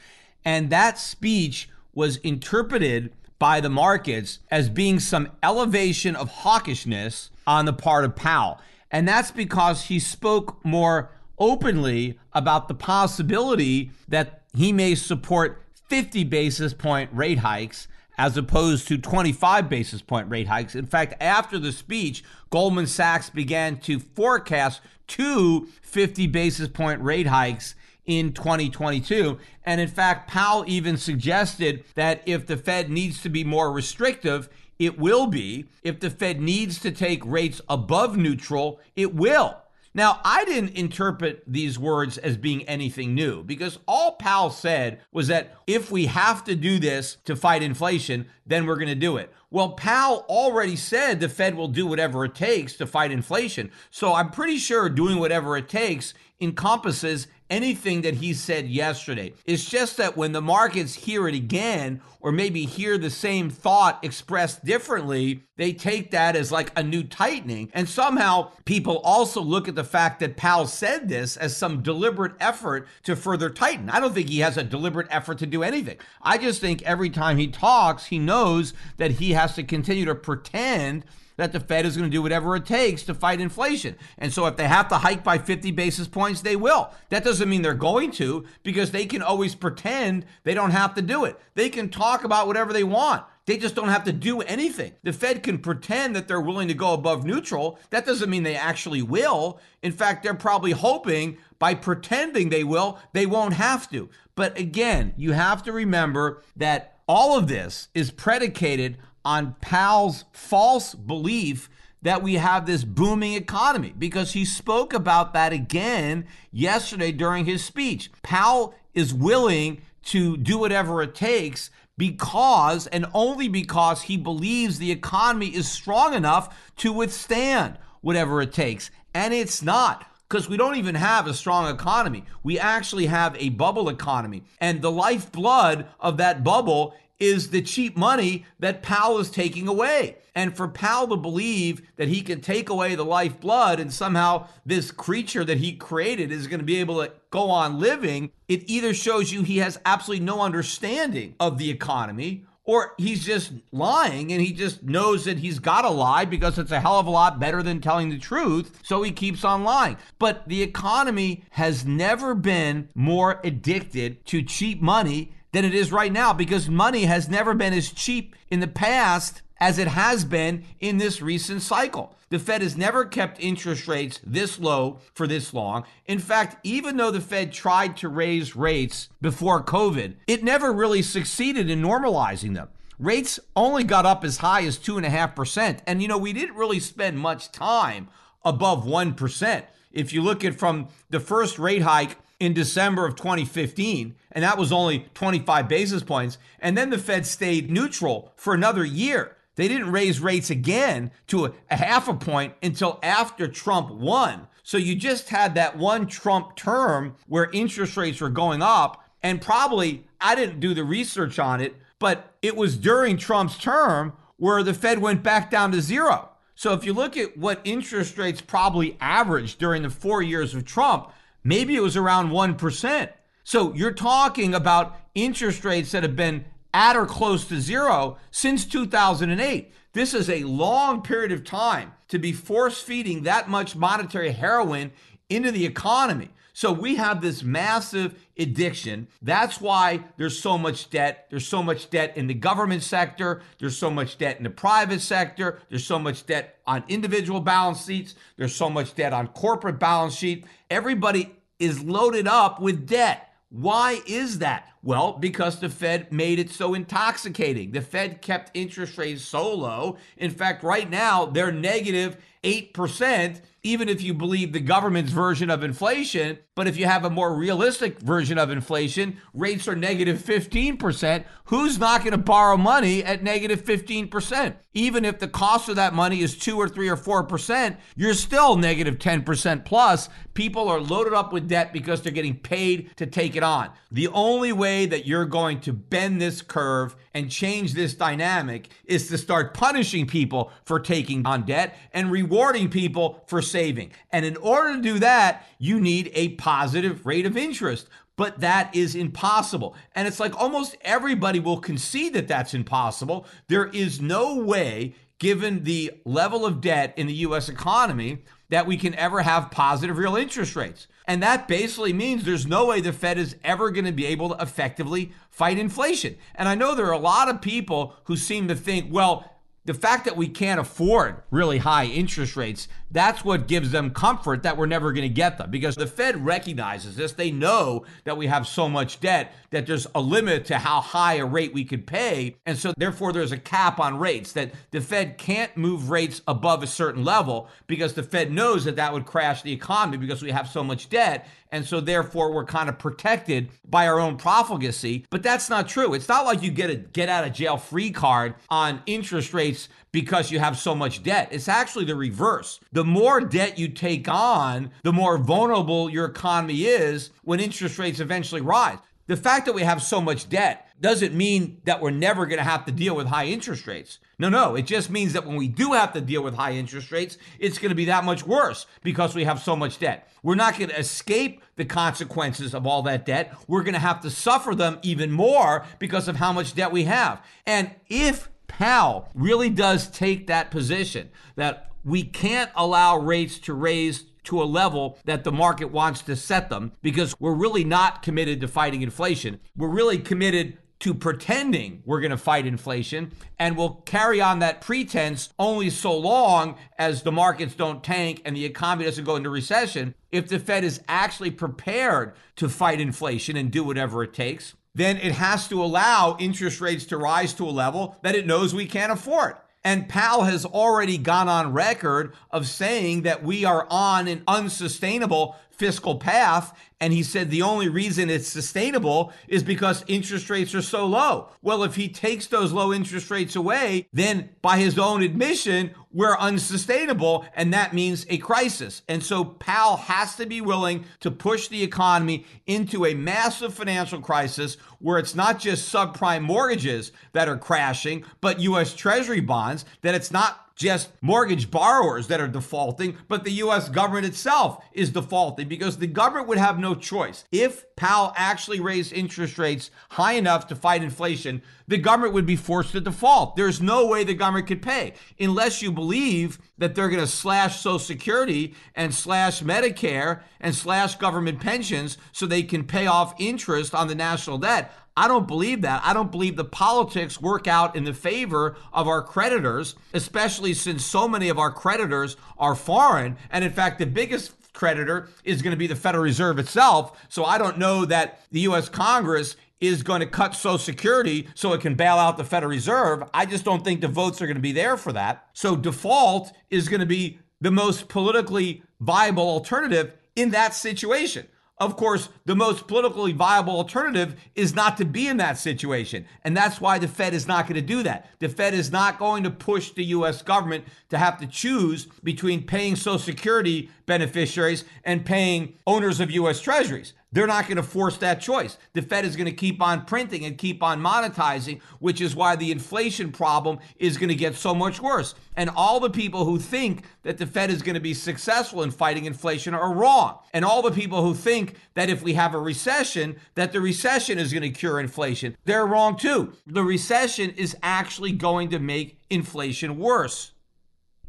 And 0.46 0.70
that 0.70 1.00
speech 1.00 1.68
was 1.94 2.18
interpreted 2.18 3.12
by 3.40 3.60
the 3.60 3.70
markets 3.70 4.40
as 4.52 4.70
being 4.70 5.00
some 5.00 5.32
elevation 5.42 6.16
of 6.16 6.30
hawkishness 6.30 7.30
on 7.48 7.66
the 7.66 7.74
part 7.74 8.06
of 8.06 8.16
Powell. 8.16 8.60
And 8.92 9.08
that's 9.08 9.32
because 9.32 9.86
he 9.86 10.00
spoke 10.00 10.64
more 10.64 11.12
openly 11.40 12.20
about 12.34 12.68
the 12.68 12.76
possibility 12.76 13.92
that 14.08 14.44
he 14.56 14.72
may 14.72 14.94
support 14.94 15.64
50 15.90 16.24
basis 16.26 16.74
point 16.74 17.10
rate 17.12 17.40
hikes 17.40 17.88
as 18.18 18.38
opposed 18.38 18.88
to 18.88 18.98
25 18.98 19.70
basis 19.70 20.02
point 20.02 20.30
rate 20.30 20.48
hikes. 20.48 20.76
In 20.76 20.86
fact, 20.86 21.16
after 21.20 21.58
the 21.58 21.72
speech, 21.72 22.24
Goldman 22.50 22.88
Sachs 22.88 23.30
began 23.30 23.78
to 23.80 24.00
forecast 24.00 24.82
two 25.08 25.68
50 25.82 26.28
basis 26.28 26.68
point 26.68 27.02
rate 27.02 27.28
hikes 27.28 27.76
in 28.06 28.34
2022. 28.34 29.38
And 29.66 29.80
in 29.80 29.88
fact, 29.88 30.30
Powell 30.30 30.64
even 30.68 30.98
suggested 30.98 31.84
that 31.96 32.22
if 32.26 32.46
the 32.46 32.58
Fed 32.58 32.90
needs 32.90 33.22
to 33.22 33.30
be 33.30 33.44
more 33.44 33.72
restrictive, 33.72 34.50
it 34.80 35.00
will 35.00 35.28
be. 35.28 35.66
If 35.84 36.00
the 36.00 36.10
Fed 36.10 36.42
needs 36.42 36.80
to 36.82 36.92
take 36.92 37.26
rates 37.26 37.62
above 37.70 38.18
neutral, 38.18 38.80
it 38.96 39.14
will. 39.16 39.58
Now, 39.94 40.22
I 40.24 40.46
didn't 40.46 40.76
interpret 40.76 41.44
these 41.48 41.80
words 41.80 42.18
as 42.18 42.38
being 42.38 42.64
anything 42.64 43.16
new 43.16 43.44
because 43.44 43.80
all 43.88 44.14
Powell 44.14 44.52
said 44.52 45.02
was 45.12 45.28
that 45.28 45.56
if 45.66 45.90
we 45.90 46.06
have 46.06 46.44
to 46.44 46.56
do 46.56 46.78
this 46.80 47.18
to 47.26 47.36
fight 47.36 47.64
inflation, 47.64 48.28
then 48.46 48.66
we're 48.66 48.76
going 48.76 48.88
to 48.88 48.96
do 48.96 49.18
it. 49.18 49.34
Well, 49.50 49.72
Powell 49.72 50.26
already 50.30 50.76
said 50.76 51.20
the 51.20 51.28
Fed 51.28 51.56
will 51.56 51.68
do 51.68 51.88
whatever 51.88 52.24
it 52.24 52.36
takes 52.36 52.74
to 52.74 52.86
fight 52.86 53.12
inflation. 53.12 53.72
So 53.90 54.14
I'm 54.14 54.30
pretty 54.30 54.58
sure 54.58 54.90
doing 54.90 55.18
whatever 55.18 55.58
it 55.58 55.68
takes 55.68 56.14
encompasses 56.40 57.28
anything 57.50 58.02
that 58.02 58.16
he 58.16 58.34
said 58.34 58.68
yesterday. 58.68 59.34
It's 59.46 59.66
just 59.66 59.98
that 59.98 60.18
when 60.18 60.32
the 60.32 60.42
markets 60.42 60.94
hear 60.94 61.28
it 61.28 61.36
again, 61.36 62.02
or 62.22 62.32
maybe 62.32 62.66
hear 62.66 62.98
the 62.98 63.10
same 63.10 63.50
thought 63.50 64.04
expressed 64.04 64.66
differently, 64.66 65.44
they 65.56 65.72
take 65.72 66.12
that 66.12 66.36
as 66.36 66.52
like 66.52 66.72
a 66.78 66.84
new 66.84 67.04
tightening. 67.04 67.70
And 67.74 67.88
somehow 67.88 68.52
people 68.66 69.00
also 69.00 69.42
look 69.42 69.68
at 69.68 69.76
the 69.76 69.84
fact 69.84 70.20
that 70.20 70.38
Powell 70.38 70.68
said 70.68 71.08
this 71.08 71.38
as 71.38 71.56
some 71.56 71.82
deliberate 71.82 72.34
effort 72.40 72.88
to 73.04 73.16
further 73.16 73.50
tighten. 73.50 73.90
I 73.90 74.00
don't 74.00 74.14
think 74.14 74.30
he 74.30 74.40
has 74.40 74.58
a 74.58 74.64
deliberate 74.64 75.08
effort 75.10 75.38
to 75.40 75.46
do 75.46 75.64
anything. 75.64 75.98
I 76.22 76.38
just 76.38 76.60
think 76.60 76.82
every 76.84 77.10
time 77.10 77.38
he 77.38 77.48
talks, 77.48 78.06
he 78.06 78.20
knows 78.20 78.74
that 78.98 79.12
he 79.12 79.32
has 79.32 79.56
to 79.56 79.64
continue 79.64 80.06
to 80.06 80.16
pretend 80.16 81.06
that 81.40 81.54
the 81.54 81.60
Fed 81.62 81.86
is 81.86 81.96
going 81.96 82.10
to 82.10 82.14
do 82.14 82.22
whatever 82.22 82.54
it 82.58 82.66
takes 82.66 83.04
to 83.04 83.14
fight 83.14 83.40
inflation. 83.40 83.96
And 84.18 84.34
so 84.34 84.46
if 84.48 84.58
they 84.58 84.68
have 84.68 84.90
to 84.90 84.98
hike 84.98 85.24
by 85.24 85.38
50 85.38 85.72
basis 85.72 86.06
points, 86.06 86.42
they 86.42 86.58
will. 86.58 86.92
That 87.08 87.24
doesn't 87.24 87.48
mean 87.48 87.62
they're 87.62 87.74
going 87.74 88.12
to 88.12 88.46
because 88.62 88.92
they 88.92 89.06
can 89.06 89.22
always 89.22 89.56
pretend 89.56 90.26
they 90.44 90.54
don't 90.54 90.72
have 90.72 90.96
to 90.96 91.02
do 91.02 91.24
it. 91.24 91.40
They 91.56 91.70
can 91.70 91.88
talk 91.88 92.26
about 92.26 92.48
whatever 92.48 92.74
they 92.74 92.84
want. 92.84 93.24
They 93.46 93.56
just 93.56 93.74
don't 93.74 93.88
have 93.88 94.04
to 94.04 94.12
do 94.12 94.42
anything. 94.42 94.92
The 95.04 95.14
Fed 95.14 95.42
can 95.42 95.60
pretend 95.60 96.14
that 96.18 96.28
they're 96.28 96.42
willing 96.42 96.68
to 96.68 96.74
go 96.74 96.92
above 96.92 97.26
neutral. 97.26 97.80
That 97.90 98.06
doesn't 98.06 98.30
mean 98.30 98.44
they 98.44 98.58
actually 98.58 99.02
will. 99.02 99.62
In 99.82 99.94
fact, 99.94 100.24
they're 100.24 100.34
probably 100.34 100.72
hoping 100.72 101.38
by 101.58 101.74
pretending 101.74 102.50
they 102.50 102.66
will, 102.66 103.00
they 103.14 103.26
won't 103.26 103.54
have 103.54 103.90
to. 103.92 104.10
But 104.36 104.60
again, 104.60 105.14
you 105.16 105.32
have 105.32 105.64
to 105.64 105.72
remember 105.72 106.44
that 106.58 107.00
all 107.08 107.38
of 107.38 107.48
this 107.48 107.88
is 107.96 108.12
predicated 108.12 108.98
on 109.24 109.56
Powell's 109.62 110.26
false 110.32 110.96
belief 110.96 111.70
that 112.02 112.24
we 112.24 112.36
have 112.36 112.66
this 112.66 112.84
booming 112.84 113.34
economy 113.34 113.94
because 113.98 114.34
he 114.34 114.46
spoke 114.46 114.94
about 114.94 115.34
that 115.34 115.52
again 115.52 116.26
yesterday 116.52 117.12
during 117.12 117.46
his 117.46 117.64
speech. 117.64 118.10
Powell 118.24 118.74
is 118.94 119.14
willing 119.14 119.82
to 120.06 120.38
do 120.38 120.58
whatever 120.58 121.02
it 121.02 121.14
takes 121.14 121.70
because 121.98 122.88
and 122.88 123.06
only 123.14 123.50
because 123.50 124.04
he 124.04 124.16
believes 124.16 124.80
the 124.80 124.92
economy 124.92 125.48
is 125.48 125.70
strong 125.70 126.14
enough 126.14 126.72
to 126.78 126.94
withstand 126.94 127.78
whatever 128.02 128.42
it 128.42 128.54
takes. 128.54 128.90
And 129.14 129.34
it's 129.34 129.62
not 129.62 130.06
because 130.28 130.48
we 130.48 130.58
don't 130.58 130.78
even 130.78 130.96
have 130.96 131.28
a 131.28 131.34
strong 131.34 131.74
economy. 131.74 132.24
We 132.44 132.58
actually 132.58 133.08
have 133.08 133.36
a 133.38 133.50
bubble 133.50 133.90
economy. 133.90 134.44
And 134.62 134.82
the 134.82 134.92
lifeblood 134.92 135.88
of 136.00 136.18
that 136.18 136.44
bubble 136.44 136.96
is 137.20 137.50
the 137.50 137.62
cheap 137.62 137.98
money 137.98 138.46
that 138.60 138.82
Powell 138.82 139.20
is 139.20 139.30
taking 139.30 139.68
away. 139.68 140.18
And 140.36 140.56
for 140.56 140.68
Powell 140.68 141.08
to 141.10 141.18
believe 141.18 141.82
that 141.98 142.08
he 142.08 142.22
can 142.22 142.40
take 142.40 142.70
away 142.70 142.96
the 142.96 143.04
lifeblood 143.04 143.80
and 143.80 143.92
somehow 143.92 144.48
this 144.66 144.92
creature 144.92 145.44
that 145.44 145.58
he 145.58 145.74
created 145.74 146.32
is 146.32 146.48
going 146.48 146.60
to 146.60 146.66
be 146.66 146.78
able 146.78 147.04
to 147.04 147.12
go 147.30 147.50
on 147.50 147.80
living, 147.80 148.32
it 148.48 148.70
either 148.70 148.94
shows 148.94 149.32
you 149.32 149.44
he 149.44 149.58
has 149.58 149.80
absolutely 149.86 150.26
no 150.26 150.42
understanding 150.42 151.36
of 151.40 151.58
the 151.58 151.70
economy 151.70 152.46
or 152.70 152.94
he's 153.00 153.26
just 153.26 153.52
lying 153.72 154.32
and 154.32 154.40
he 154.40 154.54
just 154.54 154.84
knows 154.84 155.26
that 155.26 155.40
he's 155.40 155.58
got 155.58 155.82
to 155.82 155.90
lie 155.90 156.24
because 156.24 156.60
it's 156.60 156.70
a 156.70 156.80
hell 156.80 157.00
of 157.00 157.08
a 157.08 157.10
lot 157.10 157.40
better 157.40 157.64
than 157.64 157.82
telling 157.82 158.12
the 158.12 158.20
truth. 158.20 158.80
So 158.84 159.02
he 159.02 159.12
keeps 159.12 159.44
on 159.44 159.64
lying. 159.64 159.98
But 160.20 160.48
the 160.48 160.62
economy 160.62 161.46
has 161.50 161.84
never 161.84 162.36
been 162.36 162.90
more 162.94 163.42
addicted 163.44 164.24
to 164.28 164.44
cheap 164.44 164.84
money 164.84 165.34
than 165.52 165.66
it 165.66 165.74
is 165.74 165.92
right 165.92 166.12
now 166.12 166.34
because 166.34 166.70
money 166.70 167.06
has 167.06 167.30
never 167.30 167.54
been 167.54 167.74
as 167.74 167.92
cheap 167.92 168.36
in 168.50 168.60
the 168.60 168.68
past 168.68 169.42
as 169.60 169.78
it 169.78 169.88
has 169.90 170.24
been 170.24 170.64
in 170.80 170.98
this 170.98 171.22
recent 171.22 171.62
cycle. 171.62 172.16
The 172.30 172.40
Fed 172.40 172.62
has 172.62 172.78
never 172.78 173.06
kept 173.06 173.40
interest 173.40 173.88
rates 173.88 174.20
this 174.26 174.60
low 174.60 175.00
for 175.14 175.28
this 175.28 175.54
long. 175.54 175.84
In 176.06 176.20
fact, 176.20 176.58
even 176.64 176.98
though 176.98 177.12
the 177.12 177.22
Fed 177.22 177.52
tried 177.52 177.98
to 177.98 178.10
raise 178.10 178.56
rates 178.56 179.10
before 179.22 179.64
COVID, 179.64 180.16
it 180.28 180.44
never 180.44 180.72
really 180.72 181.02
succeeded 181.02 181.70
in 181.70 181.82
normalizing 181.82 182.54
them. 182.54 182.70
Rates 183.00 183.40
only 183.56 183.84
got 183.84 184.06
up 184.06 184.24
as 184.24 184.38
high 184.38 184.64
as 184.64 184.78
2.5%. 184.78 185.80
And, 185.88 186.02
you 186.02 186.08
know, 186.08 186.18
we 186.18 186.34
didn't 186.34 186.56
really 186.56 186.80
spend 186.80 187.18
much 187.18 187.52
time 187.52 188.10
above 188.44 188.86
1%. 188.86 189.64
If 189.92 190.14
you 190.14 190.22
look 190.22 190.46
at 190.46 190.56
from 190.56 190.90
the 191.10 191.20
first 191.20 191.58
rate 191.58 191.82
hike 191.82 192.18
in 192.40 192.54
December 192.54 193.06
of 193.06 193.16
2015, 193.16 194.16
and 194.32 194.44
that 194.44 194.58
was 194.58 194.72
only 194.72 195.08
25 195.14 195.68
basis 195.68 196.04
points. 196.04 196.38
And 196.60 196.78
then 196.78 196.90
the 196.90 196.98
Fed 196.98 197.26
stayed 197.26 197.70
neutral 197.70 198.32
for 198.36 198.54
another 198.54 198.86
year. 198.86 199.36
They 199.56 199.68
didn't 199.68 199.92
raise 199.92 200.22
rates 200.22 200.50
again 200.50 201.12
to 201.28 201.48
a, 201.48 201.54
a, 201.70 201.76
half 201.76 202.08
a 202.08 202.14
point 202.14 202.54
until 202.64 202.98
after 203.04 203.48
Trump 203.48 203.92
won. 203.92 204.48
So 204.64 204.78
you 204.78 204.96
just 204.96 205.30
had 205.30 205.56
that 205.56 205.78
one 205.78 206.08
Trump 206.08 206.56
term 206.56 207.16
where 207.28 207.50
interest 207.52 207.98
rates 207.98 208.22
were 208.22 208.30
going 208.30 208.62
up. 208.62 209.04
And 209.22 209.42
probably, 209.42 210.08
I 210.22 210.36
didn't 210.36 210.62
do 210.62 210.74
the 210.74 210.86
research 210.86 211.40
on 211.40 211.60
it, 211.60 211.76
but 212.00 212.36
it 212.42 212.56
was 212.56 212.78
during 212.78 213.18
Trump's 213.18 213.58
term 213.58 214.14
where 214.38 214.64
the 214.64 214.74
Fed 214.74 215.00
went 215.00 215.24
back 215.24 215.52
down 215.52 215.74
to 215.74 215.82
zero. 215.82 216.30
So 216.56 216.74
if 216.74 216.86
you 216.86 216.94
look 216.94 217.18
at 217.18 217.38
what 217.38 217.60
interest 217.66 218.18
rates 218.18 218.40
probably 218.42 218.98
averaged 219.02 219.60
during 219.60 219.84
the 219.84 219.90
four 219.90 220.22
years 220.22 220.56
of 220.56 220.64
Trump, 220.64 221.12
Maybe 221.44 221.76
it 221.76 221.82
was 221.82 221.98
around 221.98 222.30
1%. 222.32 223.10
So 223.44 223.74
you're 223.74 223.92
talking 223.92 224.54
about 224.54 224.96
interest 225.16 225.66
rates 225.66 225.92
that 225.92 226.04
have 226.04 226.16
been 226.16 226.46
at 226.74 226.96
or 226.96 227.06
close 227.06 227.46
to 227.46 227.60
zero 227.60 228.18
since 228.32 228.66
2008. 228.66 229.74
This 229.94 230.14
is 230.14 230.30
a 230.30 230.44
long 230.44 231.02
period 231.02 231.32
of 231.32 231.44
time 231.44 231.94
to 232.10 232.20
be 232.20 232.32
force 232.32 232.82
feeding 232.82 233.24
that 233.24 233.50
much 233.50 233.76
monetary 233.76 234.32
heroin 234.32 234.92
into 235.30 235.52
the 235.52 235.66
economy. 235.66 236.30
So 236.60 236.74
we 236.74 236.96
have 236.96 237.22
this 237.22 237.42
massive 237.42 238.20
addiction. 238.38 239.08
That's 239.22 239.62
why 239.62 240.04
there's 240.18 240.38
so 240.38 240.58
much 240.58 240.90
debt. 240.90 241.28
There's 241.30 241.48
so 241.48 241.64
much 241.64 241.90
debt 241.90 242.18
in 242.18 242.28
the 242.28 242.34
government 242.34 242.84
sector. 242.84 243.42
There's 243.60 243.78
so 243.78 243.90
much 243.90 244.18
debt 244.18 244.40
in 244.40 244.44
the 244.44 244.50
private 244.50 245.00
sector. 245.00 245.62
There's 245.70 245.86
so 245.86 245.98
much 245.98 246.26
debt 246.26 246.60
on 246.68 246.84
individual 246.90 247.40
balance 247.40 247.86
sheets. 247.86 248.16
There's 248.36 248.54
so 248.54 248.70
much 248.70 248.94
debt 248.94 249.14
on 249.14 249.28
corporate 249.28 249.80
balance 249.80 250.16
sheet. 250.16 250.46
Everybody 250.70 251.34
is 251.60 251.82
loaded 251.82 252.28
up 252.28 252.60
with 252.60 252.86
debt. 252.86 253.34
Why 253.48 254.02
is 254.06 254.40
that? 254.40 254.68
Well, 254.84 255.14
because 255.14 255.62
the 255.62 255.70
Fed 255.70 256.12
made 256.12 256.40
it 256.40 256.50
so 256.50 256.74
intoxicating. 256.74 257.72
The 257.72 257.82
Fed 257.82 258.22
kept 258.22 258.52
interest 258.54 258.98
rates 258.98 259.24
so 259.24 259.56
low. 259.56 259.96
In 260.18 260.32
fact, 260.32 260.64
right 260.64 260.90
now, 260.90 261.26
they're 261.26 261.54
negative 261.54 262.18
8% 262.44 263.42
even 263.64 263.90
if 263.90 264.02
you 264.02 264.14
believe 264.14 264.54
the 264.54 264.60
government's 264.60 265.12
version 265.12 265.50
of 265.50 265.64
inflation. 265.64 266.40
But 266.56 266.68
if 266.68 266.78
you 266.78 266.86
have 266.86 267.06
a 267.06 267.10
more 267.10 267.34
realistic 267.34 268.00
version 268.00 268.38
of 268.38 268.50
inflation, 268.50 269.18
rates 269.34 269.68
are 269.68 269.76
negative 269.76 270.18
15%. 270.18 271.24
Who's 271.46 271.80
not 271.80 272.02
going 272.02 272.12
to 272.12 272.18
borrow 272.18 272.58
money 272.58 273.04
at 273.04 273.24
negative 273.24 273.64
15%? 273.64 274.56
Even 274.74 275.06
if 275.06 275.20
the 275.20 275.28
cost 275.28 275.70
of 275.70 275.78
that 275.78 275.94
money 275.94 276.22
is 276.22 276.38
2 276.38 276.58
or 276.58 276.70
3 276.70 276.90
or 276.90 276.98
4%, 276.98 277.78
you're 277.96 278.14
still 278.14 278.56
negative 278.56 278.98
10% 279.00 279.66
plus. 279.66 280.10
People 280.34 280.68
are 280.68 280.80
loaded 280.80 281.14
up 281.14 281.34
with 281.34 281.48
debt 281.48 281.74
because 281.74 282.02
they're 282.02 282.12
getting 282.12 282.38
paid 282.38 282.96
to 282.98 283.06
take 283.06 283.36
it 283.36 283.44
on. 283.44 283.72
The 283.92 284.08
only 284.10 284.52
way 284.52 284.86
that 284.86 285.08
you're 285.08 285.26
going 285.26 285.62
to 285.62 285.74
bend 285.74 286.22
this 286.22 286.42
curve 286.42 286.96
and 287.14 287.32
change 287.32 287.74
this 287.74 287.94
dynamic 287.94 288.70
is 288.86 289.08
to 289.08 289.18
start 289.18 289.54
punishing 289.54 290.06
people 290.06 290.52
for 290.64 290.80
taking 290.80 291.26
on 291.26 291.44
debt 291.44 291.76
and 291.94 292.12
rewarding 292.12 292.70
people 292.70 293.24
for 293.28 293.42
saving. 293.50 293.92
And 294.12 294.26
in 294.26 294.38
order 294.38 294.76
to 294.76 294.82
do 294.82 295.00
that, 295.00 295.46
you 295.58 295.80
need 295.80 296.12
a 296.14 296.30
positive 296.36 297.06
rate 297.06 297.26
of 297.26 297.38
interest. 297.38 297.88
But 298.16 298.42
that 298.42 298.76
is 298.76 298.96
impossible. 298.96 299.76
And 299.96 300.08
it's 300.08 300.20
like 300.20 300.38
almost 300.38 300.76
everybody 300.82 301.40
will 301.40 301.60
concede 301.60 302.14
that 302.14 302.28
that's 302.28 302.54
impossible. 302.54 303.26
There 303.48 303.68
is 303.68 304.02
no 304.02 304.36
way, 304.36 304.96
given 305.20 305.64
the 305.64 305.92
level 306.04 306.46
of 306.46 306.60
debt 306.60 306.94
in 306.98 307.08
the 307.08 307.14
US 307.14 307.48
economy, 307.48 308.24
that 308.50 308.68
we 308.68 308.78
can 308.78 308.94
ever 308.96 309.22
have 309.22 309.52
positive 309.52 309.98
real 309.98 310.16
interest 310.16 310.56
rates. 310.56 310.88
And 311.06 311.24
that 311.24 311.48
basically 311.48 311.94
means 311.94 312.24
there's 312.24 312.46
no 312.46 312.66
way 312.66 312.82
the 312.82 312.92
Fed 312.92 313.18
is 313.18 313.36
ever 313.44 313.72
going 313.72 313.86
to 313.86 313.92
be 313.92 314.06
able 314.06 314.30
to 314.30 314.44
effectively 314.44 315.12
fight 315.30 315.58
inflation. 315.58 316.18
And 316.36 316.50
I 316.50 316.56
know 316.56 316.76
there 316.76 316.88
are 316.88 316.92
a 316.92 317.00
lot 317.00 317.30
of 317.30 317.42
people 317.42 317.96
who 318.04 318.18
seem 318.18 318.48
to 318.48 318.56
think, 318.56 318.92
well, 318.92 319.40
the 319.66 319.74
fact 319.74 320.06
that 320.06 320.18
we 320.18 320.28
can't 320.28 320.60
afford 320.60 321.22
really 321.32 321.60
high 321.60 321.86
interest 321.86 322.36
rates, 322.36 322.68
that's 322.92 323.24
what 323.24 323.48
gives 323.48 323.72
them 323.72 323.92
comfort 323.92 324.44
that 324.44 324.58
we're 324.58 324.66
never 324.66 324.92
going 324.92 325.08
to 325.08 325.14
get 325.14 325.38
them 325.38 325.52
because 325.52 325.76
the 325.76 325.88
Fed 325.88 326.26
recognizes 326.26 326.96
this. 326.96 327.12
They 327.12 327.32
know 327.32 327.86
that 328.04 328.18
we 328.18 328.28
have 328.28 328.48
so 328.48 328.68
much 328.68 329.00
debt 329.00 329.34
that 329.52 329.66
there's 329.66 329.88
a 329.96 330.02
limit 330.02 330.46
to 330.46 330.58
how 330.58 330.82
high 330.82 331.16
a 331.16 331.26
rate 331.26 331.54
we 331.54 331.66
could 331.66 331.86
pay. 331.86 332.36
And 332.46 332.58
so, 332.58 332.74
therefore, 332.78 333.14
there's 333.14 333.32
a 333.32 333.38
cap 333.38 333.80
on 333.80 333.98
rates 333.98 334.34
that 334.34 334.52
the 334.72 334.82
Fed 334.82 335.18
can't 335.18 335.56
move 335.58 335.90
rates 335.90 336.22
above 336.28 336.64
a 336.64 336.68
certain 336.68 337.04
level 337.04 337.50
because 337.68 337.94
the 337.94 338.04
Fed 338.04 338.32
knows 338.32 338.66
that 338.66 338.76
that 338.76 338.94
would 338.94 339.06
crash 339.06 339.42
the 339.42 339.52
economy 339.52 339.98
because 339.98 340.22
we 340.22 340.32
have 340.32 340.48
so 340.48 340.64
much 340.64 340.90
debt. 340.90 341.28
And 341.52 341.66
so, 341.66 341.80
therefore, 341.80 342.32
we're 342.32 342.46
kind 342.46 342.70
of 342.70 342.78
protected 342.78 343.50
by 343.68 343.88
our 343.88 344.00
own 344.00 344.18
profligacy. 344.18 345.06
But 345.10 345.24
that's 345.24 345.50
not 345.50 345.68
true. 345.68 345.94
It's 345.94 346.08
not 346.08 346.26
like 346.26 346.44
you 346.44 346.52
get 346.52 346.70
a 346.70 346.76
get 346.76 347.10
out 347.10 347.26
of 347.26 347.34
jail 347.34 347.58
free 347.58 347.92
card 347.92 348.36
on 348.50 348.82
interest 348.86 349.34
rates 349.34 349.68
because 349.92 350.32
you 350.32 350.40
have 350.40 350.58
so 350.58 350.76
much 350.76 351.04
debt. 351.04 351.30
It's 351.32 351.48
actually 351.48 351.86
the 351.86 351.96
reverse. 351.96 352.60
The 352.72 352.84
more 352.84 353.22
debt 353.22 353.58
you 353.58 353.68
take 353.70 354.08
on, 354.08 354.72
the 354.84 354.94
more 354.94 355.18
vulnerable 355.18 355.90
your 355.90 356.06
economy 356.06 356.64
is 356.64 357.12
when 357.24 357.40
interest 357.40 357.80
rates 357.80 358.00
eventually 358.00 358.42
rise. 358.42 358.78
The 359.08 359.18
fact 359.18 359.48
that 359.48 359.56
we 359.56 359.64
have 359.64 359.82
so 359.82 360.00
much 360.00 360.30
debt 360.30 360.70
doesn't 360.80 361.16
mean 361.16 361.62
that 361.66 361.82
we're 361.82 361.90
never 361.90 362.28
going 362.28 362.38
to 362.38 362.44
have 362.44 362.66
to 362.66 362.72
deal 362.72 362.96
with 362.96 363.08
high 363.08 363.26
interest 363.26 363.66
rates. 363.66 363.98
No, 364.20 364.30
no, 364.30 364.56
it 364.56 364.68
just 364.68 364.92
means 364.92 365.14
that 365.14 365.26
when 365.26 365.36
we 365.36 365.48
do 365.48 365.74
have 365.74 365.94
to 365.94 366.02
deal 366.02 366.22
with 366.22 366.36
high 366.36 366.52
interest 366.52 366.92
rates, 366.92 367.18
it's 367.40 367.58
going 367.58 367.70
to 367.70 367.76
be 367.76 367.86
that 367.86 368.04
much 368.04 368.26
worse 368.26 368.68
because 368.84 369.16
we 369.16 369.24
have 369.24 369.42
so 369.42 369.56
much 369.56 369.80
debt. 369.80 370.08
We're 370.22 370.36
not 370.36 370.60
going 370.60 370.70
to 370.70 370.80
escape 370.80 371.42
the 371.56 371.66
consequences 371.66 372.54
of 372.54 372.68
all 372.68 372.84
that 372.84 373.06
debt. 373.06 373.34
We're 373.48 373.64
going 373.64 373.74
to 373.74 373.80
have 373.80 374.02
to 374.02 374.12
suffer 374.12 374.54
them 374.54 374.78
even 374.84 375.12
more 375.12 375.66
because 375.80 376.08
of 376.08 376.18
how 376.18 376.32
much 376.32 376.54
debt 376.54 376.72
we 376.72 376.84
have. 376.84 377.26
And 377.48 377.72
if 377.88 378.30
Powell 378.60 379.08
really 379.16 379.50
does 379.50 379.88
take 379.88 380.28
that 380.28 380.52
position 380.52 381.12
that 381.38 381.72
we 381.86 382.04
can't 382.04 382.52
allow 382.56 382.98
rates 382.98 383.40
to 383.40 383.54
raise 383.54 384.04
to 384.26 384.44
a 384.44 384.44
level 384.44 385.00
that 385.06 385.24
the 385.24 385.32
market 385.32 385.72
wants 385.72 386.02
to 386.02 386.18
set 386.18 386.50
them 386.50 386.74
because 386.82 387.16
we're 387.22 387.34
really 387.34 387.64
not 387.64 388.04
committed 388.04 388.42
to 388.42 388.50
fighting 388.50 388.82
inflation. 388.82 389.40
We're 389.56 389.70
really 389.70 389.98
committed 389.98 390.58
to 390.80 390.94
pretending 390.94 391.84
we're 391.86 392.02
going 392.02 392.12
to 392.12 392.18
fight 392.18 392.46
inflation 392.46 393.14
and 393.38 393.56
we'll 393.56 393.76
carry 393.86 394.20
on 394.20 394.40
that 394.40 394.60
pretense 394.60 395.30
only 395.40 395.70
so 395.70 395.98
long 395.98 396.58
as 396.78 397.04
the 397.04 397.14
markets 397.14 397.56
don't 397.56 397.82
tank 397.82 398.22
and 398.26 398.36
the 398.36 398.44
economy 398.44 398.84
doesn't 398.84 399.06
go 399.06 399.16
into 399.16 399.30
recession. 399.30 399.96
If 400.12 400.28
the 400.28 400.38
Fed 400.38 400.66
is 400.66 400.82
actually 400.90 401.32
prepared 401.32 402.14
to 402.36 402.50
fight 402.50 402.82
inflation 402.82 403.38
and 403.38 403.52
do 403.52 403.64
whatever 403.64 404.04
it 404.04 404.14
takes, 404.14 404.54
then 404.76 404.98
it 404.98 405.14
has 405.14 405.48
to 405.50 405.64
allow 405.64 406.16
interest 406.20 406.62
rates 406.62 406.86
to 406.86 406.98
rise 406.98 407.34
to 407.34 407.46
a 407.46 407.52
level 407.52 407.98
that 408.04 408.16
it 408.16 408.28
knows 408.28 408.54
we 408.54 408.66
can't 408.66 408.92
afford. 408.92 409.36
And 409.64 409.90
Powell 409.90 410.24
has 410.24 410.46
already 410.46 410.98
gone 410.98 411.28
on 411.28 411.54
record 411.54 412.14
of 412.32 412.48
saying 412.48 413.02
that 413.02 413.24
we 413.24 413.44
are 413.44 413.68
on 413.70 414.08
an 414.08 414.24
unsustainable 414.28 415.36
fiscal 415.60 415.98
path. 415.98 416.58
And 416.82 416.94
he 416.94 417.04
said 417.04 417.30
the 417.30 417.42
only 417.42 417.68
reason 417.68 418.10
it's 418.10 418.30
sustainable 418.30 419.12
is 419.28 419.44
because 419.44 419.84
interest 419.88 420.30
rates 420.30 420.56
are 420.56 420.62
so 420.62 420.86
low. 420.88 421.28
Well, 421.42 421.64
if 421.64 421.76
he 421.76 421.90
takes 421.90 422.28
those 422.28 422.54
low 422.54 422.72
interest 422.72 423.12
rates 423.12 423.36
away, 423.36 423.90
then 423.92 424.30
by 424.42 424.58
his 424.58 424.80
own 424.80 425.04
admission, 425.04 425.72
we're 425.92 426.18
unsustainable. 426.18 427.26
And 427.36 427.54
that 427.54 427.74
means 427.74 428.06
a 428.10 428.18
crisis. 428.18 428.82
And 428.88 429.04
so 429.04 429.26
Powell 429.26 429.76
has 429.76 430.16
to 430.16 430.26
be 430.26 430.40
willing 430.40 430.86
to 431.02 431.12
push 431.12 431.50
the 431.50 431.64
economy 431.64 432.26
into 432.48 432.86
a 432.86 432.94
massive 432.94 433.54
financial 433.54 434.00
crisis 434.00 434.56
where 434.80 435.00
it's 435.00 435.16
not 435.16 435.38
just 435.38 435.72
subprime 435.72 436.22
mortgages 436.22 436.94
that 437.12 437.28
are 437.28 437.38
crashing, 437.38 438.06
but 438.22 438.40
US 438.40 438.74
Treasury 438.74 439.20
bonds, 439.20 439.66
that 439.82 439.96
it's 439.96 440.12
not 440.12 440.49
just 440.60 440.90
mortgage 441.02 441.50
borrowers 441.50 442.08
that 442.08 442.20
are 442.20 442.28
defaulting, 442.28 442.98
but 443.08 443.24
the 443.24 443.32
US 443.32 443.70
government 443.70 444.06
itself 444.06 444.62
is 444.74 444.90
defaulting 444.90 445.48
because 445.48 445.78
the 445.78 445.88
government 445.88 446.28
would 446.28 446.38
have 446.38 446.60
no 446.60 446.76
choice. 446.76 447.24
If 447.32 447.64
Powell 447.78 448.14
actually 448.18 448.60
raised 448.60 448.92
interest 448.92 449.40
rates 449.40 449.72
high 449.92 450.14
enough 450.14 450.48
to 450.48 450.56
fight 450.56 450.84
inflation, 450.84 451.42
the 451.70 451.78
government 451.78 452.14
would 452.14 452.26
be 452.26 452.36
forced 452.36 452.74
to 452.74 452.82
default. 452.82 453.38
There's 453.38 453.62
no 453.62 453.86
way 453.86 454.04
the 454.04 454.14
government 454.14 454.48
could 454.48 454.62
pay 454.62 454.94
unless 455.18 455.62
you 455.62 455.72
believe 455.72 456.40
that 456.58 456.76
they're 456.76 456.90
going 456.90 457.00
to 457.00 457.08
slash 457.08 457.62
Social 457.62 457.80
Security 457.80 458.54
and 458.76 458.94
slash 458.94 459.42
Medicare 459.42 460.24
and 460.42 460.54
slash 460.54 460.96
government 460.96 461.40
pensions 461.40 461.98
so 462.12 462.26
they 462.26 462.44
can 462.44 462.66
pay 462.66 462.86
off 462.86 463.16
interest 463.18 463.74
on 463.74 463.88
the 463.88 463.96
national 463.96 464.40
debt. 464.40 464.74
I 465.00 465.08
don't 465.08 465.28
believe 465.28 465.62
that. 465.62 465.82
I 465.86 465.94
don't 465.94 466.12
believe 466.12 466.36
the 466.36 466.44
politics 466.44 467.22
work 467.22 467.48
out 467.48 467.78
in 467.78 467.86
the 467.86 467.94
favor 467.94 468.58
of 468.74 468.86
our 468.86 469.02
creditors, 469.02 469.76
especially 469.94 470.54
since 470.54 470.84
so 470.84 471.08
many 471.08 471.30
of 471.30 471.40
our 471.40 471.54
creditors 471.54 472.18
are 472.38 472.54
foreign. 472.54 473.16
And 473.32 473.46
in 473.46 473.52
fact, 473.54 473.80
the 473.80 473.86
biggest 473.86 474.34
creditor 474.52 475.08
is 475.24 475.42
going 475.42 475.52
to 475.52 475.58
be 475.58 475.68
the 475.68 475.76
Federal 475.78 476.04
Reserve 476.04 476.38
itself. 476.38 477.00
So 477.08 477.24
I 477.24 477.38
don't 477.38 477.58
know 477.58 477.86
that 477.86 478.24
the 478.32 478.42
U.S. 478.42 478.68
Congress 478.68 479.38
is 479.62 479.84
going 479.84 480.02
to 480.02 480.06
cut 480.06 480.36
Social 480.36 480.58
Security 480.58 481.30
so 481.34 481.54
it 481.54 481.62
can 481.62 481.76
bail 481.76 481.96
out 481.96 482.18
the 482.18 482.26
Federal 482.26 482.50
Reserve. 482.50 483.02
I 483.14 483.26
just 483.26 483.46
don't 483.46 483.64
think 483.64 483.80
the 483.80 483.88
votes 483.88 484.22
are 484.22 484.28
going 484.28 484.36
to 484.36 484.42
be 484.42 484.52
there 484.52 484.76
for 484.76 484.92
that. 484.92 485.30
So 485.32 485.56
default 485.56 486.34
is 486.50 486.68
going 486.68 486.82
to 486.82 486.86
be 486.86 487.20
the 487.40 487.52
most 487.52 487.88
politically 487.88 488.64
viable 488.82 489.30
alternative 489.30 489.94
in 490.18 490.32
that 490.32 490.54
situation. 490.54 491.26
Of 491.60 491.76
course, 491.76 492.08
the 492.26 492.38
most 492.38 492.68
politically 492.68 493.12
viable 493.12 493.58
alternative 493.58 494.16
is 494.34 494.56
not 494.56 494.78
to 494.78 494.86
be 494.86 495.08
in 495.08 495.18
that 495.18 495.38
situation. 495.38 496.06
And 496.24 496.36
that's 496.36 496.62
why 496.62 496.80
the 496.80 496.88
Fed 496.88 497.14
is 497.14 497.28
not 497.28 497.48
going 497.48 497.56
to 497.56 497.62
do 497.62 497.84
that. 497.84 498.08
The 498.20 498.30
Fed 498.30 498.54
is 498.54 498.72
not 498.72 498.98
going 498.98 499.24
to 499.24 499.30
push 499.30 499.72
the 499.72 499.84
US 499.86 500.22
government 500.22 500.64
to 500.90 500.98
have 500.98 501.20
to 501.20 501.28
choose 501.28 501.86
between 502.02 502.46
paying 502.46 502.78
Social 502.78 502.98
Security 502.98 503.70
beneficiaries 503.86 504.64
and 504.86 505.06
paying 505.06 505.56
owners 505.68 506.00
of 506.00 506.12
US 506.12 506.40
Treasuries. 506.40 506.94
They're 507.12 507.28
not 507.28 507.46
going 507.46 507.58
to 507.58 507.64
force 507.64 507.98
that 507.98 508.22
choice. 508.22 508.58
The 508.74 508.84
Fed 508.84 509.04
is 509.04 509.16
going 509.16 509.26
to 509.26 509.32
keep 509.32 509.62
on 509.62 509.86
printing 509.86 510.26
and 510.26 510.38
keep 510.38 510.62
on 510.62 510.80
monetizing, 510.80 511.62
which 511.80 512.02
is 512.02 512.16
why 512.16 512.36
the 512.36 512.52
inflation 512.52 513.12
problem 513.12 513.60
is 513.78 513.98
going 513.98 514.10
to 514.10 514.16
get 514.16 514.36
so 514.36 514.54
much 514.54 514.80
worse. 514.80 515.16
And 515.36 515.50
all 515.56 515.80
the 515.80 515.90
people 515.90 516.26
who 516.26 516.38
think 516.38 516.84
that 517.04 517.18
the 517.18 517.26
Fed 517.26 517.50
is 517.50 517.64
going 517.64 517.74
to 517.74 517.80
be 517.80 517.96
successful 517.96 518.62
in 518.62 518.70
fighting 518.70 519.06
inflation 519.06 519.56
are 519.56 519.74
wrong. 519.74 520.20
And 520.34 520.46
all 520.46 520.62
the 520.62 520.72
people 520.72 521.02
who 521.02 521.16
think 521.16 521.56
that 521.74 521.90
if 521.90 522.04
we 522.04 522.14
have 522.14 522.36
a 522.36 522.40
recession, 522.40 523.16
that 523.36 523.52
the 523.52 523.62
recession 523.62 524.20
is 524.20 524.32
going 524.32 524.44
to 524.44 524.50
cure 524.50 524.80
inflation, 524.80 525.36
they're 525.46 525.66
wrong 525.66 525.98
too. 525.98 526.34
The 526.46 526.64
recession 526.64 527.32
is 527.32 527.58
actually 527.64 528.12
going 528.12 528.50
to 528.50 528.60
make 528.60 529.00
inflation 529.10 529.80
worse. 529.80 530.34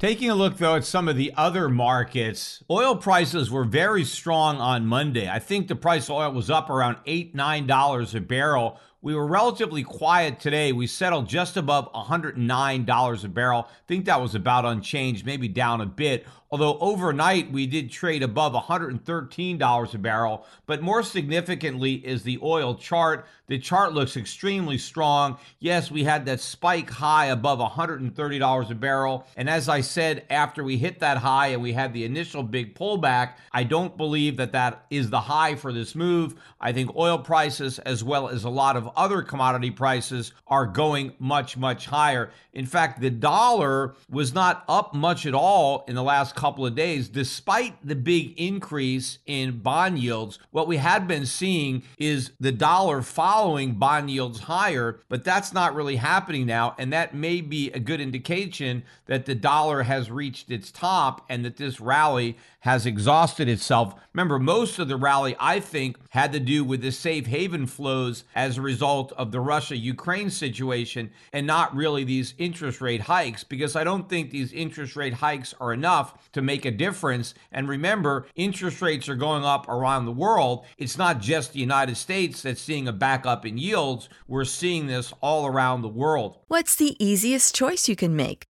Taking 0.00 0.30
a 0.30 0.34
look, 0.34 0.56
though, 0.56 0.76
at 0.76 0.86
some 0.86 1.08
of 1.08 1.16
the 1.18 1.30
other 1.36 1.68
markets, 1.68 2.64
oil 2.70 2.96
prices 2.96 3.50
were 3.50 3.66
very 3.66 4.02
strong 4.02 4.56
on 4.56 4.86
Monday. 4.86 5.28
I 5.28 5.38
think 5.38 5.68
the 5.68 5.76
price 5.76 6.08
of 6.08 6.16
oil 6.16 6.32
was 6.32 6.48
up 6.48 6.70
around 6.70 6.96
8, 7.04 7.36
$9 7.36 8.14
a 8.14 8.20
barrel. 8.22 8.80
We 9.02 9.14
were 9.14 9.26
relatively 9.26 9.82
quiet 9.82 10.40
today. 10.40 10.72
We 10.72 10.86
settled 10.86 11.28
just 11.28 11.58
above 11.58 11.92
$109 11.92 13.24
a 13.24 13.28
barrel. 13.28 13.68
I 13.68 13.74
think 13.86 14.06
that 14.06 14.22
was 14.22 14.34
about 14.34 14.64
unchanged, 14.64 15.26
maybe 15.26 15.48
down 15.48 15.82
a 15.82 15.86
bit. 15.86 16.26
Although 16.52 16.78
overnight 16.80 17.52
we 17.52 17.68
did 17.68 17.92
trade 17.92 18.24
above 18.24 18.54
$113 18.54 19.94
a 19.94 19.98
barrel, 19.98 20.44
but 20.66 20.82
more 20.82 21.04
significantly 21.04 21.94
is 21.94 22.24
the 22.24 22.40
oil 22.42 22.74
chart. 22.74 23.24
The 23.46 23.60
chart 23.60 23.92
looks 23.92 24.16
extremely 24.16 24.76
strong. 24.76 25.38
Yes, 25.60 25.92
we 25.92 26.02
had 26.02 26.26
that 26.26 26.40
spike 26.40 26.90
high 26.90 27.26
above 27.26 27.60
$130 27.60 28.70
a 28.70 28.74
barrel. 28.74 29.26
And 29.36 29.48
as 29.48 29.68
I 29.68 29.80
said, 29.80 30.24
after 30.28 30.64
we 30.64 30.76
hit 30.76 30.98
that 31.00 31.18
high 31.18 31.48
and 31.48 31.62
we 31.62 31.72
had 31.72 31.92
the 31.92 32.04
initial 32.04 32.42
big 32.42 32.74
pullback, 32.74 33.34
I 33.52 33.62
don't 33.62 33.96
believe 33.96 34.36
that 34.38 34.52
that 34.52 34.86
is 34.90 35.08
the 35.08 35.20
high 35.20 35.54
for 35.54 35.72
this 35.72 35.94
move. 35.94 36.34
I 36.60 36.72
think 36.72 36.96
oil 36.96 37.18
prices, 37.18 37.78
as 37.80 38.02
well 38.02 38.28
as 38.28 38.42
a 38.42 38.50
lot 38.50 38.76
of 38.76 38.90
other 38.96 39.22
commodity 39.22 39.70
prices 39.70 40.32
are 40.48 40.66
going 40.66 41.12
much, 41.20 41.56
much 41.56 41.86
higher. 41.86 42.30
In 42.52 42.66
fact, 42.66 43.00
the 43.00 43.10
dollar 43.10 43.94
was 44.08 44.34
not 44.34 44.64
up 44.68 44.94
much 44.94 45.26
at 45.26 45.34
all 45.34 45.84
in 45.86 45.94
the 45.94 46.02
last 46.02 46.34
couple 46.40 46.64
of 46.64 46.74
days, 46.74 47.10
despite 47.10 47.86
the 47.86 47.94
big 47.94 48.32
increase 48.40 49.18
in 49.26 49.58
bond 49.58 49.98
yields. 49.98 50.38
What 50.52 50.66
we 50.66 50.78
had 50.78 51.06
been 51.06 51.26
seeing 51.26 51.82
is 51.98 52.32
the 52.40 52.50
dollar 52.50 53.02
following 53.02 53.74
bond 53.74 54.10
yields 54.10 54.40
higher, 54.40 55.00
but 55.10 55.22
that's 55.22 55.52
not 55.52 55.74
really 55.74 55.96
happening 55.96 56.46
now. 56.46 56.74
And 56.78 56.94
that 56.94 57.14
may 57.14 57.42
be 57.42 57.70
a 57.72 57.78
good 57.78 58.00
indication 58.00 58.84
that 59.04 59.26
the 59.26 59.34
dollar 59.34 59.82
has 59.82 60.10
reached 60.10 60.50
its 60.50 60.70
top 60.70 61.26
and 61.28 61.44
that 61.44 61.58
this 61.58 61.78
rally 61.78 62.38
has 62.60 62.86
exhausted 62.86 63.48
itself. 63.48 63.94
Remember, 64.12 64.38
most 64.38 64.78
of 64.78 64.88
the 64.88 64.96
rally, 64.96 65.36
I 65.38 65.60
think, 65.60 65.96
had 66.10 66.32
to 66.32 66.40
do 66.40 66.64
with 66.64 66.82
the 66.82 66.92
safe 66.92 67.26
haven 67.26 67.66
flows 67.66 68.24
as 68.34 68.58
a 68.58 68.62
result 68.62 69.12
of 69.12 69.32
the 69.32 69.40
Russia 69.40 69.76
Ukraine 69.76 70.30
situation 70.30 71.10
and 71.32 71.46
not 71.46 71.74
really 71.74 72.04
these 72.04 72.34
interest 72.38 72.80
rate 72.80 73.02
hikes, 73.02 73.44
because 73.44 73.76
I 73.76 73.84
don't 73.84 74.08
think 74.08 74.30
these 74.30 74.52
interest 74.52 74.96
rate 74.96 75.14
hikes 75.14 75.54
are 75.60 75.72
enough 75.72 76.30
to 76.32 76.42
make 76.42 76.64
a 76.64 76.70
difference. 76.70 77.34
And 77.52 77.68
remember, 77.68 78.26
interest 78.34 78.82
rates 78.82 79.08
are 79.08 79.14
going 79.14 79.44
up 79.44 79.68
around 79.68 80.04
the 80.04 80.12
world. 80.12 80.66
It's 80.76 80.98
not 80.98 81.20
just 81.20 81.52
the 81.52 81.60
United 81.60 81.96
States 81.96 82.42
that's 82.42 82.60
seeing 82.60 82.88
a 82.88 82.92
backup 82.92 83.46
in 83.46 83.58
yields, 83.58 84.08
we're 84.28 84.44
seeing 84.44 84.86
this 84.86 85.12
all 85.20 85.46
around 85.46 85.82
the 85.82 85.88
world. 85.88 86.38
What's 86.48 86.76
the 86.76 86.96
easiest 87.04 87.54
choice 87.54 87.88
you 87.88 87.96
can 87.96 88.14
make? 88.16 88.49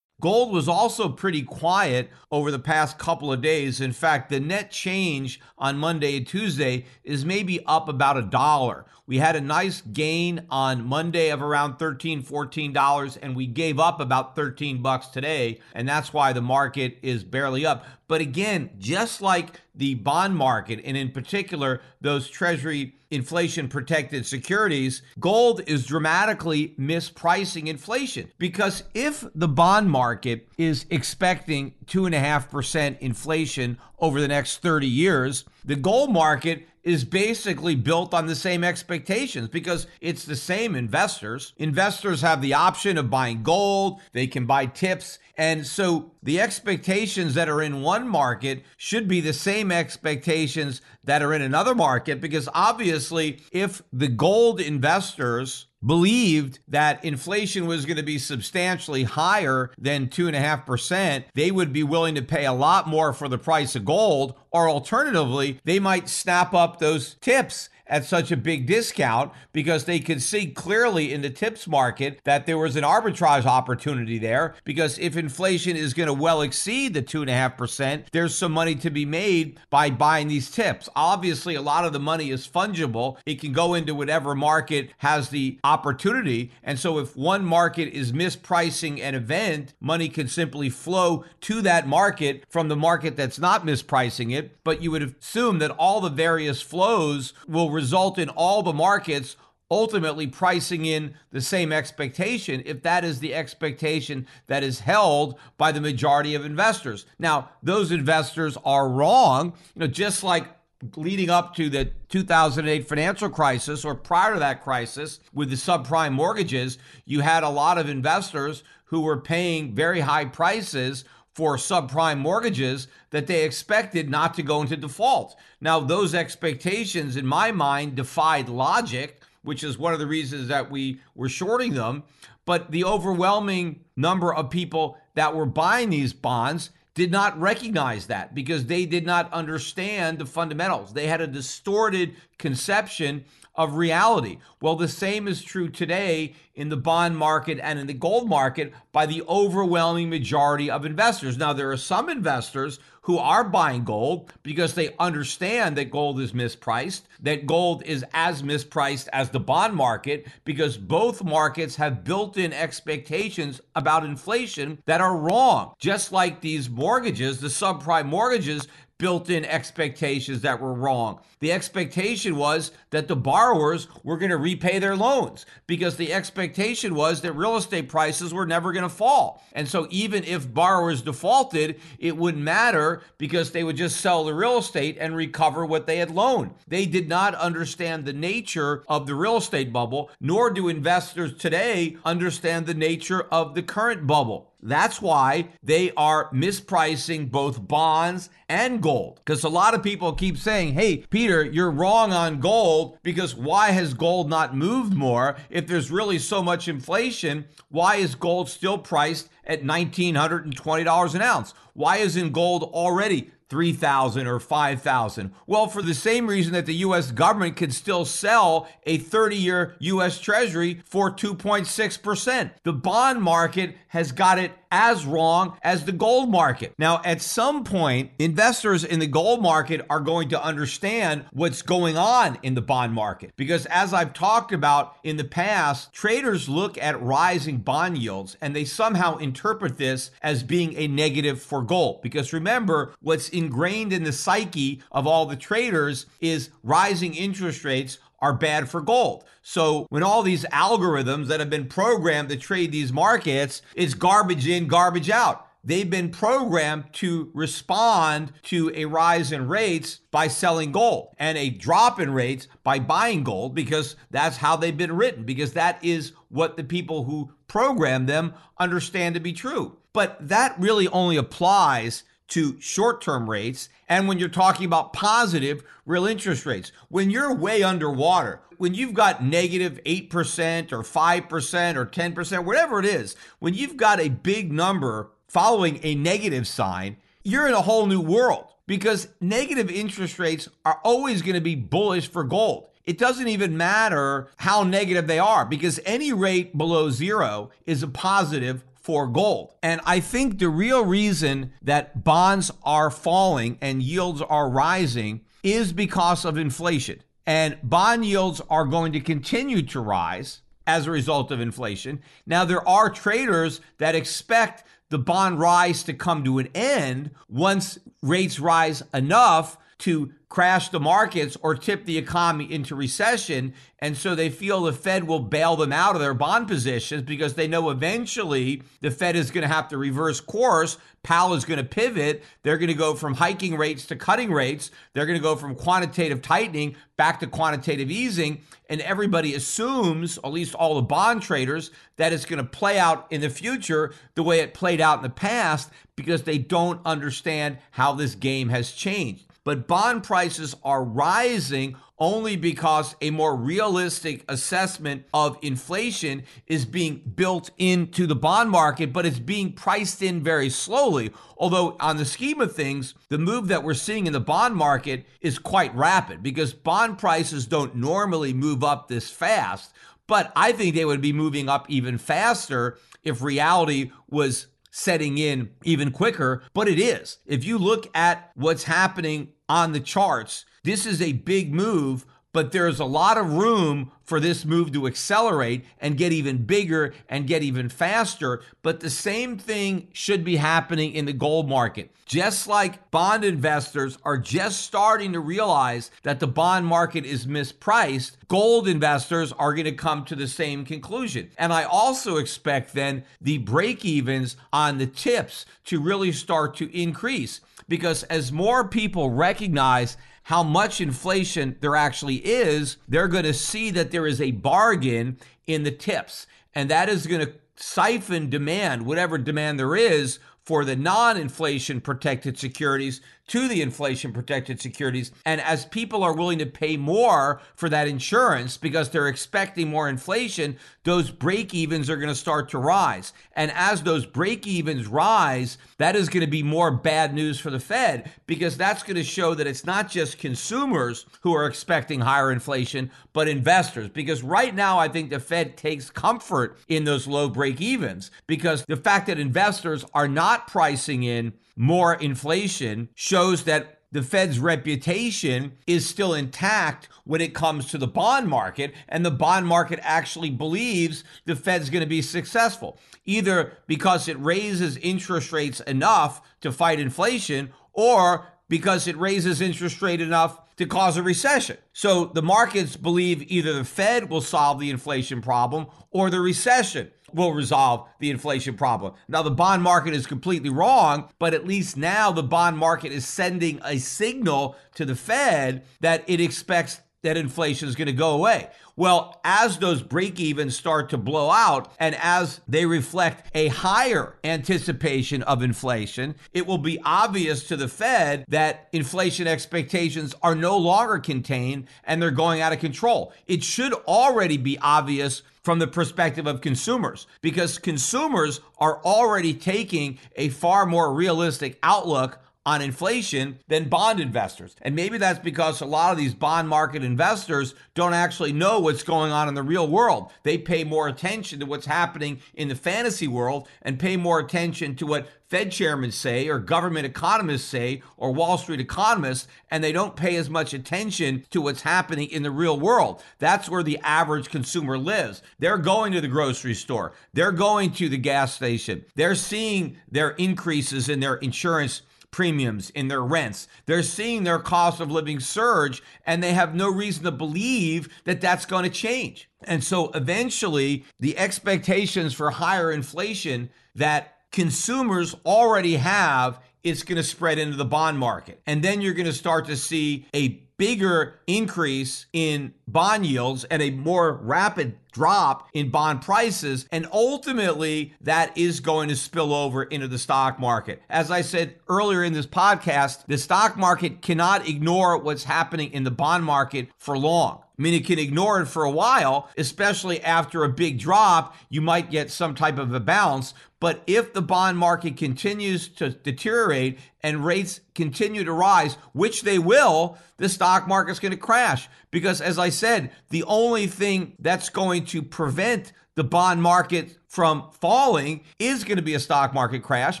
Gold 0.20 0.52
was 0.52 0.68
also 0.68 1.08
pretty 1.08 1.42
quiet 1.42 2.10
over 2.30 2.50
the 2.50 2.58
past 2.58 2.98
couple 2.98 3.32
of 3.32 3.42
days. 3.42 3.80
In 3.80 3.92
fact, 3.92 4.30
the 4.30 4.38
net 4.38 4.70
change 4.70 5.40
on 5.58 5.78
Monday 5.78 6.16
and 6.16 6.26
Tuesday 6.26 6.86
is 7.02 7.24
maybe 7.24 7.64
up 7.66 7.88
about 7.88 8.16
a 8.16 8.22
dollar. 8.22 8.86
We 9.08 9.18
had 9.18 9.34
a 9.34 9.40
nice 9.40 9.80
gain 9.80 10.46
on 10.48 10.86
Monday 10.86 11.30
of 11.30 11.42
around 11.42 11.78
$13, 11.78 12.24
$14, 12.24 13.18
and 13.20 13.34
we 13.34 13.48
gave 13.48 13.80
up 13.80 14.00
about 14.00 14.36
13 14.36 14.80
bucks 14.80 15.08
today, 15.08 15.58
and 15.74 15.88
that's 15.88 16.12
why 16.12 16.32
the 16.32 16.40
market 16.40 16.98
is 17.02 17.24
barely 17.24 17.66
up. 17.66 17.84
But 18.06 18.20
again, 18.20 18.70
just 18.78 19.20
like 19.20 19.60
the 19.74 19.96
bond 19.96 20.36
market, 20.36 20.80
and 20.84 20.96
in 20.96 21.10
particular, 21.10 21.80
those 22.00 22.30
treasury 22.30 22.94
inflation 23.10 23.68
protected 23.68 24.24
securities, 24.24 25.02
gold 25.18 25.62
is 25.66 25.84
dramatically 25.84 26.74
mispricing 26.78 27.66
inflation. 27.66 28.30
Because 28.38 28.84
if 28.94 29.24
the 29.34 29.48
bond 29.48 29.90
market 29.90 30.48
is 30.56 30.86
expecting 30.90 31.74
2.5% 31.86 32.98
inflation 33.00 33.78
over 33.98 34.20
the 34.20 34.28
next 34.28 34.58
30 34.58 34.86
years, 34.86 35.44
the 35.64 35.76
gold 35.76 36.12
market 36.12 36.66
is 36.82 37.04
basically 37.04 37.74
built 37.74 38.12
on 38.12 38.26
the 38.26 38.34
same 38.34 38.64
expectations 38.64 39.48
because 39.48 39.86
it's 40.00 40.24
the 40.24 40.36
same 40.36 40.74
investors. 40.74 41.52
Investors 41.56 42.22
have 42.22 42.42
the 42.42 42.54
option 42.54 42.98
of 42.98 43.10
buying 43.10 43.42
gold, 43.42 44.00
they 44.12 44.26
can 44.26 44.46
buy 44.46 44.66
tips. 44.66 45.18
And 45.36 45.66
so 45.66 46.12
the 46.22 46.40
expectations 46.40 47.34
that 47.34 47.48
are 47.48 47.62
in 47.62 47.82
one 47.82 48.06
market 48.06 48.64
should 48.76 49.08
be 49.08 49.20
the 49.20 49.32
same 49.32 49.72
expectations 49.72 50.82
that 51.04 51.22
are 51.22 51.32
in 51.32 51.42
another 51.42 51.74
market 51.74 52.20
because 52.20 52.48
obviously, 52.54 53.40
if 53.50 53.82
the 53.92 54.08
gold 54.08 54.60
investors 54.60 55.66
believed 55.84 56.58
that 56.68 57.04
inflation 57.04 57.66
was 57.66 57.86
going 57.86 57.96
to 57.96 58.02
be 58.02 58.18
substantially 58.18 59.04
higher 59.04 59.70
than 59.78 60.08
2.5%, 60.08 61.24
they 61.34 61.50
would 61.50 61.72
be 61.72 61.82
willing 61.82 62.14
to 62.14 62.22
pay 62.22 62.44
a 62.44 62.52
lot 62.52 62.88
more 62.88 63.12
for 63.12 63.28
the 63.28 63.38
price 63.38 63.74
of 63.74 63.84
gold, 63.84 64.34
or 64.50 64.68
alternatively, 64.68 65.60
they 65.64 65.78
might 65.78 66.08
snap 66.08 66.54
up 66.54 66.78
those 66.78 67.14
tips 67.14 67.68
at 67.92 68.06
such 68.06 68.32
a 68.32 68.36
big 68.38 68.66
discount 68.66 69.30
because 69.52 69.84
they 69.84 70.00
could 70.00 70.22
see 70.22 70.46
clearly 70.46 71.12
in 71.12 71.20
the 71.20 71.28
tips 71.28 71.68
market 71.68 72.18
that 72.24 72.46
there 72.46 72.56
was 72.56 72.74
an 72.74 72.82
arbitrage 72.82 73.44
opportunity 73.44 74.18
there. 74.18 74.54
Because 74.64 74.98
if 74.98 75.14
inflation 75.14 75.76
is 75.76 75.92
going 75.92 76.06
to 76.06 76.14
well 76.14 76.40
exceed 76.40 76.94
the 76.94 77.02
2.5%, 77.02 78.06
there's 78.10 78.34
some 78.34 78.50
money 78.50 78.74
to 78.76 78.88
be 78.88 79.04
made 79.04 79.60
by 79.68 79.90
buying 79.90 80.28
these 80.28 80.50
tips. 80.50 80.88
Obviously, 80.96 81.54
a 81.54 81.60
lot 81.60 81.84
of 81.84 81.92
the 81.92 82.00
money 82.00 82.30
is 82.30 82.48
fungible, 82.48 83.18
it 83.26 83.38
can 83.38 83.52
go 83.52 83.74
into 83.74 83.94
whatever 83.94 84.34
market 84.34 84.88
has 84.98 85.28
the 85.28 85.58
opportunity. 85.62 86.50
And 86.62 86.78
so 86.78 86.98
if 86.98 87.14
one 87.14 87.44
market 87.44 87.92
is 87.92 88.12
mispricing 88.12 89.02
an 89.02 89.14
event, 89.14 89.74
money 89.80 90.08
can 90.08 90.28
simply 90.28 90.70
flow 90.70 91.26
to 91.42 91.60
that 91.60 91.86
market 91.86 92.44
from 92.48 92.68
the 92.68 92.76
market 92.76 93.16
that's 93.16 93.38
not 93.38 93.66
mispricing 93.66 94.34
it. 94.34 94.56
But 94.64 94.80
you 94.80 94.90
would 94.92 95.02
assume 95.20 95.58
that 95.58 95.72
all 95.72 96.00
the 96.00 96.08
various 96.08 96.62
flows 96.62 97.34
will 97.46 97.68
result 97.82 98.16
in 98.16 98.28
all 98.28 98.62
the 98.62 98.72
markets 98.72 99.34
ultimately 99.68 100.26
pricing 100.28 100.84
in 100.84 101.14
the 101.32 101.40
same 101.40 101.72
expectation 101.72 102.62
if 102.64 102.80
that 102.82 103.04
is 103.04 103.18
the 103.18 103.34
expectation 103.34 104.24
that 104.46 104.62
is 104.62 104.78
held 104.80 105.36
by 105.58 105.72
the 105.72 105.80
majority 105.80 106.36
of 106.36 106.44
investors. 106.44 107.06
Now, 107.18 107.48
those 107.60 107.90
investors 107.90 108.56
are 108.64 108.88
wrong, 108.88 109.54
you 109.74 109.80
know, 109.80 109.88
just 109.88 110.22
like 110.22 110.46
leading 110.94 111.28
up 111.28 111.56
to 111.56 111.68
the 111.68 111.90
2008 112.08 112.86
financial 112.86 113.28
crisis 113.28 113.84
or 113.84 113.96
prior 113.96 114.34
to 114.34 114.38
that 114.38 114.62
crisis 114.62 115.18
with 115.32 115.50
the 115.50 115.56
subprime 115.56 116.12
mortgages, 116.12 116.78
you 117.04 117.20
had 117.20 117.42
a 117.42 117.48
lot 117.48 117.78
of 117.78 117.88
investors 117.88 118.62
who 118.84 119.00
were 119.00 119.20
paying 119.20 119.74
very 119.74 120.00
high 120.00 120.26
prices 120.26 121.04
for 121.34 121.56
subprime 121.56 122.18
mortgages 122.18 122.88
that 123.10 123.26
they 123.26 123.44
expected 123.44 124.10
not 124.10 124.34
to 124.34 124.42
go 124.42 124.60
into 124.60 124.76
default. 124.76 125.36
Now, 125.60 125.80
those 125.80 126.14
expectations, 126.14 127.16
in 127.16 127.26
my 127.26 127.52
mind, 127.52 127.94
defied 127.94 128.48
logic, 128.48 129.22
which 129.42 129.64
is 129.64 129.78
one 129.78 129.92
of 129.92 129.98
the 129.98 130.06
reasons 130.06 130.48
that 130.48 130.70
we 130.70 131.00
were 131.14 131.28
shorting 131.28 131.74
them. 131.74 132.04
But 132.44 132.70
the 132.70 132.84
overwhelming 132.84 133.80
number 133.96 134.34
of 134.34 134.50
people 134.50 134.98
that 135.14 135.34
were 135.34 135.46
buying 135.46 135.90
these 135.90 136.12
bonds 136.12 136.70
did 136.94 137.10
not 137.10 137.40
recognize 137.40 138.06
that 138.06 138.34
because 138.34 138.66
they 138.66 138.84
did 138.84 139.06
not 139.06 139.32
understand 139.32 140.18
the 140.18 140.26
fundamentals. 140.26 140.92
They 140.92 141.06
had 141.06 141.22
a 141.22 141.26
distorted 141.26 142.14
conception 142.38 143.24
of 143.54 143.76
reality. 143.76 144.38
Well, 144.60 144.76
the 144.76 144.88
same 144.88 145.28
is 145.28 145.42
true 145.42 145.68
today 145.68 146.34
in 146.54 146.68
the 146.68 146.76
bond 146.76 147.16
market 147.16 147.58
and 147.62 147.78
in 147.78 147.86
the 147.86 147.94
gold 147.94 148.28
market 148.28 148.72
by 148.92 149.06
the 149.06 149.22
overwhelming 149.28 150.08
majority 150.10 150.70
of 150.70 150.84
investors. 150.84 151.36
Now, 151.36 151.52
there 151.52 151.70
are 151.70 151.76
some 151.76 152.08
investors 152.08 152.78
who 153.02 153.18
are 153.18 153.42
buying 153.42 153.84
gold 153.84 154.32
because 154.42 154.74
they 154.74 154.94
understand 154.98 155.76
that 155.76 155.90
gold 155.90 156.20
is 156.20 156.32
mispriced, 156.32 157.02
that 157.20 157.46
gold 157.46 157.82
is 157.84 158.04
as 158.14 158.42
mispriced 158.42 159.08
as 159.12 159.30
the 159.30 159.40
bond 159.40 159.74
market 159.74 160.26
because 160.44 160.76
both 160.76 161.24
markets 161.24 161.76
have 161.76 162.04
built 162.04 162.36
in 162.36 162.52
expectations 162.52 163.60
about 163.74 164.04
inflation 164.04 164.80
that 164.86 165.00
are 165.00 165.16
wrong. 165.16 165.74
Just 165.78 166.12
like 166.12 166.40
these 166.40 166.70
mortgages, 166.70 167.40
the 167.40 167.48
subprime 167.48 168.06
mortgages 168.06 168.68
built 169.02 169.28
in 169.28 169.44
expectations 169.44 170.42
that 170.42 170.60
were 170.60 170.72
wrong. 170.72 171.18
The 171.40 171.50
expectation 171.50 172.36
was 172.36 172.70
that 172.90 173.08
the 173.08 173.16
borrowers 173.16 173.88
were 174.04 174.16
going 174.16 174.30
to 174.30 174.36
repay 174.36 174.78
their 174.78 174.94
loans 174.94 175.44
because 175.66 175.96
the 175.96 176.12
expectation 176.12 176.94
was 176.94 177.20
that 177.22 177.32
real 177.32 177.56
estate 177.56 177.88
prices 177.88 178.32
were 178.32 178.46
never 178.46 178.70
going 178.70 178.84
to 178.84 178.88
fall. 178.88 179.42
And 179.54 179.66
so 179.66 179.88
even 179.90 180.22
if 180.22 180.54
borrowers 180.54 181.02
defaulted, 181.02 181.80
it 181.98 182.16
wouldn't 182.16 182.44
matter 182.44 183.02
because 183.18 183.50
they 183.50 183.64
would 183.64 183.76
just 183.76 184.00
sell 184.00 184.22
the 184.22 184.34
real 184.34 184.58
estate 184.58 184.98
and 185.00 185.16
recover 185.16 185.66
what 185.66 185.88
they 185.88 185.96
had 185.96 186.12
loaned. 186.12 186.54
They 186.68 186.86
did 186.86 187.08
not 187.08 187.34
understand 187.34 188.04
the 188.04 188.12
nature 188.12 188.84
of 188.86 189.08
the 189.08 189.16
real 189.16 189.38
estate 189.38 189.72
bubble, 189.72 190.12
nor 190.20 190.48
do 190.48 190.68
investors 190.68 191.36
today 191.36 191.96
understand 192.04 192.66
the 192.66 192.74
nature 192.74 193.22
of 193.32 193.56
the 193.56 193.64
current 193.64 194.06
bubble. 194.06 194.51
That's 194.62 195.02
why 195.02 195.48
they 195.62 195.90
are 195.96 196.30
mispricing 196.30 197.30
both 197.30 197.66
bonds 197.66 198.30
and 198.48 198.80
gold. 198.80 199.20
Because 199.24 199.42
a 199.42 199.48
lot 199.48 199.74
of 199.74 199.82
people 199.82 200.12
keep 200.12 200.38
saying, 200.38 200.74
hey, 200.74 200.98
Peter, 200.98 201.42
you're 201.42 201.70
wrong 201.70 202.12
on 202.12 202.38
gold 202.38 202.98
because 203.02 203.34
why 203.34 203.70
has 203.70 203.92
gold 203.92 204.30
not 204.30 204.56
moved 204.56 204.94
more? 204.94 205.36
If 205.50 205.66
there's 205.66 205.90
really 205.90 206.18
so 206.20 206.42
much 206.42 206.68
inflation, 206.68 207.46
why 207.70 207.96
is 207.96 208.14
gold 208.14 208.48
still 208.48 208.78
priced 208.78 209.28
at 209.44 209.64
$1,920 209.64 211.14
an 211.14 211.22
ounce? 211.22 211.54
Why 211.74 211.96
isn't 211.96 212.32
gold 212.32 212.62
already 212.62 213.32
3,000 213.52 214.26
or 214.26 214.40
5,000? 214.40 215.34
Well, 215.46 215.66
for 215.66 215.82
the 215.82 215.92
same 215.92 216.26
reason 216.26 216.54
that 216.54 216.64
the 216.64 216.76
US 216.76 217.10
government 217.10 217.54
can 217.54 217.70
still 217.70 218.06
sell 218.06 218.66
a 218.84 218.98
30-year 218.98 219.76
US 219.78 220.18
Treasury 220.18 220.80
for 220.86 221.10
2.6%. 221.10 222.50
The 222.62 222.72
bond 222.72 223.20
market 223.20 223.76
has 223.88 224.10
got 224.10 224.38
it 224.38 224.52
as 224.72 225.04
wrong 225.04 225.56
as 225.62 225.84
the 225.84 225.92
gold 225.92 226.30
market. 226.30 226.72
Now, 226.78 227.02
at 227.04 227.20
some 227.20 227.62
point, 227.62 228.10
investors 228.18 228.82
in 228.82 228.98
the 228.98 229.06
gold 229.06 229.42
market 229.42 229.84
are 229.90 230.00
going 230.00 230.30
to 230.30 230.42
understand 230.42 231.26
what's 231.30 231.60
going 231.60 231.98
on 231.98 232.38
in 232.42 232.54
the 232.54 232.62
bond 232.62 232.94
market 232.94 233.32
because 233.36 233.66
as 233.66 233.92
I've 233.92 234.14
talked 234.14 234.50
about 234.50 234.96
in 235.04 235.18
the 235.18 235.24
past, 235.24 235.92
traders 235.92 236.48
look 236.48 236.78
at 236.78 237.00
rising 237.00 237.58
bond 237.58 237.98
yields 237.98 238.36
and 238.40 238.56
they 238.56 238.64
somehow 238.64 239.18
interpret 239.18 239.76
this 239.76 240.10
as 240.22 240.42
being 240.42 240.74
a 240.76 240.88
negative 240.88 241.42
for 241.42 241.62
gold 241.62 242.00
because 242.00 242.32
remember, 242.32 242.94
what's 243.02 243.28
ingrained 243.28 243.92
in 243.92 244.04
the 244.04 244.12
psyche 244.12 244.82
of 244.90 245.06
all 245.06 245.26
the 245.26 245.36
traders 245.36 246.06
is 246.20 246.48
rising 246.62 247.14
interest 247.14 247.62
rates 247.64 247.98
are 248.22 248.32
bad 248.32 248.70
for 248.70 248.80
gold. 248.80 249.24
So 249.42 249.86
when 249.90 250.02
all 250.02 250.22
these 250.22 250.44
algorithms 250.46 251.26
that 251.26 251.40
have 251.40 251.50
been 251.50 251.66
programmed 251.66 252.30
to 252.30 252.36
trade 252.36 252.72
these 252.72 252.92
markets, 252.92 253.60
it's 253.74 253.92
garbage 253.92 254.48
in, 254.48 254.68
garbage 254.68 255.10
out. 255.10 255.48
They've 255.64 255.88
been 255.88 256.10
programmed 256.10 256.92
to 256.94 257.30
respond 257.34 258.32
to 258.44 258.72
a 258.74 258.84
rise 258.86 259.30
in 259.30 259.46
rates 259.46 260.00
by 260.10 260.26
selling 260.26 260.72
gold 260.72 261.14
and 261.18 261.38
a 261.38 261.50
drop 261.50 262.00
in 262.00 262.12
rates 262.12 262.48
by 262.64 262.80
buying 262.80 263.22
gold 263.22 263.54
because 263.54 263.94
that's 264.10 264.38
how 264.38 264.56
they've 264.56 264.76
been 264.76 264.96
written, 264.96 265.24
because 265.24 265.52
that 265.52 265.84
is 265.84 266.12
what 266.30 266.56
the 266.56 266.64
people 266.64 267.04
who 267.04 267.30
program 267.46 268.06
them 268.06 268.34
understand 268.58 269.14
to 269.14 269.20
be 269.20 269.32
true. 269.32 269.76
But 269.92 270.16
that 270.28 270.58
really 270.58 270.88
only 270.88 271.16
applies 271.16 272.02
to 272.32 272.58
short 272.60 273.02
term 273.02 273.28
rates 273.28 273.68
and 273.88 274.08
when 274.08 274.18
you're 274.18 274.28
talking 274.28 274.64
about 274.64 274.94
positive 274.94 275.62
real 275.84 276.06
interest 276.06 276.46
rates. 276.46 276.72
When 276.88 277.10
you're 277.10 277.34
way 277.34 277.62
underwater, 277.62 278.40
when 278.56 278.72
you've 278.72 278.94
got 278.94 279.22
negative 279.22 279.78
8% 279.84 280.72
or 280.72 280.82
5% 280.82 281.76
or 281.76 281.86
10%, 281.86 282.44
whatever 282.44 282.78
it 282.78 282.86
is, 282.86 283.16
when 283.38 283.52
you've 283.52 283.76
got 283.76 284.00
a 284.00 284.08
big 284.08 284.50
number 284.50 285.10
following 285.28 285.78
a 285.82 285.94
negative 285.94 286.46
sign, 286.48 286.96
you're 287.22 287.48
in 287.48 287.54
a 287.54 287.62
whole 287.62 287.86
new 287.86 288.00
world 288.00 288.46
because 288.66 289.08
negative 289.20 289.70
interest 289.70 290.18
rates 290.18 290.48
are 290.64 290.80
always 290.84 291.20
going 291.20 291.34
to 291.34 291.40
be 291.40 291.54
bullish 291.54 292.08
for 292.08 292.24
gold. 292.24 292.68
It 292.84 292.96
doesn't 292.96 293.28
even 293.28 293.56
matter 293.56 294.28
how 294.36 294.62
negative 294.62 295.06
they 295.06 295.18
are 295.18 295.44
because 295.44 295.78
any 295.84 296.12
rate 296.12 296.56
below 296.56 296.88
zero 296.88 297.50
is 297.66 297.82
a 297.82 297.88
positive 297.88 298.64
for 298.82 299.06
gold. 299.06 299.54
And 299.62 299.80
I 299.86 300.00
think 300.00 300.38
the 300.38 300.48
real 300.48 300.84
reason 300.84 301.52
that 301.62 302.02
bonds 302.04 302.50
are 302.64 302.90
falling 302.90 303.56
and 303.60 303.82
yields 303.82 304.20
are 304.20 304.50
rising 304.50 305.22
is 305.42 305.72
because 305.72 306.24
of 306.24 306.36
inflation. 306.36 307.02
And 307.24 307.58
bond 307.62 308.04
yields 308.04 308.40
are 308.50 308.64
going 308.64 308.92
to 308.92 309.00
continue 309.00 309.62
to 309.62 309.80
rise 309.80 310.40
as 310.66 310.86
a 310.86 310.90
result 310.90 311.30
of 311.30 311.40
inflation. 311.40 312.02
Now, 312.26 312.44
there 312.44 312.66
are 312.68 312.90
traders 312.90 313.60
that 313.78 313.94
expect 313.94 314.64
the 314.90 314.98
bond 314.98 315.38
rise 315.38 315.84
to 315.84 315.94
come 315.94 316.24
to 316.24 316.38
an 316.38 316.48
end 316.54 317.10
once 317.28 317.78
rates 318.02 318.38
rise 318.38 318.82
enough 318.92 319.56
to 319.82 320.12
crash 320.28 320.68
the 320.68 320.80
markets 320.80 321.36
or 321.42 321.56
tip 321.56 321.84
the 321.84 321.98
economy 321.98 322.50
into 322.50 322.74
recession. 322.74 323.52
And 323.80 323.96
so 323.96 324.14
they 324.14 324.30
feel 324.30 324.62
the 324.62 324.72
Fed 324.72 325.04
will 325.04 325.18
bail 325.18 325.56
them 325.56 325.72
out 325.72 325.96
of 325.96 326.00
their 326.00 326.14
bond 326.14 326.46
positions 326.46 327.02
because 327.02 327.34
they 327.34 327.48
know 327.48 327.68
eventually 327.68 328.62
the 328.80 328.92
Fed 328.92 329.16
is 329.16 329.32
going 329.32 329.42
to 329.42 329.52
have 329.52 329.68
to 329.68 329.76
reverse 329.76 330.20
course. 330.20 330.78
Powell 331.02 331.34
is 331.34 331.44
going 331.44 331.58
to 331.58 331.64
pivot. 331.64 332.22
They're 332.44 332.58
going 332.58 332.68
to 332.68 332.74
go 332.74 332.94
from 332.94 333.14
hiking 333.14 333.56
rates 333.56 333.84
to 333.86 333.96
cutting 333.96 334.30
rates. 334.30 334.70
They're 334.92 335.04
going 335.04 335.18
to 335.18 335.22
go 335.22 335.34
from 335.34 335.56
quantitative 335.56 336.22
tightening 336.22 336.76
back 336.96 337.18
to 337.20 337.26
quantitative 337.26 337.90
easing. 337.90 338.40
And 338.70 338.80
everybody 338.82 339.34
assumes, 339.34 340.16
at 340.18 340.30
least 340.30 340.54
all 340.54 340.76
the 340.76 340.82
bond 340.82 341.22
traders, 341.22 341.72
that 341.96 342.12
it's 342.12 342.24
going 342.24 342.38
to 342.42 342.48
play 342.48 342.78
out 342.78 343.08
in 343.10 343.20
the 343.20 343.30
future 343.30 343.92
the 344.14 344.22
way 344.22 344.38
it 344.38 344.54
played 344.54 344.80
out 344.80 344.98
in 344.98 345.02
the 345.02 345.10
past 345.10 345.70
because 345.96 346.22
they 346.22 346.38
don't 346.38 346.80
understand 346.86 347.58
how 347.72 347.92
this 347.92 348.14
game 348.14 348.48
has 348.48 348.70
changed 348.70 349.24
but 349.44 349.66
bond 349.66 350.04
prices 350.04 350.54
are 350.62 350.84
rising 350.84 351.76
only 351.98 352.34
because 352.34 352.96
a 353.00 353.10
more 353.10 353.36
realistic 353.36 354.24
assessment 354.28 355.04
of 355.14 355.38
inflation 355.40 356.24
is 356.48 356.64
being 356.64 357.00
built 357.14 357.50
into 357.58 358.08
the 358.08 358.16
bond 358.16 358.50
market, 358.50 358.92
but 358.92 359.06
it's 359.06 359.20
being 359.20 359.52
priced 359.52 360.02
in 360.02 360.20
very 360.20 360.50
slowly. 360.50 361.12
Although, 361.36 361.76
on 361.78 361.98
the 361.98 362.04
scheme 362.04 362.40
of 362.40 362.56
things, 362.56 362.94
the 363.08 363.18
move 363.18 363.46
that 363.48 363.62
we're 363.62 363.74
seeing 363.74 364.08
in 364.08 364.12
the 364.12 364.20
bond 364.20 364.56
market 364.56 365.06
is 365.20 365.38
quite 365.38 365.74
rapid 365.76 366.24
because 366.24 366.52
bond 366.52 366.98
prices 366.98 367.46
don't 367.46 367.76
normally 367.76 368.32
move 368.32 368.64
up 368.64 368.88
this 368.88 369.10
fast. 369.10 369.72
But 370.08 370.32
I 370.34 370.52
think 370.52 370.74
they 370.74 370.84
would 370.84 371.00
be 371.00 371.12
moving 371.12 371.48
up 371.48 371.70
even 371.70 371.98
faster 371.98 372.78
if 373.04 373.22
reality 373.22 373.92
was 374.10 374.48
setting 374.72 375.18
in 375.18 375.50
even 375.62 375.92
quicker, 375.92 376.42
but 376.52 376.66
it 376.66 376.80
is. 376.80 377.18
If 377.26 377.44
you 377.44 377.58
look 377.58 377.88
at 377.94 378.32
what's 378.34 378.64
happening 378.64 379.28
on 379.48 379.72
the 379.72 379.80
charts, 379.80 380.44
this 380.64 380.86
is 380.86 381.00
a 381.00 381.12
big 381.12 381.54
move, 381.54 382.04
but 382.32 382.52
there's 382.52 382.80
a 382.80 382.84
lot 382.84 383.18
of 383.18 383.34
room 383.34 383.92
for 384.04 384.18
this 384.18 384.44
move 384.44 384.72
to 384.72 384.86
accelerate 384.86 385.64
and 385.80 385.96
get 385.96 386.12
even 386.12 386.44
bigger 386.44 386.92
and 387.08 387.26
get 387.26 387.42
even 387.42 387.68
faster. 387.68 388.42
But 388.62 388.80
the 388.80 388.90
same 388.90 389.38
thing 389.38 389.88
should 389.92 390.24
be 390.24 390.36
happening 390.36 390.92
in 390.92 391.04
the 391.04 391.12
gold 391.12 391.48
market. 391.48 391.90
Just 392.04 392.46
like 392.46 392.90
bond 392.90 393.24
investors 393.24 393.96
are 394.04 394.18
just 394.18 394.62
starting 394.62 395.12
to 395.12 395.20
realize 395.20 395.90
that 396.02 396.20
the 396.20 396.26
bond 396.26 396.66
market 396.66 397.06
is 397.06 397.26
mispriced, 397.26 398.16
gold 398.28 398.68
investors 398.68 399.32
are 399.32 399.54
going 399.54 399.64
to 399.64 399.72
come 399.72 400.04
to 400.06 400.16
the 400.16 400.28
same 400.28 400.64
conclusion. 400.64 401.30
And 401.38 401.52
I 401.52 401.64
also 401.64 402.16
expect 402.16 402.74
then 402.74 403.04
the 403.20 403.38
break 403.38 403.84
evens 403.84 404.36
on 404.52 404.78
the 404.78 404.86
tips 404.86 405.46
to 405.66 405.80
really 405.80 406.12
start 406.12 406.56
to 406.56 406.78
increase 406.78 407.40
because 407.68 408.02
as 408.04 408.32
more 408.32 408.68
people 408.68 409.10
recognize 409.10 409.96
how 410.24 410.42
much 410.42 410.80
inflation 410.80 411.56
there 411.60 411.76
actually 411.76 412.16
is, 412.16 412.76
they're 412.88 413.08
going 413.08 413.24
to 413.24 413.34
see 413.34 413.70
that 413.70 413.90
there 413.90 414.06
is 414.06 414.20
a 414.20 414.30
bargain 414.30 415.18
in 415.46 415.64
the 415.64 415.70
tips. 415.70 416.26
And 416.54 416.70
that 416.70 416.88
is 416.88 417.06
going 417.06 417.26
to 417.26 417.34
siphon 417.56 418.30
demand, 418.30 418.86
whatever 418.86 419.18
demand 419.18 419.58
there 419.58 419.76
is, 419.76 420.18
for 420.44 420.64
the 420.64 420.76
non 420.76 421.16
inflation 421.16 421.80
protected 421.80 422.38
securities 422.38 423.00
to 423.32 423.48
the 423.48 423.62
inflation 423.62 424.12
protected 424.12 424.60
securities. 424.60 425.10
And 425.24 425.40
as 425.40 425.64
people 425.64 426.02
are 426.02 426.12
willing 426.12 426.38
to 426.40 426.44
pay 426.44 426.76
more 426.76 427.40
for 427.54 427.70
that 427.70 427.88
insurance 427.88 428.58
because 428.58 428.90
they're 428.90 429.08
expecting 429.08 429.70
more 429.70 429.88
inflation, 429.88 430.58
those 430.84 431.10
break 431.10 431.54
evens 431.54 431.88
are 431.88 431.96
going 431.96 432.10
to 432.10 432.14
start 432.14 432.50
to 432.50 432.58
rise. 432.58 433.14
And 433.34 433.50
as 433.52 433.84
those 433.84 434.04
break 434.04 434.46
evens 434.46 434.86
rise, 434.86 435.56
that 435.78 435.96
is 435.96 436.10
going 436.10 436.26
to 436.26 436.30
be 436.30 436.42
more 436.42 436.70
bad 436.70 437.14
news 437.14 437.40
for 437.40 437.48
the 437.48 437.58
Fed 437.58 438.12
because 438.26 438.58
that's 438.58 438.82
going 438.82 438.96
to 438.96 439.02
show 439.02 439.32
that 439.32 439.46
it's 439.46 439.64
not 439.64 439.88
just 439.88 440.18
consumers 440.18 441.06
who 441.22 441.34
are 441.34 441.46
expecting 441.46 442.00
higher 442.00 442.32
inflation, 442.32 442.90
but 443.14 443.28
investors. 443.28 443.88
Because 443.88 444.22
right 444.22 444.54
now, 444.54 444.78
I 444.78 444.88
think 444.88 445.08
the 445.08 445.18
Fed 445.18 445.56
takes 445.56 445.88
comfort 445.88 446.58
in 446.68 446.84
those 446.84 447.06
low 447.06 447.30
break 447.30 447.62
evens 447.62 448.10
because 448.26 448.62
the 448.66 448.76
fact 448.76 449.06
that 449.06 449.18
investors 449.18 449.86
are 449.94 450.06
not 450.06 450.48
pricing 450.48 451.02
in 451.02 451.32
more 451.56 451.94
inflation 451.94 452.88
shows 452.94 453.44
that 453.44 453.80
the 453.92 454.02
Fed's 454.02 454.38
reputation 454.38 455.52
is 455.66 455.88
still 455.88 456.14
intact 456.14 456.88
when 457.04 457.20
it 457.20 457.34
comes 457.34 457.66
to 457.66 457.78
the 457.78 457.86
bond 457.86 458.26
market, 458.26 458.72
and 458.88 459.04
the 459.04 459.10
bond 459.10 459.46
market 459.46 459.78
actually 459.82 460.30
believes 460.30 461.04
the 461.26 461.36
Fed's 461.36 461.68
going 461.68 461.82
to 461.82 461.88
be 461.88 462.00
successful, 462.00 462.78
either 463.04 463.52
because 463.66 464.08
it 464.08 464.18
raises 464.18 464.78
interest 464.78 465.30
rates 465.30 465.60
enough 465.60 466.22
to 466.40 466.50
fight 466.50 466.80
inflation 466.80 467.52
or 467.74 468.26
because 468.48 468.86
it 468.86 468.96
raises 468.96 469.40
interest 469.40 469.82
rate 469.82 470.00
enough 470.00 470.40
to 470.56 470.66
cause 470.66 470.96
a 470.96 471.02
recession. 471.02 471.56
So 471.72 472.06
the 472.06 472.22
markets 472.22 472.76
believe 472.76 473.30
either 473.30 473.52
the 473.52 473.64
Fed 473.64 474.10
will 474.10 474.20
solve 474.20 474.60
the 474.60 474.70
inflation 474.70 475.20
problem 475.20 475.66
or 475.90 476.10
the 476.10 476.20
recession 476.20 476.90
will 477.12 477.32
resolve 477.32 477.88
the 477.98 478.10
inflation 478.10 478.54
problem. 478.54 478.94
Now, 479.08 479.22
the 479.22 479.30
bond 479.30 479.62
market 479.62 479.94
is 479.94 480.06
completely 480.06 480.50
wrong, 480.50 481.10
but 481.18 481.34
at 481.34 481.46
least 481.46 481.76
now 481.76 482.10
the 482.10 482.22
bond 482.22 482.56
market 482.58 482.92
is 482.92 483.06
sending 483.06 483.60
a 483.64 483.78
signal 483.78 484.56
to 484.74 484.84
the 484.84 484.96
Fed 484.96 485.64
that 485.80 486.04
it 486.06 486.20
expects 486.20 486.80
that 487.02 487.16
inflation 487.16 487.68
is 487.68 487.76
going 487.76 487.86
to 487.86 487.92
go 487.92 488.10
away. 488.10 488.48
Well, 488.74 489.20
as 489.22 489.58
those 489.58 489.82
break 489.82 490.18
evens 490.18 490.56
start 490.56 490.90
to 490.90 490.98
blow 490.98 491.30
out 491.30 491.72
and 491.78 491.94
as 491.96 492.40
they 492.48 492.64
reflect 492.64 493.30
a 493.34 493.48
higher 493.48 494.16
anticipation 494.24 495.22
of 495.24 495.42
inflation, 495.42 496.14
it 496.32 496.46
will 496.46 496.58
be 496.58 496.80
obvious 496.84 497.46
to 497.48 497.56
the 497.56 497.68
Fed 497.68 498.24
that 498.28 498.68
inflation 498.72 499.26
expectations 499.26 500.14
are 500.22 500.34
no 500.34 500.56
longer 500.56 500.98
contained 500.98 501.66
and 501.84 502.00
they're 502.00 502.10
going 502.10 502.40
out 502.40 502.52
of 502.52 502.60
control. 502.60 503.12
It 503.26 503.44
should 503.44 503.74
already 503.74 504.38
be 504.38 504.58
obvious 504.58 505.22
from 505.42 505.58
the 505.58 505.66
perspective 505.66 506.26
of 506.26 506.40
consumers 506.40 507.06
because 507.20 507.58
consumers 507.58 508.40
are 508.58 508.82
already 508.84 509.34
taking 509.34 509.98
a 510.16 510.28
far 510.28 510.64
more 510.64 510.94
realistic 510.94 511.58
outlook 511.62 512.21
on 512.44 512.60
inflation 512.60 513.38
than 513.46 513.68
bond 513.68 514.00
investors. 514.00 514.56
And 514.62 514.74
maybe 514.74 514.98
that's 514.98 515.20
because 515.20 515.60
a 515.60 515.66
lot 515.66 515.92
of 515.92 515.98
these 515.98 516.14
bond 516.14 516.48
market 516.48 516.82
investors 516.82 517.54
don't 517.74 517.94
actually 517.94 518.32
know 518.32 518.58
what's 518.58 518.82
going 518.82 519.12
on 519.12 519.28
in 519.28 519.34
the 519.34 519.42
real 519.42 519.68
world. 519.68 520.10
They 520.24 520.38
pay 520.38 520.64
more 520.64 520.88
attention 520.88 521.38
to 521.40 521.46
what's 521.46 521.66
happening 521.66 522.20
in 522.34 522.48
the 522.48 522.56
fantasy 522.56 523.06
world 523.06 523.48
and 523.62 523.78
pay 523.78 523.96
more 523.96 524.18
attention 524.18 524.74
to 524.76 524.86
what 524.86 525.06
Fed 525.32 525.50
chairmen 525.50 525.90
say 525.90 526.28
or 526.28 526.38
government 526.38 526.84
economists 526.84 527.46
say 527.46 527.82
or 527.96 528.12
Wall 528.12 528.36
Street 528.36 528.60
economists, 528.60 529.28
and 529.50 529.64
they 529.64 529.72
don't 529.72 529.96
pay 529.96 530.16
as 530.16 530.28
much 530.28 530.52
attention 530.52 531.24
to 531.30 531.40
what's 531.40 531.62
happening 531.62 532.10
in 532.10 532.22
the 532.22 532.30
real 532.30 532.60
world. 532.60 533.02
That's 533.18 533.48
where 533.48 533.62
the 533.62 533.78
average 533.82 534.28
consumer 534.28 534.76
lives. 534.76 535.22
They're 535.38 535.56
going 535.56 535.92
to 535.92 536.02
the 536.02 536.08
grocery 536.08 536.52
store, 536.52 536.92
they're 537.14 537.32
going 537.32 537.72
to 537.74 537.88
the 537.88 537.96
gas 537.96 538.34
station, 538.34 538.84
they're 538.94 539.14
seeing 539.14 539.78
their 539.90 540.10
increases 540.10 540.90
in 540.90 541.00
their 541.00 541.14
insurance 541.14 541.80
premiums, 542.12 542.70
in 542.70 542.86
their 542.86 543.02
rents. 543.02 543.48
They're 543.66 543.82
seeing 543.82 544.22
their 544.22 544.38
cost 544.38 544.80
of 544.80 544.90
living 544.90 545.18
surge, 545.18 545.82
and 546.06 546.22
they 546.22 546.34
have 546.34 546.54
no 546.54 546.70
reason 546.70 547.02
to 547.04 547.10
believe 547.10 547.88
that 548.04 548.20
that's 548.20 548.46
going 548.46 548.64
to 548.64 548.70
change. 548.70 549.28
And 549.42 549.64
so 549.64 549.90
eventually, 549.90 550.84
the 551.00 551.18
expectations 551.18 552.14
for 552.14 552.30
higher 552.30 552.70
inflation 552.70 553.50
that 553.74 554.18
consumers 554.30 555.16
already 555.26 555.76
have 555.76 556.40
it's 556.62 556.84
going 556.84 556.96
to 556.96 557.02
spread 557.02 557.38
into 557.38 557.56
the 557.56 557.64
bond 557.64 557.98
market. 557.98 558.40
And 558.46 558.62
then 558.62 558.80
you're 558.80 558.94
going 558.94 559.06
to 559.06 559.12
start 559.12 559.46
to 559.46 559.56
see 559.56 560.06
a 560.14 560.40
bigger 560.62 561.18
increase 561.26 562.06
in 562.12 562.54
bond 562.68 563.04
yields 563.04 563.42
and 563.42 563.60
a 563.60 563.70
more 563.70 564.12
rapid 564.12 564.76
drop 564.92 565.48
in 565.52 565.70
bond 565.70 566.00
prices. 566.00 566.68
And 566.70 566.86
ultimately, 566.92 567.94
that 568.00 568.38
is 568.38 568.60
going 568.60 568.88
to 568.88 568.94
spill 568.94 569.34
over 569.34 569.64
into 569.64 569.88
the 569.88 569.98
stock 569.98 570.38
market. 570.38 570.80
As 570.88 571.10
I 571.10 571.22
said 571.22 571.56
earlier 571.68 572.04
in 572.04 572.12
this 572.12 572.28
podcast, 572.28 573.06
the 573.08 573.18
stock 573.18 573.56
market 573.56 574.02
cannot 574.02 574.48
ignore 574.48 574.96
what's 574.98 575.24
happening 575.24 575.72
in 575.72 575.82
the 575.82 575.90
bond 575.90 576.22
market 576.22 576.68
for 576.78 576.96
long. 576.96 577.42
I 577.62 577.64
mean, 577.64 577.74
it 577.74 577.86
can 577.86 578.00
ignore 578.00 578.40
it 578.40 578.46
for 578.46 578.64
a 578.64 578.70
while, 578.72 579.28
especially 579.38 580.02
after 580.02 580.42
a 580.42 580.48
big 580.48 580.80
drop, 580.80 581.36
you 581.48 581.60
might 581.60 581.92
get 581.92 582.10
some 582.10 582.34
type 582.34 582.58
of 582.58 582.74
a 582.74 582.80
bounce. 582.80 583.34
But 583.60 583.84
if 583.86 584.12
the 584.12 584.20
bond 584.20 584.58
market 584.58 584.96
continues 584.96 585.68
to 585.68 585.90
deteriorate 585.90 586.80
and 587.04 587.24
rates 587.24 587.60
continue 587.76 588.24
to 588.24 588.32
rise, 588.32 588.74
which 588.94 589.22
they 589.22 589.38
will, 589.38 589.96
the 590.16 590.28
stock 590.28 590.66
market's 590.66 590.98
going 590.98 591.12
to 591.12 591.16
crash. 591.16 591.68
Because 591.92 592.20
as 592.20 592.36
I 592.36 592.48
said, 592.48 592.90
the 593.10 593.22
only 593.28 593.68
thing 593.68 594.16
that's 594.18 594.48
going 594.48 594.84
to 594.86 595.00
prevent 595.00 595.72
the 595.94 596.02
bond 596.02 596.42
market 596.42 596.98
from 597.12 597.44
falling 597.60 598.22
is 598.38 598.64
going 598.64 598.78
to 598.78 598.82
be 598.82 598.94
a 598.94 598.98
stock 598.98 599.34
market 599.34 599.62
crash 599.62 600.00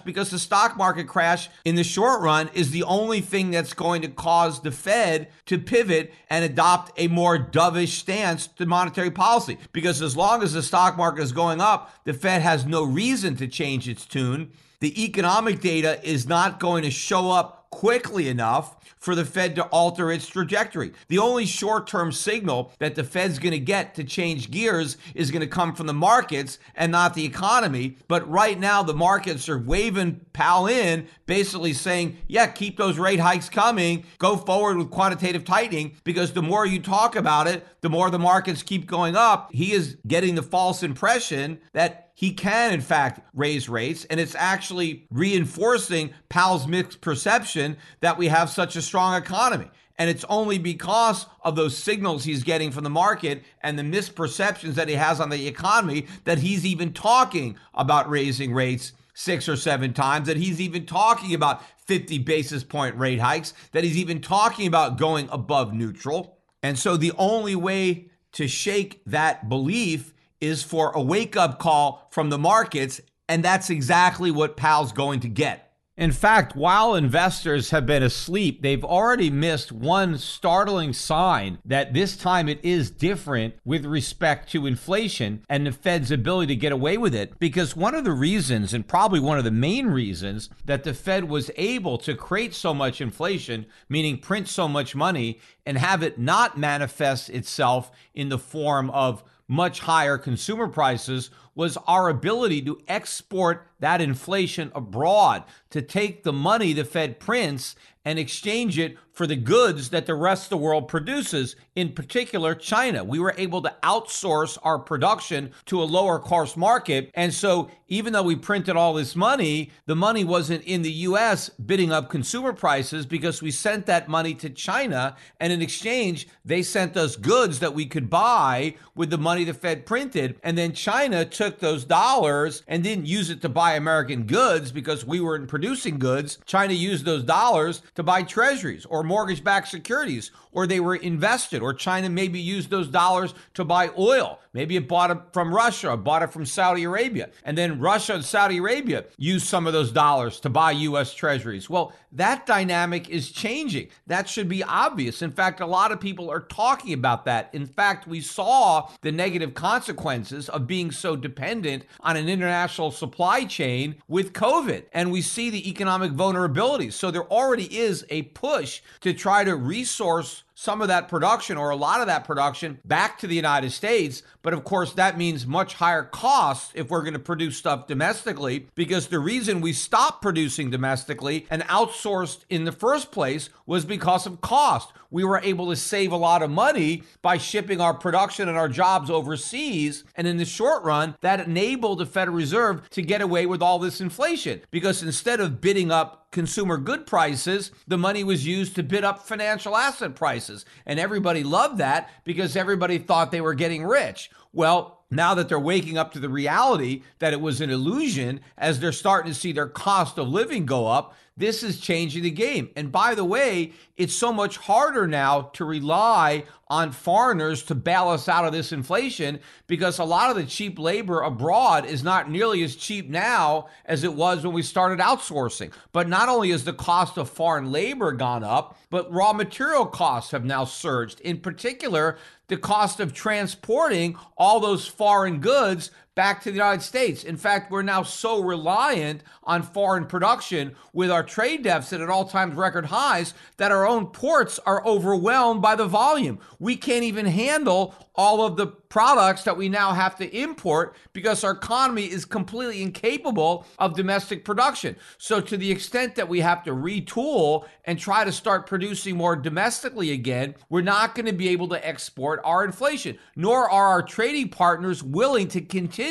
because 0.00 0.30
the 0.30 0.38
stock 0.38 0.78
market 0.78 1.06
crash 1.06 1.50
in 1.62 1.74
the 1.74 1.84
short 1.84 2.22
run 2.22 2.48
is 2.54 2.70
the 2.70 2.82
only 2.84 3.20
thing 3.20 3.50
that's 3.50 3.74
going 3.74 4.00
to 4.00 4.08
cause 4.08 4.62
the 4.62 4.70
Fed 4.70 5.28
to 5.44 5.58
pivot 5.58 6.10
and 6.30 6.42
adopt 6.42 6.98
a 6.98 7.08
more 7.08 7.38
dovish 7.38 7.98
stance 7.98 8.46
to 8.46 8.64
monetary 8.64 9.10
policy. 9.10 9.58
Because 9.72 10.00
as 10.00 10.16
long 10.16 10.42
as 10.42 10.54
the 10.54 10.62
stock 10.62 10.96
market 10.96 11.20
is 11.20 11.32
going 11.32 11.60
up, 11.60 11.92
the 12.04 12.14
Fed 12.14 12.40
has 12.40 12.64
no 12.64 12.82
reason 12.82 13.36
to 13.36 13.46
change 13.46 13.90
its 13.90 14.06
tune. 14.06 14.50
The 14.80 15.04
economic 15.04 15.60
data 15.60 16.00
is 16.02 16.26
not 16.26 16.60
going 16.60 16.82
to 16.82 16.90
show 16.90 17.30
up 17.30 17.61
quickly 17.72 18.28
enough 18.28 18.76
for 18.98 19.16
the 19.16 19.24
Fed 19.24 19.56
to 19.56 19.64
alter 19.64 20.12
its 20.12 20.28
trajectory. 20.28 20.92
The 21.08 21.18
only 21.18 21.46
short 21.46 21.88
term 21.88 22.12
signal 22.12 22.72
that 22.78 22.94
the 22.94 23.02
Fed's 23.02 23.40
going 23.40 23.52
to 23.52 23.58
get 23.58 23.96
to 23.96 24.04
change 24.04 24.52
gears 24.52 24.96
is 25.16 25.32
going 25.32 25.40
to 25.40 25.48
come 25.48 25.74
from 25.74 25.88
the 25.88 25.92
markets 25.92 26.60
and 26.76 26.92
not 26.92 27.14
the 27.14 27.24
economy. 27.24 27.96
But 28.06 28.28
right 28.30 28.60
now, 28.60 28.84
the 28.84 28.94
markets 28.94 29.48
are 29.48 29.58
waving 29.58 30.20
Powell 30.32 30.68
in, 30.68 31.08
basically 31.26 31.72
saying, 31.72 32.18
yeah, 32.28 32.46
keep 32.46 32.76
those 32.76 32.98
rate 32.98 33.18
hikes 33.18 33.48
coming, 33.48 34.04
go 34.18 34.36
forward 34.36 34.76
with 34.76 34.90
quantitative 34.90 35.44
tightening, 35.44 35.96
because 36.04 36.32
the 36.32 36.42
more 36.42 36.64
you 36.64 36.78
talk 36.78 37.16
about 37.16 37.48
it, 37.48 37.66
the 37.80 37.90
more 37.90 38.10
the 38.10 38.18
markets 38.18 38.62
keep 38.62 38.86
going 38.86 39.16
up. 39.16 39.50
He 39.52 39.72
is 39.72 39.96
getting 40.06 40.36
the 40.36 40.42
false 40.42 40.84
impression 40.84 41.58
that 41.72 42.11
he 42.14 42.32
can, 42.32 42.72
in 42.72 42.80
fact, 42.80 43.20
raise 43.34 43.68
rates. 43.68 44.04
And 44.06 44.20
it's 44.20 44.34
actually 44.34 45.06
reinforcing 45.10 46.12
Powell's 46.28 46.66
misperception 46.66 47.76
that 48.00 48.18
we 48.18 48.28
have 48.28 48.50
such 48.50 48.76
a 48.76 48.82
strong 48.82 49.14
economy. 49.14 49.70
And 49.98 50.10
it's 50.10 50.24
only 50.28 50.58
because 50.58 51.26
of 51.42 51.54
those 51.54 51.76
signals 51.76 52.24
he's 52.24 52.42
getting 52.42 52.70
from 52.70 52.84
the 52.84 52.90
market 52.90 53.42
and 53.62 53.78
the 53.78 53.82
misperceptions 53.82 54.74
that 54.74 54.88
he 54.88 54.94
has 54.94 55.20
on 55.20 55.30
the 55.30 55.46
economy 55.46 56.06
that 56.24 56.38
he's 56.38 56.66
even 56.66 56.92
talking 56.92 57.56
about 57.74 58.08
raising 58.08 58.52
rates 58.52 58.92
six 59.14 59.48
or 59.48 59.56
seven 59.56 59.92
times, 59.92 60.26
that 60.26 60.38
he's 60.38 60.60
even 60.60 60.86
talking 60.86 61.34
about 61.34 61.62
50 61.86 62.18
basis 62.18 62.64
point 62.64 62.96
rate 62.96 63.20
hikes, 63.20 63.52
that 63.72 63.84
he's 63.84 63.98
even 63.98 64.20
talking 64.20 64.66
about 64.66 64.98
going 64.98 65.28
above 65.30 65.74
neutral. 65.74 66.38
And 66.62 66.78
so 66.78 66.96
the 66.96 67.12
only 67.18 67.54
way 67.54 68.08
to 68.32 68.48
shake 68.48 69.02
that 69.04 69.48
belief 69.48 70.14
is 70.42 70.62
for 70.62 70.90
a 70.90 71.00
wake 71.00 71.36
up 71.36 71.58
call 71.58 72.06
from 72.10 72.28
the 72.28 72.38
markets. 72.38 73.00
And 73.28 73.42
that's 73.42 73.70
exactly 73.70 74.30
what 74.30 74.58
Powell's 74.58 74.92
going 74.92 75.20
to 75.20 75.28
get. 75.28 75.72
In 75.96 76.10
fact, 76.10 76.56
while 76.56 76.94
investors 76.94 77.68
have 77.68 77.84
been 77.84 78.02
asleep, 78.02 78.62
they've 78.62 78.82
already 78.82 79.28
missed 79.28 79.70
one 79.70 80.16
startling 80.16 80.94
sign 80.94 81.58
that 81.66 81.92
this 81.92 82.16
time 82.16 82.48
it 82.48 82.58
is 82.62 82.90
different 82.90 83.54
with 83.62 83.84
respect 83.84 84.50
to 84.52 84.66
inflation 84.66 85.44
and 85.50 85.66
the 85.66 85.72
Fed's 85.72 86.10
ability 86.10 86.54
to 86.54 86.60
get 86.60 86.72
away 86.72 86.96
with 86.96 87.14
it. 87.14 87.38
Because 87.38 87.76
one 87.76 87.94
of 87.94 88.04
the 88.04 88.12
reasons, 88.12 88.72
and 88.72 88.88
probably 88.88 89.20
one 89.20 89.36
of 89.36 89.44
the 89.44 89.50
main 89.50 89.88
reasons, 89.88 90.48
that 90.64 90.82
the 90.82 90.94
Fed 90.94 91.24
was 91.24 91.50
able 91.56 91.98
to 91.98 92.14
create 92.14 92.54
so 92.54 92.72
much 92.72 93.02
inflation, 93.02 93.66
meaning 93.90 94.16
print 94.16 94.48
so 94.48 94.66
much 94.66 94.94
money, 94.94 95.40
and 95.66 95.76
have 95.76 96.02
it 96.02 96.18
not 96.18 96.58
manifest 96.58 97.28
itself 97.28 97.92
in 98.14 98.30
the 98.30 98.38
form 98.38 98.88
of 98.90 99.22
much 99.48 99.80
higher 99.80 100.18
consumer 100.18 100.68
prices 100.68 101.30
was 101.54 101.76
our 101.86 102.08
ability 102.08 102.62
to 102.62 102.78
export 102.88 103.66
that 103.80 104.00
inflation 104.00 104.72
abroad, 104.74 105.44
to 105.70 105.82
take 105.82 106.22
the 106.22 106.32
money 106.32 106.72
the 106.72 106.84
Fed 106.84 107.20
prints 107.20 107.76
and 108.04 108.18
exchange 108.18 108.78
it 108.78 108.96
for 109.12 109.26
the 109.26 109.36
goods 109.36 109.90
that 109.90 110.06
the 110.06 110.14
rest 110.14 110.44
of 110.44 110.50
the 110.50 110.56
world 110.56 110.88
produces, 110.88 111.56
in 111.76 111.92
particular 111.92 112.54
China. 112.54 113.04
We 113.04 113.18
were 113.18 113.34
able 113.36 113.62
to 113.62 113.74
outsource 113.82 114.58
our 114.62 114.78
production 114.78 115.52
to 115.66 115.82
a 115.82 115.84
lower 115.84 116.18
cost 116.18 116.56
market. 116.56 117.10
And 117.14 117.32
so, 117.32 117.70
even 117.88 118.14
though 118.14 118.22
we 118.22 118.36
printed 118.36 118.74
all 118.74 118.94
this 118.94 119.14
money, 119.14 119.70
the 119.84 119.94
money 119.94 120.24
wasn't 120.24 120.64
in 120.64 120.80
the 120.80 120.92
US 120.92 121.50
bidding 121.50 121.92
up 121.92 122.08
consumer 122.08 122.54
prices 122.54 123.04
because 123.04 123.42
we 123.42 123.50
sent 123.50 123.84
that 123.84 124.08
money 124.08 124.34
to 124.36 124.48
China. 124.48 125.14
And 125.38 125.52
in 125.52 125.60
exchange, 125.60 126.26
they 126.42 126.62
sent 126.62 126.96
us 126.96 127.16
goods 127.16 127.58
that 127.58 127.74
we 127.74 127.84
could 127.84 128.08
buy 128.08 128.76
with 128.94 129.10
the 129.10 129.18
money 129.18 129.44
the 129.44 129.52
Fed 129.52 129.84
printed. 129.84 130.38
And 130.42 130.56
then 130.56 130.72
China 130.72 131.26
took 131.26 131.58
those 131.58 131.84
dollars 131.84 132.62
and 132.66 132.82
didn't 132.82 133.06
use 133.06 133.28
it 133.28 133.42
to 133.42 133.50
buy 133.50 133.74
American 133.74 134.22
goods 134.24 134.72
because 134.72 135.04
we 135.04 135.20
weren't 135.20 135.48
producing 135.48 135.98
goods. 135.98 136.38
China 136.46 136.72
used 136.72 137.04
those 137.04 137.24
dollars 137.24 137.82
to 137.94 138.02
buy 138.02 138.22
treasuries 138.22 138.86
or 138.86 139.01
mortgage 139.02 139.42
backed 139.42 139.68
securities, 139.68 140.30
or 140.52 140.66
they 140.66 140.80
were 140.80 140.96
invested, 140.96 141.62
or 141.62 141.74
China 141.74 142.08
maybe 142.08 142.38
used 142.38 142.70
those 142.70 142.88
dollars 142.88 143.34
to 143.54 143.64
buy 143.64 143.90
oil. 143.98 144.38
Maybe 144.52 144.76
it 144.76 144.86
bought 144.86 145.10
it 145.10 145.18
from 145.32 145.54
Russia, 145.54 145.96
bought 145.96 146.22
it 146.22 146.30
from 146.30 146.44
Saudi 146.44 146.84
Arabia. 146.84 147.30
And 147.42 147.56
then 147.56 147.80
Russia 147.80 148.14
and 148.14 148.24
Saudi 148.24 148.58
Arabia 148.58 149.04
used 149.16 149.46
some 149.46 149.66
of 149.66 149.72
those 149.72 149.90
dollars 149.90 150.40
to 150.40 150.50
buy 150.50 150.72
U.S. 150.72 151.14
treasuries. 151.14 151.70
Well, 151.70 151.94
that 152.12 152.44
dynamic 152.44 153.08
is 153.08 153.30
changing. 153.30 153.88
That 154.06 154.28
should 154.28 154.50
be 154.50 154.62
obvious. 154.62 155.22
In 155.22 155.30
fact, 155.30 155.60
a 155.60 155.66
lot 155.66 155.90
of 155.90 156.00
people 156.00 156.30
are 156.30 156.40
talking 156.40 156.92
about 156.92 157.24
that. 157.24 157.48
In 157.54 157.64
fact, 157.64 158.06
we 158.06 158.20
saw 158.20 158.90
the 159.00 159.10
negative 159.10 159.54
consequences 159.54 160.50
of 160.50 160.66
being 160.66 160.90
so 160.90 161.16
dependent 161.16 161.86
on 162.00 162.18
an 162.18 162.28
international 162.28 162.90
supply 162.90 163.46
chain 163.46 163.96
with 164.06 164.34
COVID. 164.34 164.84
And 164.92 165.10
we 165.10 165.22
see 165.22 165.48
the 165.48 165.70
economic 165.70 166.12
vulnerabilities. 166.12 166.92
So 166.92 167.10
there 167.10 167.24
already 167.24 167.78
is 167.78 168.04
a 168.10 168.22
push 168.22 168.82
to 169.00 169.12
try 169.12 169.44
to 169.44 169.56
resource 169.56 170.44
some 170.62 170.80
of 170.80 170.86
that 170.86 171.08
production 171.08 171.56
or 171.56 171.70
a 171.70 171.76
lot 171.76 172.00
of 172.00 172.06
that 172.06 172.22
production 172.22 172.78
back 172.84 173.18
to 173.18 173.26
the 173.26 173.34
United 173.34 173.72
States. 173.72 174.22
But 174.42 174.52
of 174.52 174.62
course, 174.62 174.92
that 174.92 175.18
means 175.18 175.44
much 175.44 175.74
higher 175.74 176.04
costs 176.04 176.70
if 176.76 176.88
we're 176.88 177.02
going 177.02 177.14
to 177.14 177.18
produce 177.18 177.56
stuff 177.56 177.88
domestically, 177.88 178.68
because 178.76 179.08
the 179.08 179.18
reason 179.18 179.60
we 179.60 179.72
stopped 179.72 180.22
producing 180.22 180.70
domestically 180.70 181.46
and 181.50 181.62
outsourced 181.62 182.44
in 182.48 182.64
the 182.64 182.70
first 182.70 183.10
place 183.10 183.50
was 183.66 183.84
because 183.84 184.24
of 184.24 184.40
cost. 184.40 184.92
We 185.10 185.24
were 185.24 185.40
able 185.42 185.68
to 185.68 185.76
save 185.76 186.12
a 186.12 186.16
lot 186.16 186.42
of 186.42 186.50
money 186.50 187.02
by 187.22 187.38
shipping 187.38 187.80
our 187.80 187.92
production 187.92 188.48
and 188.48 188.56
our 188.56 188.68
jobs 188.68 189.10
overseas. 189.10 190.04
And 190.14 190.26
in 190.26 190.36
the 190.36 190.44
short 190.44 190.84
run, 190.84 191.16
that 191.20 191.40
enabled 191.40 191.98
the 191.98 192.06
Federal 192.06 192.36
Reserve 192.36 192.88
to 192.90 193.02
get 193.02 193.20
away 193.20 193.46
with 193.46 193.62
all 193.62 193.78
this 193.78 194.00
inflation 194.00 194.62
because 194.70 195.02
instead 195.02 195.40
of 195.40 195.60
bidding 195.60 195.90
up 195.90 196.30
consumer 196.32 196.78
good 196.78 197.06
prices, 197.06 197.70
the 197.86 197.98
money 197.98 198.24
was 198.24 198.46
used 198.46 198.74
to 198.74 198.82
bid 198.82 199.04
up 199.04 199.18
financial 199.26 199.76
asset 199.76 200.14
prices. 200.14 200.51
And 200.86 200.98
everybody 200.98 201.42
loved 201.42 201.78
that 201.78 202.10
because 202.24 202.56
everybody 202.56 202.98
thought 202.98 203.30
they 203.30 203.40
were 203.40 203.54
getting 203.54 203.84
rich. 203.84 204.30
Well, 204.52 205.02
now 205.10 205.34
that 205.34 205.48
they're 205.48 205.60
waking 205.60 205.98
up 205.98 206.12
to 206.12 206.18
the 206.18 206.28
reality 206.28 207.02
that 207.18 207.32
it 207.32 207.40
was 207.40 207.60
an 207.60 207.70
illusion 207.70 208.40
as 208.56 208.80
they're 208.80 208.92
starting 208.92 209.32
to 209.32 209.38
see 209.38 209.52
their 209.52 209.68
cost 209.68 210.18
of 210.18 210.28
living 210.28 210.66
go 210.66 210.86
up, 210.86 211.14
this 211.36 211.62
is 211.62 211.80
changing 211.80 212.22
the 212.22 212.30
game. 212.30 212.70
And 212.76 212.92
by 212.92 213.14
the 213.14 213.24
way, 213.24 213.72
it's 213.96 214.14
so 214.14 214.32
much 214.32 214.58
harder 214.58 215.06
now 215.06 215.50
to 215.54 215.64
rely 215.64 216.44
on 216.68 216.92
foreigners 216.92 217.62
to 217.64 217.74
bail 217.74 218.08
us 218.08 218.28
out 218.28 218.44
of 218.44 218.52
this 218.52 218.72
inflation 218.72 219.40
because 219.66 219.98
a 219.98 220.04
lot 220.04 220.30
of 220.30 220.36
the 220.36 220.44
cheap 220.44 220.78
labor 220.78 221.20
abroad 221.20 221.86
is 221.86 222.02
not 222.02 222.30
nearly 222.30 222.62
as 222.62 222.76
cheap 222.76 223.08
now 223.08 223.68
as 223.86 224.04
it 224.04 224.14
was 224.14 224.44
when 224.44 224.54
we 224.54 224.62
started 224.62 224.98
outsourcing. 224.98 225.72
But 225.92 226.08
not 226.08 226.28
only 226.28 226.50
has 226.50 226.64
the 226.64 226.72
cost 226.72 227.16
of 227.16 227.30
foreign 227.30 227.72
labor 227.72 228.12
gone 228.12 228.44
up, 228.44 228.76
but 228.90 229.10
raw 229.12 229.32
material 229.32 229.86
costs 229.86 230.32
have 230.32 230.44
now 230.44 230.64
surged. 230.64 231.20
In 231.20 231.40
particular, 231.40 232.18
the 232.48 232.58
cost 232.58 233.00
of 233.00 233.14
transporting 233.14 234.16
all 234.36 234.60
those 234.60 234.86
foreign 234.86 235.40
goods 235.40 235.90
back 236.14 236.42
to 236.42 236.50
the 236.50 236.56
United 236.56 236.82
States. 236.82 237.24
In 237.24 237.36
fact, 237.36 237.70
we're 237.70 237.82
now 237.82 238.02
so 238.02 238.42
reliant 238.42 239.22
on 239.44 239.62
foreign 239.62 240.04
production 240.04 240.74
with 240.92 241.10
our 241.10 241.22
trade 241.22 241.62
deficit 241.62 242.02
at 242.02 242.10
all 242.10 242.26
times 242.26 242.54
record 242.54 242.86
highs 242.86 243.32
that 243.56 243.72
our 243.72 243.86
own 243.86 244.06
ports 244.06 244.60
are 244.66 244.84
overwhelmed 244.86 245.62
by 245.62 245.74
the 245.74 245.86
volume. 245.86 246.38
We 246.58 246.76
can't 246.76 247.04
even 247.04 247.26
handle 247.26 247.94
all 248.14 248.44
of 248.44 248.56
the 248.56 248.66
products 248.66 249.44
that 249.44 249.56
we 249.56 249.70
now 249.70 249.94
have 249.94 250.14
to 250.16 250.36
import 250.36 250.94
because 251.14 251.42
our 251.44 251.52
economy 251.52 252.04
is 252.04 252.26
completely 252.26 252.82
incapable 252.82 253.64
of 253.78 253.96
domestic 253.96 254.44
production. 254.44 254.94
So, 255.16 255.40
to 255.40 255.56
the 255.56 255.70
extent 255.70 256.16
that 256.16 256.28
we 256.28 256.40
have 256.40 256.62
to 256.64 256.72
retool 256.72 257.64
and 257.86 257.98
try 257.98 258.22
to 258.24 258.32
start 258.32 258.66
producing 258.66 259.16
more 259.16 259.34
domestically 259.34 260.12
again, 260.12 260.56
we're 260.68 260.82
not 260.82 261.14
going 261.14 261.24
to 261.24 261.32
be 261.32 261.48
able 261.48 261.68
to 261.68 261.88
export 261.88 262.42
our 262.44 262.66
inflation, 262.66 263.18
nor 263.34 263.70
are 263.70 263.88
our 263.88 264.02
trading 264.02 264.50
partners 264.50 265.02
willing 265.02 265.48
to 265.48 265.62
continue 265.62 266.01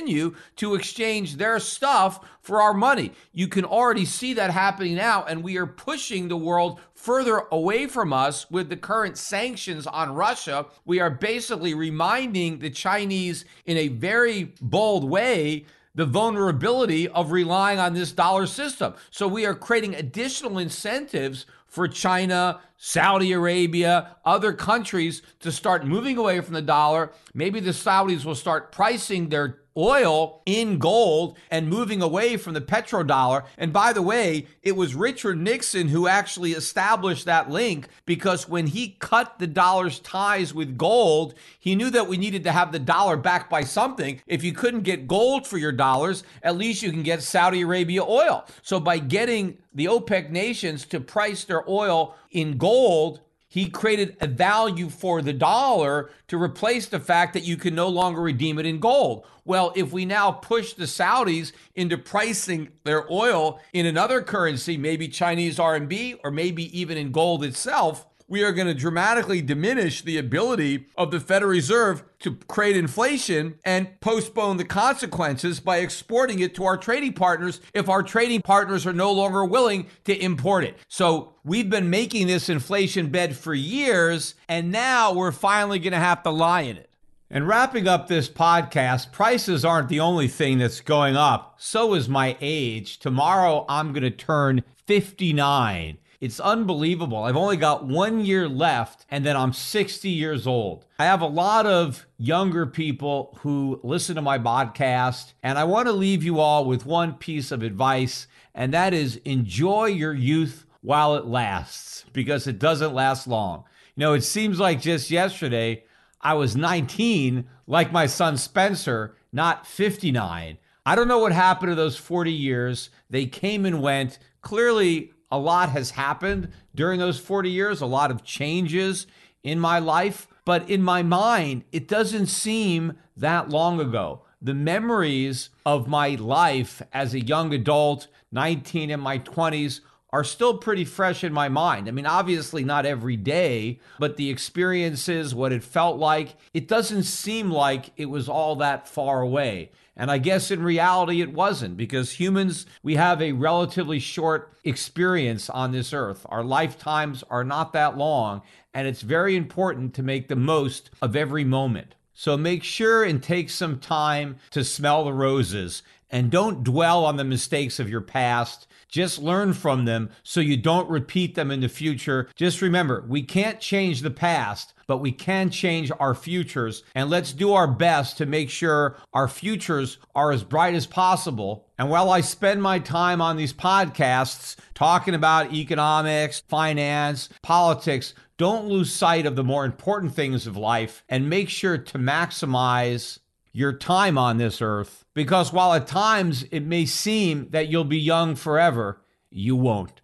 to 0.56 0.76
exchange 0.76 1.36
their 1.36 1.60
stuff 1.60 2.20
for 2.42 2.62
our 2.62 2.74
money. 2.74 3.12
You 3.34 3.48
can 3.48 3.66
already 3.66 4.06
see 4.06 4.34
that 4.34 4.52
happening 4.52 4.96
now, 4.96 5.24
and 5.26 5.44
we 5.44 5.58
are 5.58 5.68
pushing 5.68 6.28
the 6.28 6.38
world 6.38 6.80
further 6.94 7.44
away 7.52 7.88
from 7.88 8.14
us 8.14 8.50
with 8.50 8.70
the 8.70 8.78
current 8.78 9.18
sanctions 9.18 9.86
on 9.88 10.14
Russia. 10.14 10.66
We 10.86 11.00
are 11.00 11.10
basically 11.10 11.74
reminding 11.74 12.60
the 12.60 12.70
Chinese 12.70 13.46
in 13.66 13.78
a 13.78 13.90
very 13.90 14.54
bold 14.62 15.04
way 15.04 15.66
the 15.94 16.06
vulnerability 16.06 17.10
of 17.10 17.32
relying 17.32 17.80
on 17.80 17.94
this 17.94 18.12
dollar 18.12 18.48
system. 18.48 18.94
So 19.10 19.28
we 19.28 19.46
are 19.46 19.54
creating 19.54 19.96
additional 19.96 20.58
incentives 20.58 21.46
for 21.68 21.88
China, 21.88 22.60
Saudi 22.78 23.32
Arabia, 23.32 24.18
other 24.26 24.52
countries 24.54 25.22
to 25.40 25.52
start 25.52 25.86
moving 25.86 26.18
away 26.18 26.42
from 26.42 26.54
the 26.54 26.62
dollar. 26.62 27.12
Maybe 27.34 27.60
the 27.60 27.72
Saudis 27.72 28.26
will 28.26 28.36
start 28.36 28.72
pricing 28.72 29.30
their 29.30 29.61
oil 29.78 30.42
in 30.46 30.78
gold 30.78 31.38
and 31.50 31.70
moving 31.70 32.02
away 32.02 32.38
from 32.38 32.54
the 32.54 32.62
petrodollar. 32.62 33.46
And 33.58 33.72
by 33.72 33.94
the 33.94 34.02
way, 34.02 34.48
it 34.62 34.76
was 34.76 34.96
Richard 34.96 35.38
Nixon 35.38 35.88
who 35.88 36.08
actually 36.08 36.52
established 36.52 37.26
that 37.26 37.50
link 37.50 37.88
because 38.06 38.50
when 38.50 38.68
he 38.68 38.98
cut 39.00 39.40
the 39.40 39.48
dollar's 39.48 40.00
ties 40.00 40.54
with 40.54 40.78
gold, 40.78 41.34
he 41.60 41.76
knew 41.76 41.90
that 41.90 42.08
we 42.08 42.18
needed 42.18 42.44
to 42.44 42.52
have 42.52 42.72
the 42.72 42.80
dollar 42.80 43.18
backed 43.18 43.50
by 43.50 43.64
something. 43.64 44.22
If 44.28 44.44
you 44.44 44.54
couldn't 44.54 44.82
get 44.82 45.08
gold 45.08 45.48
for 45.48 45.58
your 45.58 45.72
dollars, 45.72 46.24
at 46.44 46.58
least 46.58 46.82
you 46.82 46.92
can 46.92 47.04
get 47.04 47.24
Saudi 47.24 47.62
Arabia 47.62 48.04
oil. 48.04 48.46
So 48.62 48.80
by 48.80 49.00
getting 49.00 49.58
the 49.74 49.86
OPEC 49.86 50.30
nations 50.30 50.86
to 50.88 51.00
price 51.00 51.44
their 51.44 51.68
oil 51.70 52.16
in 52.32 52.58
gold, 52.58 53.22
he 53.52 53.70
created 53.70 54.16
a 54.22 54.28
value 54.28 54.90
for 54.90 55.22
the 55.22 55.34
dollar 55.34 56.10
to 56.30 56.42
replace 56.42 56.88
the 56.88 57.02
fact 57.02 57.34
that 57.34 57.44
you 57.44 57.58
can 57.58 57.76
no 57.76 57.90
longer 57.90 58.22
redeem 58.22 58.58
it 58.60 58.66
in 58.66 58.80
gold. 58.80 59.26
Well, 59.44 59.74
if 59.76 59.92
we 59.92 60.06
now 60.06 60.32
push 60.32 60.72
the 60.72 60.86
Saudis 60.86 61.52
into 61.76 61.98
pricing 61.98 62.70
their 62.86 63.12
oil 63.12 63.60
in 63.74 63.86
another 63.86 64.22
currency, 64.22 64.78
maybe 64.78 65.10
Chinese 65.10 65.58
RMB 65.58 66.20
or 66.24 66.32
maybe 66.32 66.80
even 66.80 66.98
in 66.98 67.12
gold 67.12 67.44
itself, 67.44 68.06
we 68.32 68.46
are 68.46 68.54
going 68.54 68.68
to 68.68 68.74
dramatically 68.74 69.42
diminish 69.42 70.04
the 70.04 70.18
ability 70.18 70.86
of 70.96 71.12
the 71.12 71.20
Federal 71.20 71.52
Reserve 71.52 72.02
to 72.20 72.36
create 72.48 72.78
inflation 72.78 73.56
and 73.66 74.00
postpone 74.00 74.56
the 74.56 74.64
consequences 74.64 75.60
by 75.60 75.80
exporting 75.80 76.40
it 76.40 76.56
to 76.56 76.64
our 76.64 76.78
trading 76.78 77.12
partners 77.12 77.60
if 77.74 77.90
our 77.90 78.02
trading 78.02 78.42
partners 78.42 78.88
are 78.88 78.94
no 78.94 79.12
longer 79.12 79.44
willing 79.44 79.86
to 80.06 80.16
import 80.16 80.64
it. 80.64 80.78
So 80.88 81.34
we've 81.44 81.70
been 81.70 81.90
making 81.90 82.28
this 82.28 82.48
inflation 82.48 83.10
bed 83.10 83.36
for 83.36 83.54
years, 83.54 84.36
and 84.48 84.72
now 84.72 85.12
we're 85.12 85.34
finally 85.34 85.80
going 85.80 85.92
to 85.92 86.00
have 86.00 86.24
to 86.24 86.30
lie 86.30 86.62
in 86.62 86.78
it. 86.78 86.90
And 87.30 87.46
wrapping 87.46 87.86
up 87.86 88.08
this 88.08 88.30
podcast, 88.30 89.12
prices 89.12 89.66
aren't 89.66 89.90
the 89.90 90.00
only 90.00 90.30
thing 90.30 90.58
that's 90.58 90.80
going 90.80 91.18
up. 91.18 91.56
So 91.58 91.96
is 91.96 92.08
my 92.08 92.38
age. 92.40 93.00
Tomorrow 93.00 93.66
I'm 93.68 93.92
going 93.92 94.04
to 94.04 94.10
turn 94.10 94.64
59. 94.88 95.98
It's 96.22 96.40
unbelievable. 96.40 97.24
I've 97.24 97.36
only 97.36 97.58
got 97.58 97.88
one 97.88 98.24
year 98.24 98.48
left, 98.48 99.08
and 99.10 99.26
then 99.26 99.36
I'm 99.36 99.54
60 99.54 100.08
years 100.08 100.46
old. 100.46 100.86
I 101.00 101.06
have 101.06 101.22
a 101.22 101.26
lot 101.26 101.66
of 101.66 102.06
younger 102.20 102.68
people 102.68 103.36
who 103.42 103.80
listen 103.82 104.16
to 104.18 104.22
my 104.22 104.38
podcast, 104.38 105.34
and 105.42 105.58
I 105.58 105.64
want 105.64 105.88
to 105.88 105.94
leave 105.94 106.24
you 106.24 106.40
all 106.40 106.66
with 106.66 106.86
one 106.86 107.16
piece 107.16 107.52
of 107.52 107.64
advice, 107.64 108.28
and 108.54 108.72
that 108.72 108.94
is 108.94 109.16
enjoy 109.26 109.88
your 109.88 110.14
youth 110.14 110.68
while 110.82 111.16
it 111.16 111.26
lasts 111.26 112.06
because 112.14 112.46
it 112.46 112.60
doesn't 112.60 112.94
last 112.94 113.26
long. 113.26 113.64
You 113.96 114.02
know, 114.02 114.14
it 114.14 114.22
seems 114.22 114.60
like 114.60 114.80
just 114.80 115.10
yesterday 115.10 115.86
I 116.22 116.36
was 116.36 116.56
19, 116.56 117.46
like 117.66 117.92
my 117.92 118.06
son 118.06 118.38
Spencer, 118.38 119.16
not 119.34 119.66
59. 119.66 120.60
I 120.86 120.96
don't 120.96 121.08
know 121.08 121.20
what 121.20 121.32
happened 121.32 121.72
to 121.72 121.76
those 121.76 121.98
40 121.98 122.32
years. 122.32 122.92
They 123.10 123.26
came 123.26 123.66
and 123.66 123.82
went. 123.82 124.20
Clearly, 124.42 125.14
a 125.32 125.38
lot 125.38 125.70
has 125.70 125.92
happened 125.92 126.52
during 126.76 127.00
those 127.00 127.20
40 127.20 127.50
years, 127.50 127.82
a 127.82 127.86
lot 127.86 128.12
of 128.12 128.24
changes 128.24 129.08
in 129.44 129.60
my 129.60 129.80
life. 129.80 130.28
But 130.46 130.70
in 130.70 130.82
my 130.82 131.04
mind, 131.04 131.64
it 131.72 131.88
doesn't 131.88 132.28
seem 132.28 132.98
that 133.16 133.50
long 133.50 133.80
ago. 133.80 134.22
The 134.42 134.54
memories 134.56 135.50
of 135.66 135.88
my 135.88 136.16
life 136.16 136.82
as 136.92 137.14
a 137.14 137.22
young 137.22 137.54
adult, 137.54 138.08
19 138.32 138.90
in 138.90 139.00
my 139.00 139.20
20s, 139.20 139.82
are 140.14 140.24
still 140.24 140.58
pretty 140.58 140.84
fresh 140.84 141.24
in 141.24 141.32
my 141.32 141.48
mind. 141.48 141.88
I 141.88 141.92
mean, 141.92 142.06
obviously 142.06 142.64
not 142.64 142.86
every 142.86 143.16
day, 143.16 143.80
but 143.98 144.18
the 144.18 144.30
experiences, 144.30 145.34
what 145.34 145.54
it 145.54 145.64
felt 145.64 145.98
like, 145.98 146.36
it 146.54 146.68
doesn't 146.68 147.04
seem 147.04 147.50
like 147.50 147.92
it 147.96 148.08
was 148.08 148.28
all 148.28 148.58
that 148.58 148.90
far 148.90 149.22
away. 149.22 149.72
And 149.96 150.10
I 150.10 150.18
guess 150.18 150.52
in 150.52 150.64
reality, 150.64 151.22
it 151.22 151.34
wasn't 151.34 151.78
because 151.78 152.14
humans, 152.14 152.66
we 152.82 152.96
have 152.96 153.22
a 153.22 153.34
relatively 153.34 154.00
short 154.00 154.54
experience 154.64 155.50
on 155.50 155.72
this 155.72 155.94
earth. 155.94 156.26
Our 156.30 156.44
lifetimes 156.44 157.24
are 157.30 157.44
not 157.44 157.74
that 157.74 157.98
long, 157.98 158.42
and 158.74 158.88
it's 158.88 159.02
very 159.02 159.36
important 159.36 159.94
to 159.96 160.04
make 160.04 160.28
the 160.28 160.36
most 160.36 160.90
of 161.02 161.16
every 161.16 161.44
moment. 161.44 161.96
So 162.14 162.38
make 162.38 162.64
sure 162.64 163.04
and 163.04 163.22
take 163.22 163.50
some 163.50 163.80
time 163.80 164.38
to 164.52 164.64
smell 164.64 165.06
the 165.06 165.14
roses 165.14 165.84
and 166.12 166.30
don't 166.30 166.64
dwell 166.64 167.06
on 167.06 167.18
the 167.18 167.24
mistakes 167.24 167.80
of 167.80 167.90
your 167.90 168.02
past. 168.02 168.68
Just 168.90 169.20
learn 169.20 169.54
from 169.54 169.86
them 169.86 170.10
so 170.22 170.42
you 170.42 170.58
don't 170.58 170.90
repeat 170.90 171.34
them 171.36 171.50
in 171.50 171.62
the 171.62 171.70
future. 171.70 172.30
Just 172.36 172.62
remember, 172.62 173.06
we 173.08 173.24
can't 173.24 173.62
change 173.62 174.02
the 174.02 174.12
past, 174.12 174.74
but 174.86 174.98
we 174.98 175.14
can 175.14 175.50
change 175.50 175.90
our 175.98 176.14
futures. 176.14 176.84
And 176.94 177.10
let's 177.10 177.32
do 177.32 177.54
our 177.54 177.68
best 177.68 178.18
to 178.18 178.26
make 178.26 178.50
sure 178.50 178.98
our 179.14 179.30
futures 179.30 179.98
are 180.14 180.34
as 180.34 180.44
bright 180.44 180.76
as 180.76 180.86
possible. 180.86 181.70
And 181.78 181.90
while 181.90 182.10
I 182.10 182.20
spend 182.20 182.62
my 182.62 182.80
time 182.80 183.22
on 183.22 183.38
these 183.38 183.54
podcasts 183.54 184.58
talking 184.74 185.16
about 185.16 185.54
economics, 185.54 186.44
finance, 186.50 187.30
politics, 187.42 188.14
don't 188.38 188.68
lose 188.68 188.92
sight 188.92 189.26
of 189.26 189.38
the 189.38 189.44
more 189.44 189.64
important 189.64 190.16
things 190.16 190.48
of 190.48 190.58
life 190.58 191.04
and 191.08 191.30
make 191.30 191.48
sure 191.48 191.78
to 191.78 191.98
maximize 191.98 193.20
your 193.52 193.74
time 193.74 194.18
on 194.18 194.38
this 194.38 194.62
earth. 194.62 195.06
Because 195.14 195.52
while 195.52 195.74
at 195.74 195.88
times 195.88 196.44
it 196.52 196.66
may 196.66 196.86
seem 196.86 197.50
that 197.52 197.68
you'll 197.68 197.84
be 197.84 198.00
young 198.00 198.36
forever, 198.36 199.02
you 199.30 199.56
won't. 199.56 200.02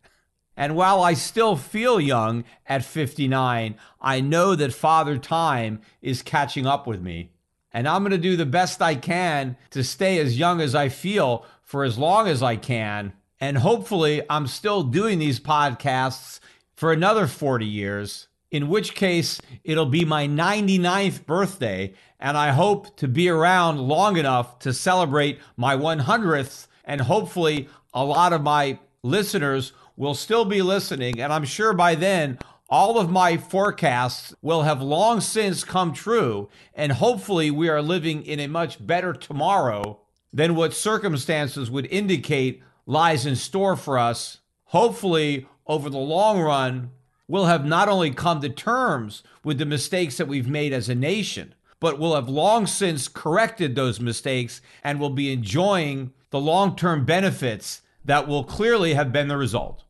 And 0.57 0.75
while 0.75 1.03
I 1.03 1.13
still 1.13 1.55
feel 1.55 2.01
young 2.01 2.43
at 2.65 2.83
59, 2.83 3.75
I 4.01 4.21
know 4.21 4.55
that 4.55 4.73
Father 4.73 5.17
Time 5.19 5.81
is 6.01 6.23
catching 6.23 6.65
up 6.65 6.87
with 6.87 6.99
me. 6.99 7.29
And 7.71 7.87
I'm 7.87 8.01
going 8.01 8.11
to 8.11 8.17
do 8.17 8.35
the 8.35 8.45
best 8.45 8.81
I 8.81 8.95
can 8.95 9.55
to 9.69 9.83
stay 9.83 10.17
as 10.17 10.39
young 10.39 10.59
as 10.59 10.73
I 10.73 10.89
feel 10.89 11.45
for 11.61 11.83
as 11.83 11.99
long 11.99 12.27
as 12.27 12.41
I 12.41 12.55
can. 12.55 13.13
And 13.39 13.59
hopefully, 13.59 14.23
I'm 14.31 14.47
still 14.47 14.81
doing 14.81 15.19
these 15.19 15.39
podcasts 15.39 16.39
for 16.73 16.91
another 16.91 17.27
40 17.27 17.67
years, 17.67 18.27
in 18.49 18.67
which 18.67 18.95
case 18.95 19.39
it'll 19.63 19.85
be 19.85 20.05
my 20.05 20.27
99th 20.27 21.27
birthday. 21.27 21.93
And 22.19 22.37
I 22.37 22.51
hope 22.51 22.97
to 22.97 23.07
be 23.07 23.29
around 23.29 23.79
long 23.79 24.17
enough 24.17 24.59
to 24.59 24.73
celebrate 24.73 25.39
my 25.55 25.75
100th. 25.75 26.67
And 26.83 27.01
hopefully, 27.01 27.69
a 27.93 28.03
lot 28.03 28.33
of 28.33 28.41
my 28.41 28.79
listeners 29.03 29.73
will 29.95 30.15
still 30.15 30.45
be 30.45 30.61
listening. 30.61 31.19
And 31.19 31.31
I'm 31.31 31.45
sure 31.45 31.73
by 31.73 31.95
then, 31.95 32.39
all 32.69 32.99
of 32.99 33.09
my 33.09 33.37
forecasts 33.37 34.33
will 34.41 34.63
have 34.63 34.81
long 34.81 35.21
since 35.21 35.63
come 35.63 35.93
true. 35.93 36.49
And 36.73 36.93
hopefully, 36.93 37.51
we 37.51 37.69
are 37.69 37.81
living 37.81 38.23
in 38.25 38.39
a 38.39 38.47
much 38.47 38.85
better 38.85 39.13
tomorrow 39.13 39.99
than 40.33 40.55
what 40.55 40.73
circumstances 40.73 41.71
would 41.71 41.85
indicate 41.87 42.61
lies 42.85 43.25
in 43.25 43.35
store 43.35 43.75
for 43.75 43.97
us. 43.97 44.39
Hopefully, 44.65 45.47
over 45.65 45.89
the 45.89 45.97
long 45.97 46.39
run, 46.41 46.91
we'll 47.27 47.45
have 47.45 47.65
not 47.65 47.89
only 47.89 48.11
come 48.11 48.41
to 48.41 48.49
terms 48.49 49.23
with 49.43 49.59
the 49.59 49.65
mistakes 49.65 50.17
that 50.17 50.27
we've 50.27 50.49
made 50.49 50.73
as 50.73 50.89
a 50.89 50.95
nation, 50.95 51.53
but 51.79 51.99
we'll 51.99 52.15
have 52.15 52.29
long 52.29 52.65
since 52.65 53.07
corrected 53.07 53.75
those 53.75 53.99
mistakes 53.99 54.61
and 54.83 54.99
will 54.99 55.09
be 55.09 55.31
enjoying 55.31 56.11
the 56.29 56.39
long 56.39 56.75
term 56.75 57.05
benefits 57.05 57.81
that 58.05 58.27
will 58.27 58.43
clearly 58.43 58.93
have 58.93 59.11
been 59.11 59.27
the 59.27 59.37
result. 59.37 59.83